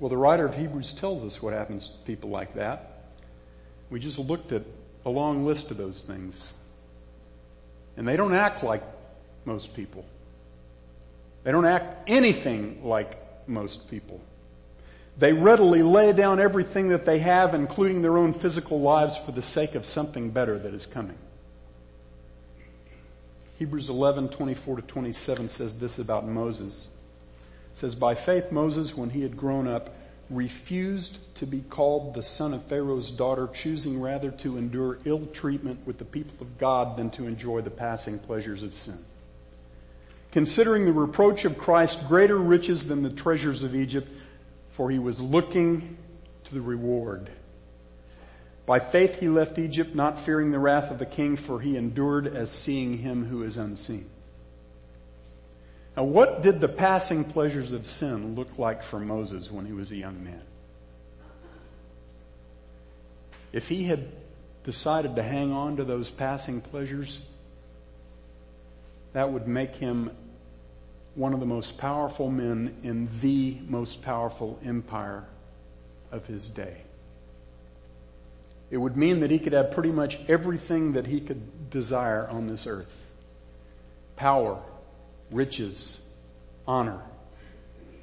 Well, 0.00 0.08
the 0.08 0.16
writer 0.16 0.46
of 0.46 0.56
Hebrews 0.56 0.94
tells 0.94 1.22
us 1.22 1.42
what 1.42 1.52
happens 1.52 1.90
to 1.90 1.98
people 1.98 2.30
like 2.30 2.54
that. 2.54 3.04
We 3.90 4.00
just 4.00 4.18
looked 4.18 4.52
at 4.52 4.62
a 5.04 5.10
long 5.10 5.44
list 5.44 5.70
of 5.70 5.76
those 5.76 6.02
things. 6.02 6.54
And 7.96 8.08
they 8.08 8.16
don't 8.16 8.34
act 8.34 8.64
like 8.64 8.82
most 9.44 9.76
people. 9.76 10.06
They 11.44 11.52
don't 11.52 11.66
act 11.66 12.08
anything 12.08 12.82
like 12.82 13.48
most 13.48 13.90
people. 13.90 14.20
They 15.18 15.32
readily 15.32 15.82
lay 15.82 16.12
down 16.12 16.40
everything 16.40 16.88
that 16.88 17.04
they 17.04 17.18
have, 17.18 17.54
including 17.54 18.02
their 18.02 18.16
own 18.16 18.32
physical 18.32 18.80
lives, 18.80 19.16
for 19.16 19.32
the 19.32 19.42
sake 19.42 19.74
of 19.74 19.84
something 19.84 20.30
better 20.30 20.58
that 20.58 20.74
is 20.74 20.86
coming. 20.86 21.18
Hebrews 23.58 23.90
11, 23.90 24.30
24 24.30 24.76
to 24.76 24.82
27 24.82 25.48
says 25.48 25.78
this 25.78 25.98
about 25.98 26.26
Moses. 26.26 26.88
It 27.72 27.78
says, 27.78 27.94
By 27.94 28.14
faith 28.14 28.50
Moses, 28.50 28.96
when 28.96 29.10
he 29.10 29.22
had 29.22 29.36
grown 29.36 29.68
up, 29.68 29.94
refused 30.30 31.18
to 31.36 31.46
be 31.46 31.60
called 31.60 32.14
the 32.14 32.22
son 32.22 32.54
of 32.54 32.64
Pharaoh's 32.64 33.10
daughter, 33.10 33.48
choosing 33.52 34.00
rather 34.00 34.30
to 34.30 34.56
endure 34.56 34.98
ill 35.04 35.26
treatment 35.26 35.86
with 35.86 35.98
the 35.98 36.04
people 36.04 36.34
of 36.40 36.58
God 36.58 36.96
than 36.96 37.10
to 37.10 37.26
enjoy 37.26 37.60
the 37.60 37.70
passing 37.70 38.18
pleasures 38.18 38.62
of 38.62 38.74
sin. 38.74 38.98
Considering 40.32 40.86
the 40.86 40.92
reproach 40.92 41.44
of 41.44 41.58
Christ 41.58 42.08
greater 42.08 42.38
riches 42.38 42.88
than 42.88 43.02
the 43.02 43.10
treasures 43.10 43.62
of 43.62 43.74
Egypt, 43.74 44.08
for 44.72 44.90
he 44.90 44.98
was 44.98 45.20
looking 45.20 45.96
to 46.44 46.54
the 46.54 46.60
reward. 46.60 47.30
By 48.66 48.78
faith 48.78 49.18
he 49.18 49.28
left 49.28 49.58
Egypt, 49.58 49.94
not 49.94 50.18
fearing 50.18 50.50
the 50.50 50.58
wrath 50.58 50.90
of 50.90 50.98
the 50.98 51.06
king, 51.06 51.36
for 51.36 51.60
he 51.60 51.76
endured 51.76 52.26
as 52.26 52.50
seeing 52.50 52.98
him 52.98 53.26
who 53.26 53.42
is 53.42 53.56
unseen. 53.56 54.08
Now 55.96 56.04
what 56.04 56.42
did 56.42 56.60
the 56.60 56.68
passing 56.68 57.24
pleasures 57.24 57.72
of 57.72 57.86
sin 57.86 58.34
look 58.34 58.58
like 58.58 58.82
for 58.82 58.98
Moses 58.98 59.50
when 59.50 59.66
he 59.66 59.72
was 59.72 59.90
a 59.90 59.96
young 59.96 60.24
man? 60.24 60.42
If 63.52 63.68
he 63.68 63.84
had 63.84 64.08
decided 64.64 65.16
to 65.16 65.22
hang 65.22 65.52
on 65.52 65.76
to 65.76 65.84
those 65.84 66.08
passing 66.08 66.62
pleasures, 66.62 67.20
that 69.12 69.30
would 69.30 69.46
make 69.46 69.74
him 69.74 70.10
one 71.14 71.34
of 71.34 71.40
the 71.40 71.46
most 71.46 71.78
powerful 71.78 72.30
men 72.30 72.76
in 72.82 73.08
the 73.20 73.58
most 73.68 74.02
powerful 74.02 74.58
empire 74.64 75.24
of 76.10 76.26
his 76.26 76.48
day. 76.48 76.82
It 78.70 78.78
would 78.78 78.96
mean 78.96 79.20
that 79.20 79.30
he 79.30 79.38
could 79.38 79.52
have 79.52 79.70
pretty 79.70 79.90
much 79.90 80.18
everything 80.28 80.92
that 80.92 81.06
he 81.06 81.20
could 81.20 81.68
desire 81.68 82.26
on 82.26 82.46
this 82.46 82.66
earth. 82.66 83.10
Power, 84.16 84.62
riches, 85.30 86.00
honor, 86.66 87.02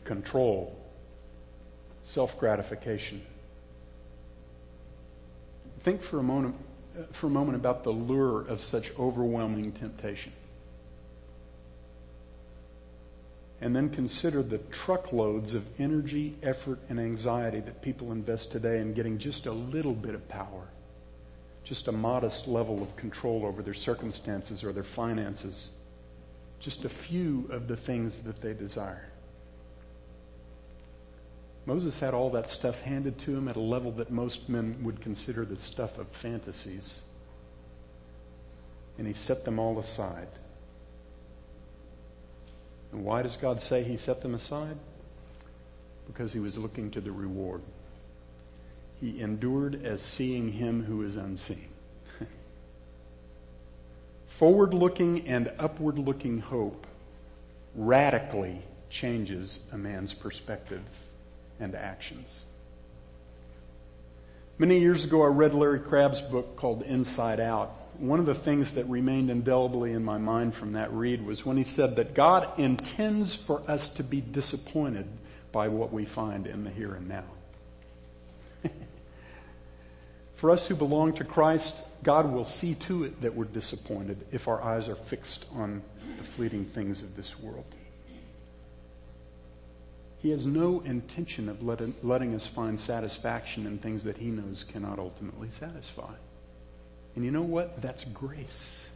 control, 0.03 0.77
self-gratification. 2.03 3.21
Think 5.79 6.03
for 6.03 6.19
a 6.19 6.23
moment, 6.23 6.55
for 7.13 7.27
a 7.27 7.31
moment 7.31 7.55
about 7.55 7.83
the 7.83 7.91
lure 7.91 8.41
of 8.41 8.61
such 8.61 8.91
overwhelming 8.99 9.71
temptation. 9.71 10.33
And 13.61 13.75
then 13.75 13.89
consider 13.89 14.41
the 14.41 14.57
truckloads 14.57 15.53
of 15.53 15.65
energy, 15.79 16.35
effort, 16.41 16.79
and 16.89 16.99
anxiety 16.99 17.59
that 17.59 17.81
people 17.81 18.11
invest 18.11 18.51
today 18.51 18.79
in 18.79 18.93
getting 18.93 19.17
just 19.17 19.45
a 19.45 19.51
little 19.51 19.93
bit 19.93 20.15
of 20.15 20.27
power, 20.29 20.69
just 21.63 21.87
a 21.89 21.91
modest 21.91 22.47
level 22.47 22.81
of 22.81 22.95
control 22.95 23.45
over 23.45 23.61
their 23.61 23.73
circumstances 23.73 24.63
or 24.63 24.71
their 24.71 24.83
finances, 24.83 25.71
just 26.59 26.85
a 26.85 26.89
few 26.89 27.47
of 27.51 27.67
the 27.67 27.75
things 27.75 28.19
that 28.19 28.41
they 28.41 28.53
desire. 28.53 29.09
Moses 31.65 31.99
had 31.99 32.13
all 32.13 32.29
that 32.31 32.49
stuff 32.49 32.81
handed 32.81 33.19
to 33.19 33.35
him 33.35 33.47
at 33.47 33.57
a 33.57 33.61
level 33.61 33.91
that 33.91 34.09
most 34.09 34.49
men 34.49 34.77
would 34.83 35.01
consider 35.01 35.43
the 35.45 35.59
stuff 35.59 35.99
of 35.99 36.07
fantasies. 36.07 37.01
And 38.97 39.05
he 39.05 39.13
set 39.13 39.45
them 39.45 39.59
all 39.59 39.77
aside 39.77 40.29
And 42.91 43.03
why 43.03 43.21
does 43.21 43.37
God 43.37 43.61
say 43.61 43.83
he 43.83 43.97
set 43.97 44.21
them 44.21 44.33
aside? 44.33 44.77
Because 46.07 46.33
he 46.33 46.39
was 46.39 46.57
looking 46.57 46.91
to 46.91 47.01
the 47.01 47.11
reward. 47.11 47.61
He 48.99 49.21
endured 49.21 49.85
as 49.85 50.01
seeing 50.01 50.51
him 50.51 50.83
who 50.83 51.03
is 51.03 51.15
unseen. 51.15 51.69
Forward 54.27 54.73
looking 54.73 55.27
and 55.27 55.51
upward 55.59 55.99
looking 55.99 56.39
hope 56.39 56.87
radically 57.75 58.61
changes 58.89 59.59
a 59.71 59.77
man's 59.77 60.13
perspective 60.13 60.81
and 61.59 61.75
actions. 61.75 62.45
Many 64.57 64.79
years 64.79 65.05
ago, 65.05 65.23
I 65.23 65.27
read 65.27 65.53
Larry 65.53 65.79
Crabb's 65.79 66.19
book 66.19 66.57
called 66.57 66.81
Inside 66.81 67.39
Out. 67.39 67.77
One 67.99 68.19
of 68.21 68.25
the 68.25 68.33
things 68.33 68.75
that 68.75 68.85
remained 68.85 69.29
indelibly 69.29 69.91
in 69.91 70.05
my 70.05 70.17
mind 70.17 70.55
from 70.55 70.73
that 70.73 70.93
read 70.93 71.25
was 71.25 71.45
when 71.45 71.57
he 71.57 71.65
said 71.65 71.97
that 71.97 72.13
God 72.13 72.57
intends 72.57 73.35
for 73.35 73.61
us 73.69 73.93
to 73.95 74.03
be 74.03 74.21
disappointed 74.21 75.05
by 75.51 75.67
what 75.67 75.91
we 75.91 76.05
find 76.05 76.47
in 76.47 76.63
the 76.63 76.69
here 76.69 76.93
and 76.93 77.09
now. 77.09 77.25
for 80.35 80.49
us 80.49 80.65
who 80.65 80.75
belong 80.75 81.13
to 81.13 81.25
Christ, 81.25 81.83
God 82.01 82.31
will 82.31 82.45
see 82.45 82.75
to 82.75 83.03
it 83.03 83.19
that 83.19 83.35
we're 83.35 83.43
disappointed 83.43 84.25
if 84.31 84.47
our 84.47 84.61
eyes 84.61 84.87
are 84.87 84.95
fixed 84.95 85.45
on 85.53 85.81
the 86.17 86.23
fleeting 86.23 86.63
things 86.63 87.01
of 87.01 87.17
this 87.17 87.37
world. 87.37 87.65
He 90.19 90.29
has 90.29 90.45
no 90.45 90.79
intention 90.81 91.49
of 91.49 91.63
letting, 91.63 91.95
letting 92.01 92.33
us 92.33 92.47
find 92.47 92.79
satisfaction 92.79 93.65
in 93.65 93.77
things 93.77 94.05
that 94.05 94.17
he 94.17 94.27
knows 94.27 94.63
cannot 94.63 94.99
ultimately 94.99 95.49
satisfy. 95.49 96.13
And 97.15 97.25
you 97.25 97.31
know 97.31 97.41
what? 97.41 97.81
That's 97.81 98.03
grace. 98.05 98.89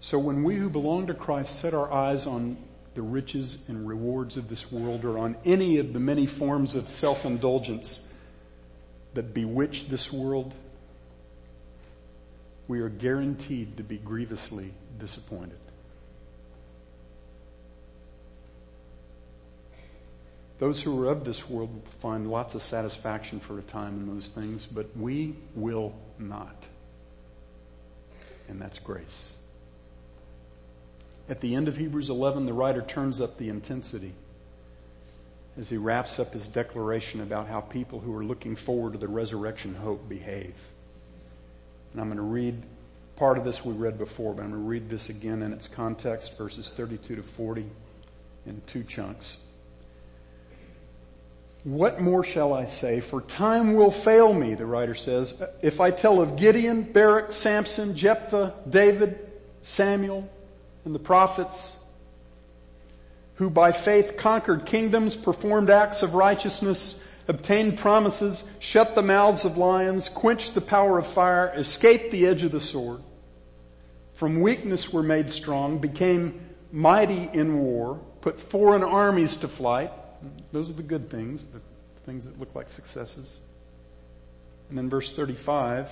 So 0.00 0.18
when 0.18 0.42
we 0.42 0.56
who 0.56 0.68
belong 0.68 1.06
to 1.06 1.14
Christ 1.14 1.60
set 1.60 1.74
our 1.74 1.92
eyes 1.92 2.26
on 2.26 2.56
the 2.94 3.02
riches 3.02 3.58
and 3.68 3.86
rewards 3.86 4.36
of 4.36 4.48
this 4.48 4.72
world 4.72 5.04
or 5.04 5.18
on 5.18 5.36
any 5.44 5.78
of 5.78 5.92
the 5.92 6.00
many 6.00 6.26
forms 6.26 6.74
of 6.74 6.88
self-indulgence 6.88 8.12
that 9.14 9.32
bewitch 9.32 9.88
this 9.88 10.12
world, 10.12 10.54
we 12.66 12.80
are 12.80 12.88
guaranteed 12.88 13.76
to 13.76 13.84
be 13.84 13.98
grievously 13.98 14.72
disappointed. 14.98 15.58
Those 20.60 20.82
who 20.82 21.02
are 21.02 21.10
of 21.10 21.24
this 21.24 21.48
world 21.48 21.72
will 21.72 21.90
find 21.90 22.30
lots 22.30 22.54
of 22.54 22.60
satisfaction 22.60 23.40
for 23.40 23.58
a 23.58 23.62
time 23.62 23.94
in 23.94 24.14
those 24.14 24.28
things, 24.28 24.66
but 24.66 24.94
we 24.94 25.34
will 25.54 25.94
not. 26.18 26.66
And 28.46 28.60
that's 28.60 28.78
grace. 28.78 29.36
At 31.30 31.40
the 31.40 31.54
end 31.54 31.66
of 31.66 31.78
Hebrews 31.78 32.10
11, 32.10 32.44
the 32.44 32.52
writer 32.52 32.82
turns 32.82 33.22
up 33.22 33.38
the 33.38 33.48
intensity 33.48 34.12
as 35.56 35.70
he 35.70 35.78
wraps 35.78 36.18
up 36.18 36.34
his 36.34 36.46
declaration 36.46 37.22
about 37.22 37.48
how 37.48 37.62
people 37.62 37.98
who 37.98 38.14
are 38.14 38.24
looking 38.24 38.54
forward 38.54 38.92
to 38.92 38.98
the 38.98 39.08
resurrection 39.08 39.74
hope 39.74 40.10
behave. 40.10 40.54
And 41.92 42.02
I'm 42.02 42.08
going 42.08 42.18
to 42.18 42.22
read 42.22 42.62
part 43.16 43.38
of 43.38 43.44
this 43.44 43.64
we 43.64 43.72
read 43.72 43.96
before, 43.96 44.34
but 44.34 44.42
I'm 44.42 44.50
going 44.50 44.62
to 44.62 44.68
read 44.68 44.90
this 44.90 45.08
again 45.08 45.40
in 45.40 45.54
its 45.54 45.68
context, 45.68 46.36
verses 46.36 46.68
32 46.68 47.16
to 47.16 47.22
40 47.22 47.64
in 48.44 48.60
two 48.66 48.84
chunks. 48.84 49.38
What 51.64 52.00
more 52.00 52.24
shall 52.24 52.54
I 52.54 52.64
say? 52.64 53.00
For 53.00 53.20
time 53.20 53.74
will 53.74 53.90
fail 53.90 54.32
me, 54.32 54.54
the 54.54 54.64
writer 54.64 54.94
says, 54.94 55.42
if 55.62 55.80
I 55.80 55.90
tell 55.90 56.20
of 56.20 56.36
Gideon, 56.36 56.82
Barak, 56.82 57.32
Samson, 57.32 57.94
Jephthah, 57.94 58.54
David, 58.68 59.18
Samuel, 59.60 60.28
and 60.86 60.94
the 60.94 60.98
prophets, 60.98 61.78
who 63.34 63.50
by 63.50 63.72
faith 63.72 64.16
conquered 64.16 64.64
kingdoms, 64.64 65.16
performed 65.16 65.68
acts 65.68 66.02
of 66.02 66.14
righteousness, 66.14 67.02
obtained 67.28 67.78
promises, 67.78 68.44
shut 68.58 68.94
the 68.94 69.02
mouths 69.02 69.44
of 69.44 69.58
lions, 69.58 70.08
quenched 70.08 70.54
the 70.54 70.60
power 70.62 70.98
of 70.98 71.06
fire, 71.06 71.52
escaped 71.54 72.10
the 72.10 72.26
edge 72.26 72.42
of 72.42 72.52
the 72.52 72.60
sword. 72.60 73.02
From 74.14 74.40
weakness 74.40 74.92
were 74.92 75.02
made 75.02 75.30
strong, 75.30 75.78
became 75.78 76.40
mighty 76.72 77.28
in 77.32 77.58
war, 77.58 78.00
put 78.22 78.40
foreign 78.40 78.82
armies 78.82 79.36
to 79.38 79.48
flight, 79.48 79.92
those 80.52 80.70
are 80.70 80.74
the 80.74 80.82
good 80.82 81.08
things, 81.10 81.46
the 81.46 81.60
things 82.04 82.24
that 82.24 82.38
look 82.38 82.54
like 82.54 82.70
successes. 82.70 83.40
And 84.68 84.78
then 84.78 84.88
verse 84.88 85.12
35, 85.12 85.90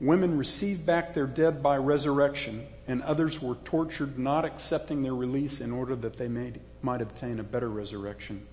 women 0.00 0.38
received 0.38 0.86
back 0.86 1.14
their 1.14 1.26
dead 1.26 1.62
by 1.62 1.76
resurrection, 1.76 2.66
and 2.88 3.02
others 3.02 3.40
were 3.40 3.56
tortured, 3.56 4.18
not 4.18 4.44
accepting 4.44 5.02
their 5.02 5.14
release 5.14 5.60
in 5.60 5.72
order 5.72 5.94
that 5.96 6.16
they 6.16 6.28
may, 6.28 6.52
might 6.82 7.02
obtain 7.02 7.38
a 7.40 7.42
better 7.42 7.68
resurrection. 7.68 8.46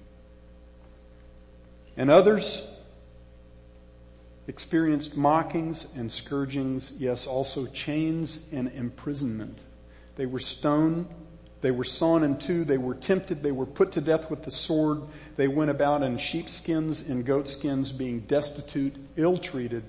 And 1.96 2.10
others 2.10 2.68
experienced 4.48 5.16
mockings 5.16 5.88
and 5.96 6.12
scourgings, 6.12 6.94
yes, 7.00 7.28
also 7.28 7.66
chains 7.68 8.46
and 8.52 8.70
imprisonment. 8.70 9.60
They 10.16 10.26
were 10.26 10.40
stoned 10.40 11.08
they 11.64 11.72
were 11.72 11.86
sawn 11.86 12.26
in 12.26 12.38
two. 12.38 12.66
They 12.66 12.78
were 12.78 12.94
tempted. 12.94 13.42
They 13.42 13.54
were 13.54 13.66
put 13.66 13.94
to 13.94 14.02
death 14.02 14.30
with 14.30 14.44
the 14.44 14.52
sword. 14.52 15.02
They 15.38 15.48
went 15.48 15.72
about 15.72 16.04
in 16.04 16.18
sheepskins 16.18 17.08
and 17.08 17.26
goatskins 17.26 17.94
being 17.94 18.20
destitute, 18.20 18.98
ill-treated, 19.16 19.84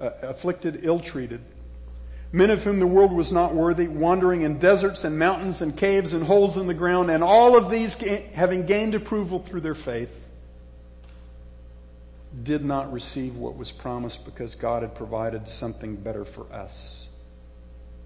uh, 0.00 0.10
afflicted, 0.22 0.80
ill-treated. 0.82 1.40
Men 2.32 2.50
of 2.50 2.64
whom 2.64 2.80
the 2.80 2.86
world 2.86 3.12
was 3.12 3.30
not 3.30 3.54
worthy, 3.54 3.86
wandering 3.86 4.42
in 4.42 4.58
deserts 4.58 5.04
and 5.04 5.20
mountains 5.20 5.62
and 5.62 5.76
caves 5.76 6.12
and 6.12 6.24
holes 6.24 6.56
in 6.56 6.66
the 6.66 6.74
ground, 6.74 7.12
and 7.12 7.22
all 7.22 7.56
of 7.56 7.70
these 7.70 7.96
having 8.34 8.66
gained 8.66 8.96
approval 8.96 9.38
through 9.38 9.60
their 9.60 9.74
faith, 9.74 10.28
did 12.42 12.64
not 12.64 12.92
receive 12.92 13.36
what 13.36 13.56
was 13.56 13.70
promised 13.70 14.24
because 14.24 14.56
God 14.56 14.82
had 14.82 14.96
provided 14.96 15.48
something 15.48 15.94
better 15.94 16.24
for 16.24 16.52
us, 16.52 17.08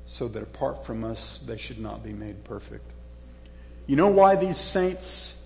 so 0.05 0.29
that 0.29 0.43
apart 0.43 0.85
from 0.85 1.05
us, 1.05 1.39
they 1.47 1.57
should 1.57 1.79
not 1.79 2.05
be 2.05 2.13
made 2.13 2.45
perfect. 2.45 2.91
You 3.87 3.97
know 3.97 4.09
why 4.09 4.37
these 4.37 4.57
saints 4.57 5.41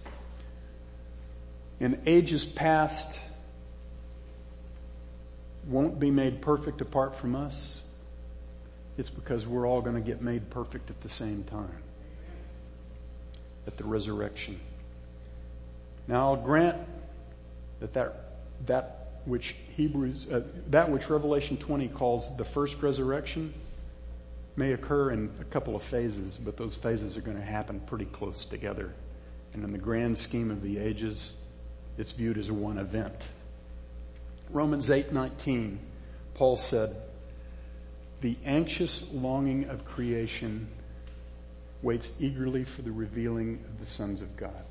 in 1.80 2.01
ages 2.07 2.45
past 2.45 3.18
won't 5.66 5.99
be 5.99 6.11
made 6.11 6.41
perfect 6.41 6.80
apart 6.80 7.16
from 7.16 7.34
us? 7.34 7.82
It's 8.97 9.11
because 9.11 9.47
we're 9.47 9.66
all 9.66 9.80
going 9.80 9.97
to 9.97 10.01
get 10.01 10.22
made 10.22 10.51
perfect 10.51 10.91
at 10.91 11.01
the 11.01 11.09
same 11.09 11.45
time. 11.45 11.82
At 13.66 13.76
the 13.76 13.84
resurrection. 13.84 14.61
Now 16.07 16.30
I'll 16.30 16.36
grant 16.36 16.76
that 17.80 17.93
that, 17.93 18.36
that 18.66 19.09
which 19.24 19.57
Hebrews, 19.76 20.32
uh, 20.32 20.43
that 20.70 20.91
which 20.91 21.11
Revelation 21.11 21.57
20 21.57 21.89
calls 21.89 22.36
the 22.36 22.45
first 22.45 22.80
resurrection 22.82 23.53
may 24.59 24.72
occur 24.72 25.12
in 25.12 25.30
a 25.40 25.44
couple 25.44 25.76
of 25.76 25.82
phases, 25.82 26.36
but 26.36 26.56
those 26.56 26.74
phases 26.74 27.16
are 27.16 27.20
going 27.20 27.36
to 27.36 27.42
happen 27.42 27.78
pretty 27.80 28.06
close 28.06 28.44
together. 28.44 28.92
And 29.54 29.64
in 29.64 29.72
the 29.72 29.78
grand 29.78 30.18
scheme 30.18 30.50
of 30.50 30.62
the 30.62 30.78
ages, 30.78 31.36
it's 31.96 32.12
viewed 32.12 32.36
as 32.36 32.50
one 32.50 32.76
event. 32.76 33.28
Romans 34.50 34.90
8:19, 34.90 35.78
Paul 36.34 36.56
said, 36.56 36.96
"The 38.20 38.36
anxious 38.44 39.06
longing 39.12 39.68
of 39.68 39.84
creation 39.84 40.68
waits 41.80 42.12
eagerly 42.18 42.64
for 42.64 42.82
the 42.82 42.90
revealing 42.90 43.61
of 43.68 43.78
the 43.78 43.86
sons 43.86 44.20
of 44.20 44.36
God." 44.36 44.64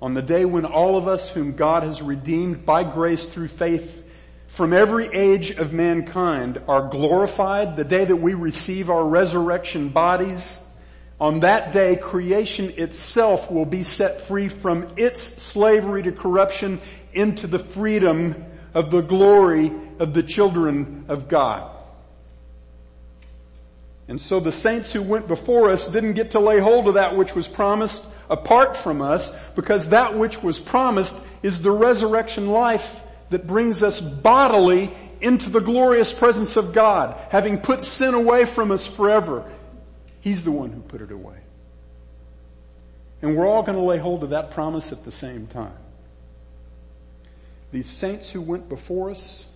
On 0.00 0.14
the 0.14 0.22
day 0.22 0.46
when 0.46 0.64
all 0.64 0.96
of 0.96 1.06
us 1.06 1.30
whom 1.30 1.52
God 1.52 1.82
has 1.82 2.00
redeemed 2.00 2.64
by 2.64 2.84
grace 2.84 3.26
through 3.26 3.48
faith 3.48 4.07
from 4.48 4.72
every 4.72 5.06
age 5.06 5.52
of 5.52 5.72
mankind 5.72 6.60
are 6.66 6.88
glorified, 6.88 7.76
the 7.76 7.84
day 7.84 8.04
that 8.04 8.16
we 8.16 8.34
receive 8.34 8.90
our 8.90 9.04
resurrection 9.04 9.90
bodies, 9.90 10.64
on 11.20 11.40
that 11.40 11.72
day 11.72 11.96
creation 11.96 12.72
itself 12.76 13.50
will 13.50 13.66
be 13.66 13.82
set 13.82 14.22
free 14.22 14.48
from 14.48 14.88
its 14.96 15.20
slavery 15.20 16.02
to 16.02 16.12
corruption 16.12 16.80
into 17.12 17.46
the 17.46 17.58
freedom 17.58 18.44
of 18.74 18.90
the 18.90 19.02
glory 19.02 19.70
of 19.98 20.14
the 20.14 20.22
children 20.22 21.04
of 21.08 21.28
God. 21.28 21.70
And 24.08 24.18
so 24.18 24.40
the 24.40 24.52
saints 24.52 24.90
who 24.90 25.02
went 25.02 25.28
before 25.28 25.68
us 25.68 25.88
didn't 25.88 26.14
get 26.14 26.30
to 26.30 26.40
lay 26.40 26.58
hold 26.58 26.88
of 26.88 26.94
that 26.94 27.16
which 27.16 27.34
was 27.34 27.46
promised 27.46 28.06
apart 28.30 28.76
from 28.76 29.02
us 29.02 29.34
because 29.54 29.90
that 29.90 30.16
which 30.16 30.42
was 30.42 30.58
promised 30.58 31.24
is 31.42 31.62
the 31.62 31.70
resurrection 31.70 32.48
life 32.48 33.04
that 33.30 33.46
brings 33.46 33.82
us 33.82 34.00
bodily 34.00 34.90
into 35.20 35.50
the 35.50 35.60
glorious 35.60 36.12
presence 36.12 36.56
of 36.56 36.72
God, 36.72 37.16
having 37.30 37.58
put 37.58 37.82
sin 37.82 38.14
away 38.14 38.44
from 38.44 38.70
us 38.70 38.86
forever. 38.86 39.50
He's 40.20 40.44
the 40.44 40.52
one 40.52 40.70
who 40.70 40.80
put 40.80 41.00
it 41.00 41.10
away. 41.10 41.36
And 43.20 43.36
we're 43.36 43.48
all 43.48 43.62
going 43.62 43.76
to 43.76 43.84
lay 43.84 43.98
hold 43.98 44.22
of 44.22 44.30
that 44.30 44.52
promise 44.52 44.92
at 44.92 45.04
the 45.04 45.10
same 45.10 45.46
time. 45.48 45.72
These 47.72 47.88
saints 47.88 48.30
who 48.30 48.40
went 48.40 48.68
before 48.68 49.10
us 49.10 49.48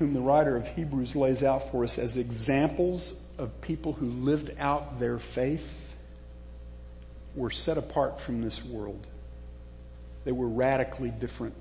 whom 0.00 0.14
the 0.14 0.20
writer 0.20 0.56
of 0.56 0.66
Hebrews 0.66 1.14
lays 1.14 1.42
out 1.42 1.70
for 1.70 1.84
us 1.84 1.98
as 1.98 2.16
examples 2.16 3.20
of 3.36 3.60
people 3.60 3.92
who 3.92 4.06
lived 4.06 4.50
out 4.58 4.98
their 4.98 5.18
faith 5.18 5.94
were 7.34 7.50
set 7.50 7.76
apart 7.76 8.18
from 8.18 8.40
this 8.40 8.64
world. 8.64 9.06
They 10.30 10.36
were 10.36 10.46
radically 10.46 11.10
different. 11.10 11.54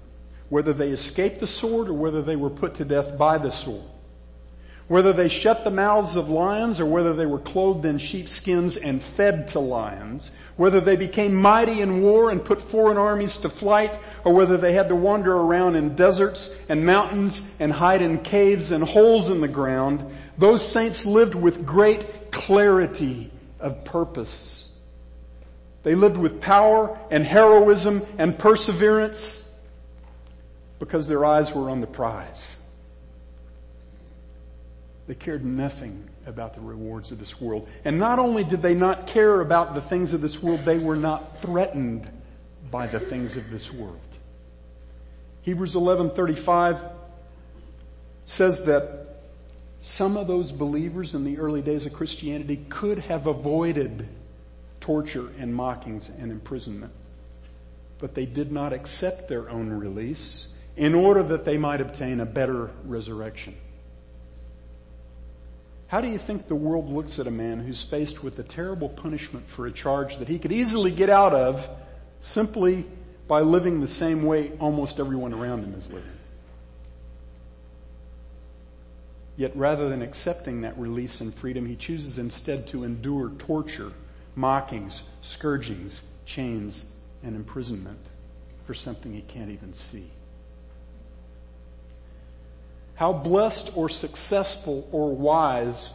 Whether 0.50 0.74
they 0.74 0.90
escaped 0.90 1.40
the 1.40 1.48
sword 1.48 1.90
or 1.90 1.94
whether 1.94 2.22
they 2.22 2.36
were 2.36 2.52
put 2.52 2.76
to 2.76 2.86
death 2.86 3.18
by 3.18 3.40
the 3.40 3.50
sword. 3.50 3.82
Whether 4.88 5.12
they 5.12 5.28
shut 5.28 5.64
the 5.64 5.72
mouths 5.72 6.16
of 6.16 6.30
lions 6.30 6.80
or 6.80 6.86
whether 6.86 7.14
they 7.14 7.26
were 7.26 7.40
clothed 7.40 7.84
in 7.86 7.98
sheepskins 7.98 8.78
and 8.78 9.02
fed 9.02 9.48
to 9.50 9.60
lions, 9.60 10.30
whether 10.56 10.80
they 10.80 10.98
became 10.98 11.34
mighty 11.34 11.82
in 11.82 12.04
war 12.04 12.30
and 12.30 12.46
put 12.46 12.62
foreign 12.62 12.98
armies 12.98 13.40
to 13.40 13.50
flight, 13.50 14.00
or 14.24 14.36
whether 14.36 14.56
they 14.56 14.74
had 14.74 14.90
to 14.90 14.96
wander 14.96 15.36
around 15.36 15.76
in 15.76 15.96
deserts 15.96 16.56
and 16.70 16.86
mountains 16.86 17.44
and 17.60 17.74
hide 17.74 18.04
in 18.04 18.20
caves 18.20 18.72
and 18.72 18.84
holes 18.84 19.32
in 19.32 19.42
the 19.42 19.48
ground, 19.48 20.06
those 20.38 20.72
saints 20.72 21.08
lived 21.08 21.34
with 21.34 21.66
great 21.66 22.32
clarity 22.32 23.32
of 23.60 23.84
purpose. 23.84 24.72
They 25.84 25.96
lived 25.96 26.18
with 26.18 26.42
power 26.42 26.98
and 27.10 27.24
heroism 27.24 28.02
and 28.18 28.38
perseverance 28.38 29.46
because 30.80 31.08
their 31.08 31.26
eyes 31.26 31.54
were 31.54 31.70
on 31.70 31.82
the 31.82 31.88
prize. 31.88 32.66
They 35.08 35.16
cared 35.16 35.44
nothing 35.44 36.08
about 36.28 36.54
the 36.54 36.62
rewards 36.62 37.12
of 37.12 37.20
this 37.20 37.42
world. 37.42 37.68
And 37.84 37.98
not 37.98 38.20
only 38.20 38.44
did 38.44 38.62
they 38.62 38.76
not 38.76 39.08
care 39.08 39.42
about 39.42 39.74
the 39.74 39.82
things 39.82 40.14
of 40.14 40.22
this 40.22 40.42
world, 40.42 40.60
they 40.60 40.78
were 40.78 40.96
not 40.96 41.42
threatened 41.42 42.10
by 42.70 42.88
the 42.88 43.00
things 43.00 43.36
of 43.36 43.50
this 43.50 43.74
world. 43.74 44.00
Hebrews 45.42 45.74
11:35 45.74 46.80
says 48.26 48.66
that 48.66 49.22
some 49.80 50.18
of 50.18 50.28
those 50.28 50.52
believers 50.52 51.16
in 51.16 51.24
the 51.24 51.40
early 51.40 51.62
days 51.62 51.86
of 51.86 51.94
Christianity 51.94 52.58
could 52.70 53.00
have 53.00 53.26
avoided 53.26 54.08
torture 54.80 55.30
and 55.38 55.54
mockings 55.54 56.10
and 56.10 56.32
imprisonment. 56.32 56.94
But 57.98 58.16
they 58.16 58.26
did 58.26 58.52
not 58.52 58.74
accept 58.74 59.28
their 59.28 59.50
own 59.50 59.70
release 59.70 60.54
in 60.78 60.96
order 60.96 61.24
that 61.24 61.44
they 61.46 61.58
might 61.58 61.82
obtain 61.82 62.20
a 62.20 62.26
better 62.26 62.72
resurrection. 62.86 63.56
How 65.88 66.02
do 66.02 66.08
you 66.08 66.20
think 66.20 66.48
the 66.48 66.56
world 66.56 66.90
looks 66.90 67.18
at 67.18 67.26
a 67.26 67.32
man 67.32 67.60
who's 67.60 67.82
faced 67.82 68.24
with 68.24 68.38
a 68.38 68.44
terrible 68.44 68.90
punishment 68.90 69.50
for 69.50 69.66
a 69.66 69.72
charge 69.72 70.18
that 70.18 70.28
he 70.28 70.38
could 70.38 70.52
easily 70.52 70.92
get 70.92 71.10
out 71.10 71.34
of 71.34 71.68
simply 72.22 72.86
by 73.28 73.42
living 73.42 73.82
the 73.82 73.88
same 73.88 74.24
way 74.24 74.52
almost 74.60 75.00
everyone 75.00 75.34
around 75.34 75.64
him 75.64 75.74
is 75.74 75.88
living? 75.88 76.12
Yet 79.36 79.56
rather 79.56 79.90
than 79.90 80.02
accepting 80.02 80.62
that 80.62 80.78
release 80.78 81.22
and 81.22 81.34
freedom, 81.34 81.66
he 81.66 81.76
chooses 81.76 82.20
instead 82.20 82.68
to 82.68 82.84
endure 82.84 83.30
torture, 83.30 83.92
mockings, 84.36 85.04
scourgings, 85.22 86.04
chains, 86.26 86.92
and 87.24 87.36
imprisonment 87.36 88.00
for 88.66 88.74
something 88.74 89.14
he 89.14 89.22
can't 89.22 89.52
even 89.52 89.74
see. 89.74 90.10
How 92.96 93.14
blessed 93.14 93.72
or 93.76 93.90
successful 93.90 94.88
or 94.92 95.16
wise 95.16 95.94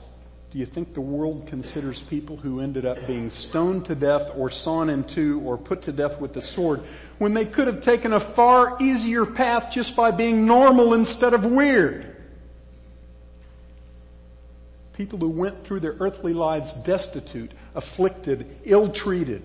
do 0.50 0.58
you 0.58 0.66
think 0.66 0.94
the 0.94 1.00
world 1.00 1.48
considers 1.48 2.00
people 2.00 2.36
who 2.36 2.60
ended 2.60 2.86
up 2.86 3.06
being 3.06 3.28
stoned 3.28 3.86
to 3.86 3.94
death 3.94 4.30
or 4.36 4.50
sawn 4.50 4.88
in 4.88 5.04
two 5.04 5.40
or 5.40 5.58
put 5.58 5.82
to 5.82 5.92
death 5.92 6.20
with 6.20 6.32
the 6.32 6.40
sword 6.40 6.80
when 7.18 7.34
they 7.34 7.44
could 7.44 7.66
have 7.66 7.80
taken 7.80 8.12
a 8.12 8.20
far 8.20 8.76
easier 8.80 9.26
path 9.26 9.72
just 9.72 9.96
by 9.96 10.12
being 10.12 10.46
normal 10.46 10.94
instead 10.94 11.34
of 11.34 11.44
weird? 11.44 12.16
People 14.92 15.18
who 15.18 15.28
went 15.28 15.64
through 15.64 15.80
their 15.80 15.96
earthly 15.98 16.32
lives 16.32 16.74
destitute, 16.74 17.50
afflicted, 17.74 18.46
ill-treated 18.64 19.42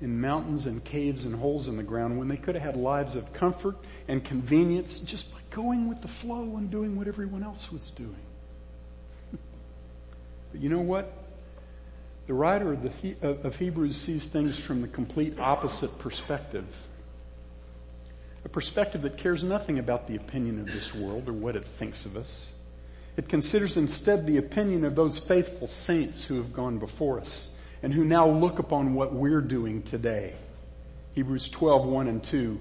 in 0.00 0.20
mountains 0.20 0.66
and 0.66 0.82
caves 0.84 1.24
and 1.24 1.34
holes 1.36 1.68
in 1.68 1.76
the 1.76 1.82
ground 1.82 2.18
when 2.18 2.28
they 2.28 2.36
could 2.36 2.54
have 2.54 2.64
had 2.64 2.76
lives 2.76 3.16
of 3.16 3.32
comfort 3.32 3.76
and 4.08 4.24
convenience 4.24 4.98
just 5.00 5.32
by 5.32 5.38
going 5.50 5.88
with 5.88 6.00
the 6.00 6.08
flow 6.08 6.56
and 6.56 6.70
doing 6.70 6.96
what 6.96 7.06
everyone 7.06 7.42
else 7.42 7.70
was 7.70 7.90
doing. 7.90 8.16
but 10.52 10.60
you 10.60 10.68
know 10.68 10.80
what? 10.80 11.12
The 12.26 12.34
writer 12.34 12.72
of, 12.72 13.02
the, 13.02 13.16
of 13.22 13.56
Hebrews 13.58 13.96
sees 13.96 14.28
things 14.28 14.58
from 14.58 14.82
the 14.82 14.88
complete 14.88 15.38
opposite 15.38 15.98
perspective. 15.98 16.88
A 18.44 18.48
perspective 18.48 19.02
that 19.02 19.16
cares 19.16 19.42
nothing 19.42 19.78
about 19.78 20.06
the 20.06 20.16
opinion 20.16 20.60
of 20.60 20.72
this 20.72 20.94
world 20.94 21.28
or 21.28 21.32
what 21.32 21.56
it 21.56 21.64
thinks 21.64 22.06
of 22.06 22.16
us. 22.16 22.52
It 23.16 23.28
considers 23.28 23.76
instead 23.76 24.26
the 24.26 24.38
opinion 24.38 24.84
of 24.84 24.94
those 24.94 25.18
faithful 25.18 25.66
saints 25.66 26.24
who 26.24 26.36
have 26.36 26.52
gone 26.52 26.78
before 26.78 27.20
us 27.20 27.54
and 27.82 27.92
who 27.92 28.04
now 28.04 28.28
look 28.28 28.58
upon 28.58 28.94
what 28.94 29.12
we're 29.12 29.40
doing 29.40 29.82
today. 29.82 30.34
Hebrews 31.14 31.48
12, 31.48 31.86
1 31.86 32.08
and 32.08 32.22
2 32.22 32.60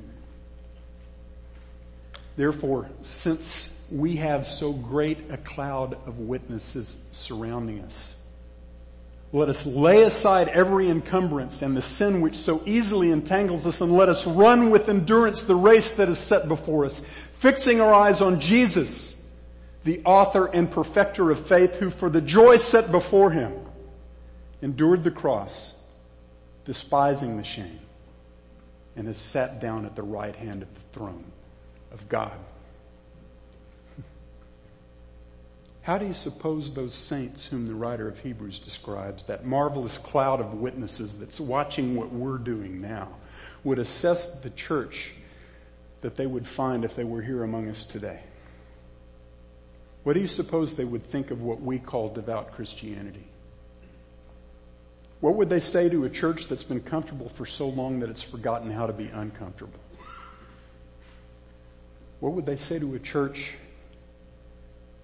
Therefore, 2.39 2.89
since 3.01 3.85
we 3.91 4.15
have 4.15 4.47
so 4.47 4.71
great 4.71 5.29
a 5.29 5.35
cloud 5.35 5.97
of 6.07 6.19
witnesses 6.19 7.03
surrounding 7.11 7.81
us, 7.81 8.15
let 9.33 9.49
us 9.49 9.65
lay 9.65 10.03
aside 10.03 10.47
every 10.47 10.89
encumbrance 10.89 11.61
and 11.61 11.75
the 11.75 11.81
sin 11.81 12.21
which 12.21 12.35
so 12.35 12.63
easily 12.65 13.11
entangles 13.11 13.67
us 13.67 13.81
and 13.81 13.91
let 13.91 14.07
us 14.07 14.25
run 14.25 14.71
with 14.71 14.87
endurance 14.87 15.43
the 15.43 15.53
race 15.53 15.95
that 15.95 16.07
is 16.07 16.17
set 16.17 16.47
before 16.47 16.85
us, 16.85 17.05
fixing 17.39 17.81
our 17.81 17.93
eyes 17.93 18.21
on 18.21 18.39
Jesus, 18.39 19.18
the 19.89 20.01
author 20.05 20.45
and 20.45 20.69
perfecter 20.69 21.31
of 21.31 21.47
faith 21.47 21.77
who 21.77 21.89
for 21.89 22.11
the 22.11 22.21
joy 22.21 22.57
set 22.57 22.91
before 22.91 23.31
him 23.31 23.51
endured 24.61 25.03
the 25.03 25.09
cross, 25.09 25.73
despising 26.63 27.37
the 27.37 27.43
shame, 27.43 27.79
and 28.95 29.07
has 29.07 29.17
sat 29.17 29.59
down 29.59 29.87
at 29.87 29.95
the 29.95 30.03
right 30.03 30.35
hand 30.35 30.61
of 30.61 30.71
the 30.75 30.81
throne 30.93 31.23
of 31.91 32.07
God. 32.07 32.37
How 35.81 35.97
do 35.97 36.05
you 36.05 36.13
suppose 36.13 36.71
those 36.71 36.93
saints 36.93 37.47
whom 37.47 37.67
the 37.67 37.73
writer 37.73 38.07
of 38.07 38.19
Hebrews 38.19 38.59
describes, 38.59 39.25
that 39.25 39.43
marvelous 39.43 39.97
cloud 39.97 40.39
of 40.39 40.53
witnesses 40.53 41.17
that's 41.17 41.39
watching 41.39 41.95
what 41.95 42.11
we're 42.11 42.37
doing 42.37 42.79
now, 42.79 43.15
would 43.63 43.79
assess 43.79 44.33
the 44.41 44.51
church 44.51 45.15
that 46.01 46.15
they 46.15 46.27
would 46.27 46.47
find 46.47 46.85
if 46.85 46.95
they 46.95 47.03
were 47.03 47.23
here 47.23 47.41
among 47.41 47.67
us 47.67 47.83
today? 47.83 48.19
What 50.09 50.15
do 50.15 50.21
you 50.21 50.25
suppose 50.25 50.73
they 50.73 50.85
would 50.85 51.03
think 51.03 51.29
of 51.29 51.43
what 51.43 51.61
we 51.61 51.77
call 51.77 52.09
devout 52.09 52.53
Christianity? 52.53 53.27
What 55.19 55.35
would 55.35 55.51
they 55.51 55.59
say 55.59 55.87
to 55.87 56.05
a 56.05 56.09
church 56.09 56.47
that's 56.47 56.63
been 56.63 56.79
comfortable 56.79 57.29
for 57.29 57.45
so 57.45 57.69
long 57.69 57.99
that 57.99 58.09
it's 58.09 58.23
forgotten 58.23 58.71
how 58.71 58.87
to 58.87 58.91
be 58.91 59.05
uncomfortable? 59.05 59.79
What 62.21 62.33
would 62.33 62.47
they 62.47 62.55
say 62.55 62.79
to 62.79 62.95
a 62.95 62.99
church 62.99 63.53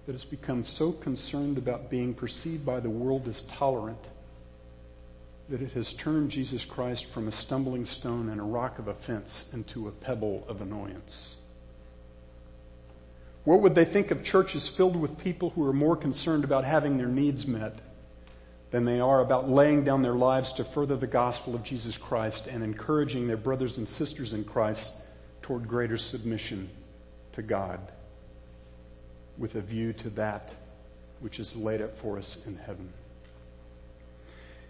that 0.06 0.12
has 0.12 0.24
become 0.24 0.64
so 0.64 0.90
concerned 0.90 1.56
about 1.56 1.88
being 1.88 2.12
perceived 2.12 2.66
by 2.66 2.80
the 2.80 2.90
world 2.90 3.28
as 3.28 3.42
tolerant 3.42 4.08
that 5.50 5.62
it 5.62 5.70
has 5.74 5.94
turned 5.94 6.32
Jesus 6.32 6.64
Christ 6.64 7.04
from 7.04 7.28
a 7.28 7.32
stumbling 7.32 7.86
stone 7.86 8.28
and 8.28 8.40
a 8.40 8.44
rock 8.44 8.80
of 8.80 8.88
offense 8.88 9.48
into 9.52 9.86
a 9.86 9.92
pebble 9.92 10.44
of 10.48 10.62
annoyance? 10.62 11.36
What 13.46 13.60
would 13.60 13.76
they 13.76 13.84
think 13.84 14.10
of 14.10 14.24
churches 14.24 14.66
filled 14.66 14.96
with 14.96 15.18
people 15.22 15.50
who 15.50 15.64
are 15.68 15.72
more 15.72 15.94
concerned 15.94 16.42
about 16.42 16.64
having 16.64 16.98
their 16.98 17.06
needs 17.06 17.46
met 17.46 17.78
than 18.72 18.84
they 18.84 18.98
are 18.98 19.20
about 19.20 19.48
laying 19.48 19.84
down 19.84 20.02
their 20.02 20.16
lives 20.16 20.54
to 20.54 20.64
further 20.64 20.96
the 20.96 21.06
gospel 21.06 21.54
of 21.54 21.62
Jesus 21.62 21.96
Christ 21.96 22.48
and 22.48 22.64
encouraging 22.64 23.28
their 23.28 23.36
brothers 23.36 23.78
and 23.78 23.88
sisters 23.88 24.32
in 24.32 24.42
Christ 24.42 24.94
toward 25.42 25.68
greater 25.68 25.96
submission 25.96 26.68
to 27.34 27.42
God 27.42 27.78
with 29.38 29.54
a 29.54 29.60
view 29.60 29.92
to 29.92 30.10
that 30.10 30.52
which 31.20 31.38
is 31.38 31.54
laid 31.54 31.80
up 31.80 31.96
for 31.96 32.18
us 32.18 32.44
in 32.48 32.56
heaven. 32.56 32.92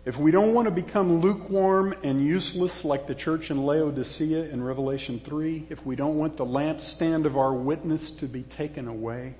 If 0.06 0.16
we 0.16 0.30
don't 0.30 0.54
want 0.54 0.66
to 0.66 0.70
become 0.70 1.20
lukewarm 1.20 1.92
and 2.04 2.24
useless 2.24 2.84
like 2.84 3.08
the 3.08 3.14
church 3.16 3.50
in 3.50 3.66
Laodicea 3.66 4.44
in 4.44 4.62
Revelation 4.62 5.18
3, 5.18 5.66
if 5.68 5.84
we 5.84 5.96
don't 5.96 6.14
want 6.14 6.36
the 6.36 6.46
lampstand 6.46 7.24
of 7.24 7.36
our 7.36 7.52
witness 7.52 8.12
to 8.12 8.26
be 8.26 8.44
taken 8.44 8.86
away, 8.86 9.34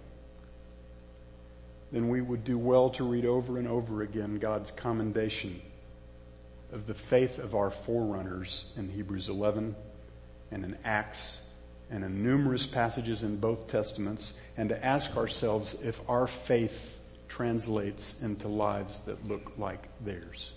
then 1.93 2.09
we 2.09 2.21
would 2.21 2.43
do 2.43 2.59
well 2.59 2.91
to 2.91 3.05
read 3.05 3.25
over 3.25 3.59
and 3.59 3.69
over 3.69 4.03
again 4.03 4.41
God's 4.41 4.73
commendation 4.73 5.63
of 6.73 6.89
the 6.89 6.95
faith 6.95 7.39
of 7.39 7.55
our 7.55 7.71
forerunners 7.71 8.65
in 8.77 8.89
Hebrews 8.89 9.29
11 9.29 9.77
and 10.51 10.65
in 10.65 10.77
Acts 10.85 11.43
and 11.93 12.03
in 12.03 12.25
numerous 12.25 12.67
passages 12.67 13.23
in 13.23 13.37
both 13.37 13.69
testaments 13.69 14.35
and 14.57 14.71
to 14.71 14.85
ask 14.85 15.17
ourselves 15.17 15.77
if 15.85 16.01
our 16.11 16.27
faith 16.27 16.99
translates 17.29 18.21
into 18.21 18.49
lives 18.49 19.03
that 19.03 19.29
look 19.29 19.53
like 19.59 19.87
theirs. 20.05 20.51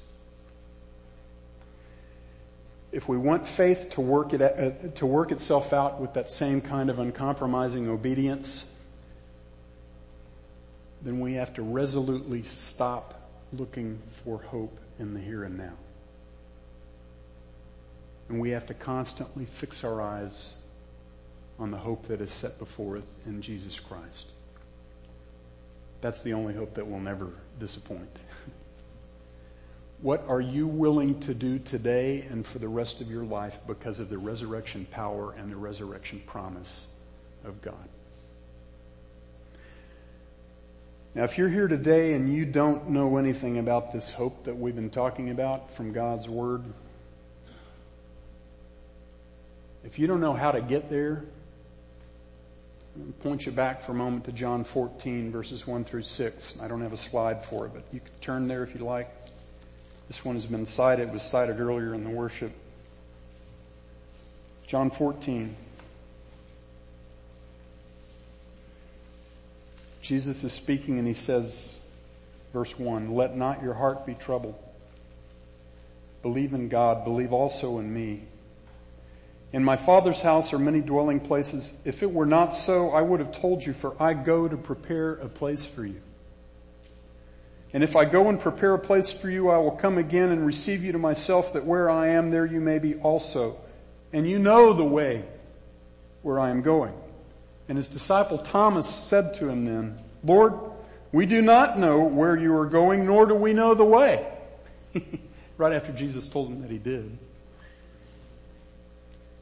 If 2.91 3.07
we 3.07 3.17
want 3.17 3.47
faith 3.47 3.91
to 3.91 4.01
work, 4.01 4.33
it, 4.33 4.41
uh, 4.41 4.71
to 4.95 5.05
work 5.05 5.31
itself 5.31 5.73
out 5.73 6.01
with 6.01 6.13
that 6.15 6.29
same 6.29 6.61
kind 6.61 6.89
of 6.89 6.99
uncompromising 6.99 7.87
obedience, 7.87 8.69
then 11.01 11.19
we 11.19 11.33
have 11.33 11.53
to 11.55 11.61
resolutely 11.61 12.43
stop 12.43 13.29
looking 13.53 13.99
for 14.23 14.39
hope 14.41 14.79
in 14.97 15.13
the 15.13 15.19
here 15.19 15.43
and 15.43 15.57
now. 15.57 15.73
And 18.27 18.39
we 18.39 18.51
have 18.51 18.67
to 18.67 18.73
constantly 18.73 19.45
fix 19.45 19.83
our 19.83 20.01
eyes 20.01 20.55
on 21.57 21.71
the 21.71 21.77
hope 21.77 22.07
that 22.07 22.21
is 22.21 22.31
set 22.31 22.57
before 22.59 22.97
us 22.97 23.03
in 23.25 23.41
Jesus 23.41 23.79
Christ. 23.79 24.27
That's 26.01 26.21
the 26.21 26.33
only 26.33 26.53
hope 26.53 26.75
that 26.75 26.89
will 26.89 26.99
never 26.99 27.29
disappoint. 27.59 28.17
What 30.01 30.23
are 30.29 30.39
you 30.39 30.65
willing 30.65 31.19
to 31.21 31.33
do 31.33 31.59
today 31.59 32.21
and 32.29 32.47
for 32.47 32.57
the 32.57 32.69
rest 32.69 33.01
of 33.01 33.11
your 33.11 33.25
life 33.25 33.59
because 33.67 33.99
of 33.99 34.09
the 34.09 34.17
resurrection 34.17 34.87
power 34.89 35.33
and 35.33 35.51
the 35.51 35.57
resurrection 35.57 36.21
promise 36.25 36.87
of 37.43 37.61
God? 37.61 37.89
Now, 41.15 41.25
if 41.25 41.37
you're 41.37 41.49
here 41.49 41.67
today 41.67 42.13
and 42.13 42.33
you 42.33 42.45
don't 42.45 42.91
know 42.91 43.17
anything 43.17 43.57
about 43.57 43.91
this 43.91 44.13
hope 44.13 44.45
that 44.45 44.57
we've 44.57 44.75
been 44.75 44.89
talking 44.89 45.31
about 45.31 45.71
from 45.71 45.91
God's 45.91 46.29
Word, 46.29 46.63
if 49.83 49.99
you 49.99 50.07
don't 50.07 50.21
know 50.21 50.33
how 50.33 50.51
to 50.51 50.61
get 50.61 50.89
there, 50.89 51.25
point 53.21 53.45
you 53.45 53.51
back 53.51 53.81
for 53.81 53.91
a 53.91 53.95
moment 53.95 54.25
to 54.25 54.31
John 54.31 54.63
14 54.63 55.29
verses 55.29 55.67
1 55.67 55.83
through 55.83 56.03
6. 56.03 56.55
I 56.61 56.69
don't 56.69 56.81
have 56.81 56.93
a 56.93 56.97
slide 56.97 57.43
for 57.43 57.65
it, 57.65 57.73
but 57.73 57.83
you 57.91 57.99
can 57.99 58.13
turn 58.21 58.47
there 58.47 58.63
if 58.63 58.73
you 58.73 58.85
like. 58.85 59.09
This 60.09 60.25
one 60.25 60.35
has 60.35 60.47
been 60.47 60.65
cited, 60.65 61.13
was 61.13 61.21
cited 61.21 61.61
earlier 61.61 61.93
in 61.93 62.03
the 62.03 62.09
worship. 62.09 62.51
John 64.65 64.89
14. 64.89 65.55
Jesus 70.01 70.43
is 70.43 70.51
speaking 70.51 70.97
and 70.97 71.07
he 71.07 71.13
says, 71.13 71.79
verse 72.51 72.77
1, 72.77 73.13
let 73.13 73.37
not 73.37 73.61
your 73.61 73.75
heart 73.75 74.07
be 74.07 74.15
troubled. 74.15 74.55
Believe 76.23 76.53
in 76.53 76.69
God, 76.69 77.05
believe 77.05 77.31
also 77.31 77.77
in 77.77 77.93
me. 77.93 78.23
In 79.53 79.63
my 79.63 79.77
Father's 79.77 80.21
house 80.21 80.53
are 80.53 80.59
many 80.59 80.81
dwelling 80.81 81.19
places. 81.19 81.71
If 81.85 82.01
it 82.01 82.11
were 82.11 82.25
not 82.25 82.55
so, 82.55 82.89
I 82.89 83.01
would 83.01 83.19
have 83.19 83.31
told 83.31 83.63
you, 83.63 83.73
for 83.73 83.95
I 84.01 84.15
go 84.15 84.47
to 84.47 84.57
prepare 84.57 85.13
a 85.13 85.29
place 85.29 85.65
for 85.65 85.85
you. 85.85 86.01
And 87.71 87.83
if 87.83 87.95
I 87.95 88.05
go 88.05 88.29
and 88.29 88.39
prepare 88.39 88.73
a 88.73 88.79
place 88.79 89.11
for 89.11 89.29
you, 89.29 89.49
I 89.49 89.57
will 89.59 89.71
come 89.71 89.97
again 89.97 90.31
and 90.31 90.45
receive 90.45 90.83
you 90.83 90.93
to 90.93 90.97
myself 90.97 91.53
that 91.53 91.65
where 91.65 91.89
I 91.89 92.09
am, 92.09 92.31
there 92.31 92.45
you 92.45 92.59
may 92.59 92.79
be 92.79 92.95
also. 92.95 93.57
And 94.11 94.27
you 94.27 94.39
know 94.39 94.73
the 94.73 94.83
way 94.83 95.23
where 96.23 96.39
I 96.39 96.49
am 96.49 96.61
going. 96.61 96.93
And 97.67 97.77
his 97.77 97.87
disciple 97.87 98.39
Thomas 98.39 98.89
said 98.89 99.35
to 99.35 99.49
him 99.49 99.65
then, 99.65 99.99
Lord, 100.23 100.55
we 101.11 101.27
do 101.27 101.41
not 101.43 101.77
know 101.77 102.01
where 102.01 102.35
you 102.35 102.55
are 102.55 102.65
going, 102.65 103.05
nor 103.05 103.27
do 103.27 103.35
we 103.35 103.53
know 103.53 103.75
the 103.75 103.85
way. 103.85 104.27
right 105.57 105.73
after 105.73 105.91
Jesus 105.91 106.27
told 106.27 106.49
him 106.49 106.61
that 106.63 106.71
he 106.71 106.79
did. 106.79 107.15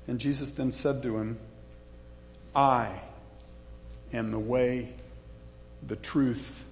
And 0.07 0.19
Jesus 0.19 0.49
then 0.49 0.71
said 0.71 1.03
to 1.03 1.17
him, 1.17 1.37
I 2.53 2.89
am 4.11 4.31
the 4.31 4.39
way, 4.39 4.93
the 5.85 5.95
truth, 5.95 6.65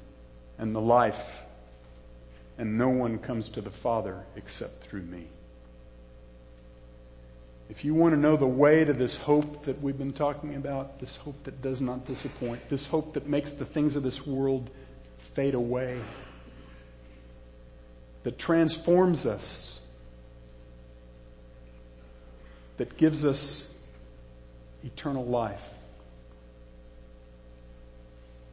and 0.58 0.76
the 0.76 0.82
life 0.82 1.45
and 2.58 2.78
no 2.78 2.90
one 2.90 3.18
comes 3.18 3.50
to 3.50 3.62
the 3.62 3.70
Father 3.70 4.24
except 4.36 4.84
through 4.84 5.02
me. 5.02 5.28
If 7.70 7.84
you 7.84 7.96
want 7.96 8.14
to 8.14 8.20
know 8.20 8.38
the 8.38 8.46
way 8.46 8.86
to 8.86 8.94
this 8.94 9.18
hope 9.18 9.64
that 9.64 9.82
we've 9.82 9.98
been 9.98 10.14
talking 10.14 10.56
about, 10.56 11.00
this 11.00 11.16
hope 11.18 11.44
that 11.46 11.62
does 11.62 11.82
not 11.82 12.06
disappoint, 12.06 12.70
this 12.70 12.86
hope 12.86 13.16
that 13.16 13.28
makes 13.28 13.54
the 13.54 13.66
things 13.66 13.96
of 13.96 14.04
this 14.04 14.26
world 14.26 14.70
fade 15.18 15.56
away, 15.56 16.00
that 18.24 18.38
transforms 18.38 19.26
us, 19.26 19.80
that 22.78 22.98
gives 22.98 23.26
us 23.26 23.74
eternal 24.84 25.26
life, 25.26 25.74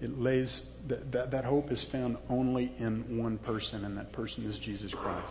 it 0.01 0.19
lays, 0.19 0.67
that, 0.87 1.13
that, 1.13 1.31
that 1.31 1.45
hope 1.45 1.71
is 1.71 1.83
found 1.83 2.17
only 2.29 2.73
in 2.79 3.19
one 3.19 3.39
person, 3.39 3.85
and 3.85 3.97
that 3.97 4.13
person 4.13 4.45
is 4.45 4.59
Jesus 4.59 4.93
Christ. 4.93 5.27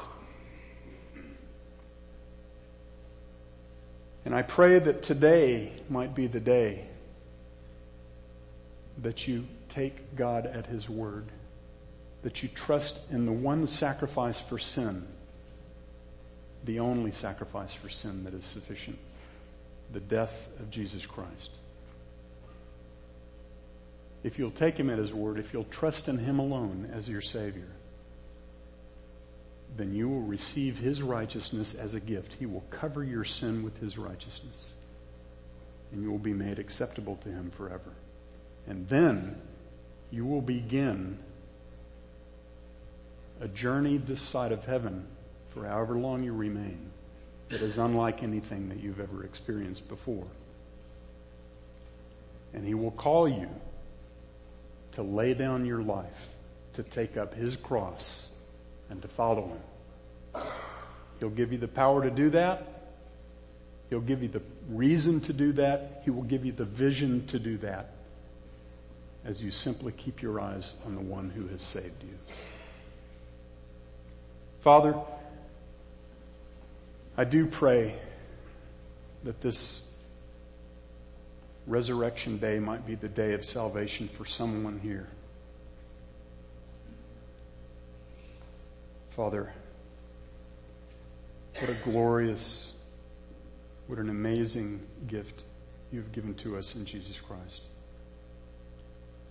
And 4.24 4.36
I 4.36 4.44
pray 4.44 4.80
that 4.80 5.02
today 5.02 5.72
might 5.90 6.14
be 6.14 6.28
the 6.28 6.40
day 6.40 6.86
that 9.02 9.28
you 9.28 9.48
take 9.68 10.16
God 10.16 10.46
at 10.46 10.68
His 10.68 10.88
word, 10.88 11.26
that 12.22 12.44
you 12.44 12.50
trust 12.50 13.12
in 13.12 13.26
the 13.26 13.32
one 13.32 13.66
sacrifice 13.66 14.40
for 14.40 14.60
sin, 14.60 15.06
the 16.66 16.80
only 16.80 17.12
sacrifice 17.12 17.74
for 17.74 17.90
sin 17.90 18.24
that 18.26 18.34
is 18.34 18.46
sufficient, 18.46 19.00
the 19.92 20.00
death 20.00 20.52
of 20.60 20.70
Jesus 20.70 21.06
Christ 21.06 21.50
if 24.24 24.38
you'll 24.38 24.52
take 24.52 24.78
him 24.78 24.90
at 24.90 25.00
his 25.00 25.14
word, 25.14 25.40
if 25.40 25.54
you'll 25.54 25.64
trust 25.66 26.08
in 26.08 26.18
him 26.18 26.40
alone 26.40 26.90
as 26.94 27.10
your 27.10 27.22
savior, 27.22 27.68
then 29.76 29.94
you 29.94 30.10
will 30.10 30.22
receive 30.22 30.78
his 30.78 31.02
righteousness 31.02 31.74
as 31.74 31.94
a 31.94 32.00
gift. 32.00 32.36
He 32.36 32.46
will 32.46 32.64
cover 32.70 33.04
your 33.04 33.24
sin 33.24 33.64
with 33.64 33.78
his 33.78 33.98
righteousness. 33.98 34.74
And 35.92 36.04
you 36.04 36.12
will 36.12 36.20
be 36.20 36.34
made 36.34 36.60
acceptable 36.60 37.18
to 37.24 37.30
him 37.30 37.52
forever. 37.52 37.92
And 38.68 38.88
then 38.90 39.42
you 40.12 40.26
will 40.26 40.42
begin 40.42 41.18
a 43.40 43.48
journey 43.48 43.98
this 43.98 44.22
side 44.22 44.52
of 44.52 44.66
heaven 44.66 45.08
for 45.50 45.66
however 45.66 45.96
long 45.96 46.24
you 46.24 46.34
remain 46.34 46.92
that 47.50 47.62
is 47.62 47.78
unlike 47.78 48.24
anything 48.24 48.70
that 48.70 48.80
you've 48.80 49.00
ever 49.00 49.24
experienced 49.24 49.88
before. 49.90 50.28
And 52.54 52.66
he 52.66 52.74
will 52.74 52.92
call 52.92 53.28
you 53.28 53.50
to 54.94 55.04
lay 55.04 55.34
down 55.34 55.66
your 55.66 55.82
life, 55.82 56.30
to 56.74 56.84
take 56.84 57.18
up 57.18 57.34
his 57.34 57.56
cross, 57.56 58.30
and 58.90 59.02
to 59.02 59.08
follow 59.08 59.48
him. 59.48 60.44
He'll 61.20 61.30
give 61.30 61.52
you 61.52 61.58
the 61.58 61.68
power 61.68 62.04
to 62.04 62.12
do 62.12 62.32
that. 62.32 62.68
He'll 63.90 64.02
give 64.02 64.22
you 64.22 64.30
the 64.30 64.42
reason 64.70 65.22
to 65.22 65.34
do 65.34 65.52
that. 65.54 66.02
He 66.04 66.12
will 66.12 66.24
give 66.24 66.46
you 66.46 66.52
the 66.52 66.66
vision 66.66 67.28
to 67.28 67.40
do 67.40 67.58
that 67.58 67.92
as 69.24 69.44
you 69.44 69.52
simply 69.52 69.92
keep 69.92 70.22
your 70.22 70.40
eyes 70.40 70.74
on 70.86 70.96
the 70.96 71.02
one 71.02 71.30
who 71.30 71.48
has 71.48 71.62
saved 71.62 72.04
you. 72.04 72.18
Father, 74.62 74.96
I 77.18 77.24
do 77.24 77.46
pray 77.46 77.96
that 79.24 79.42
this 79.42 79.84
Resurrection 81.72 82.38
Day 82.38 82.60
might 82.60 82.86
be 82.86 82.96
the 82.96 83.08
day 83.08 83.32
of 83.32 83.46
salvation 83.46 84.10
for 84.10 84.26
someone 84.26 84.78
here. 84.80 85.08
Father, 89.12 89.54
what 91.60 91.70
a 91.70 91.74
glorious, 91.86 92.74
what 93.88 94.00
an 94.00 94.10
amazing 94.10 94.86
gift 95.08 95.44
you've 95.94 96.12
given 96.12 96.34
to 96.36 96.58
us 96.58 96.76
in 96.76 96.84
Jesus 96.84 97.18
Christ. 97.22 97.62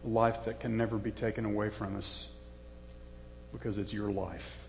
A 0.07 0.09
life 0.09 0.47
that 0.47 0.61
can 0.61 0.79
never 0.79 0.97
be 0.97 1.11
taken 1.11 1.45
away 1.45 1.69
from 1.69 1.95
us 1.95 2.27
because 3.53 3.77
it's 3.77 3.93
your 3.93 4.11
life. 4.11 4.67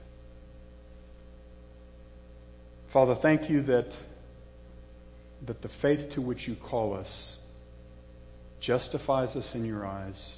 Father, 2.88 3.16
thank 3.16 3.50
you 3.50 3.62
that, 3.62 3.96
that 5.46 5.62
the 5.62 5.70
faith 5.70 6.10
to 6.16 6.22
which 6.22 6.50
you 6.50 6.56
call 6.56 6.94
us 6.94 7.38
justifies 8.62 9.36
us 9.36 9.56
in 9.56 9.66
your 9.66 9.86
eyes, 9.86 10.36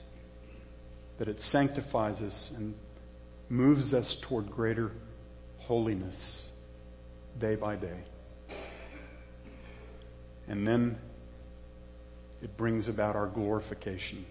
that 1.20 1.28
it 1.28 1.40
sanctifies 1.40 2.22
us 2.22 2.52
and 2.58 2.74
moves 3.50 3.94
us 3.94 4.16
toward 4.16 4.50
greater 4.50 4.92
holiness 5.60 6.50
day 7.40 7.56
by 7.56 7.76
day. 7.76 8.00
And 10.48 10.68
then 10.68 10.98
it 12.42 12.58
brings 12.58 12.88
about 12.88 13.16
our 13.16 13.28
glorification. 13.28 14.26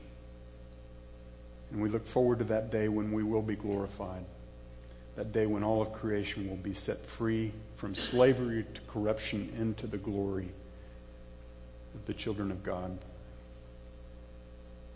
And 1.70 1.80
we 1.80 1.88
look 1.88 2.07
forward 2.07 2.38
to 2.38 2.45
that 2.45 2.70
day 2.70 2.88
when 2.88 3.12
we 3.12 3.22
will 3.22 3.43
be 3.43 3.57
glorified. 3.57 4.24
That 5.16 5.32
day 5.32 5.47
when 5.47 5.62
all 5.62 5.82
of 5.82 5.93
creation 5.93 6.49
will 6.49 6.57
be 6.57 6.74
set 6.74 7.05
free 7.05 7.53
from 7.76 7.95
slavery 7.95 8.64
to 8.74 8.80
corruption 8.82 9.53
into 9.59 9.86
the 9.86 9.99
glory 9.99 10.49
of 11.95 12.07
the 12.07 12.14
children 12.14 12.51
of 12.51 12.62
God. 12.62 12.99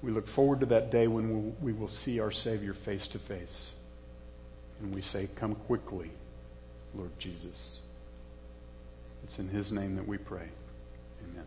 We 0.03 0.11
look 0.11 0.26
forward 0.26 0.61
to 0.61 0.66
that 0.66 0.90
day 0.90 1.07
when 1.07 1.57
we 1.61 1.72
will 1.72 1.88
see 1.88 2.20
our 2.20 2.30
Savior 2.30 2.72
face 2.72 3.09
to 3.09 3.18
face. 3.18 3.72
And 4.80 4.94
we 4.94 5.01
say, 5.01 5.28
Come 5.36 5.55
quickly, 5.55 6.11
Lord 6.94 7.18
Jesus. 7.18 7.80
It's 9.24 9.38
in 9.38 9.49
His 9.49 9.72
name 9.72 9.97
that 9.97 10.07
we 10.07 10.18
pray. 10.18 10.49
Amen. 11.24 11.47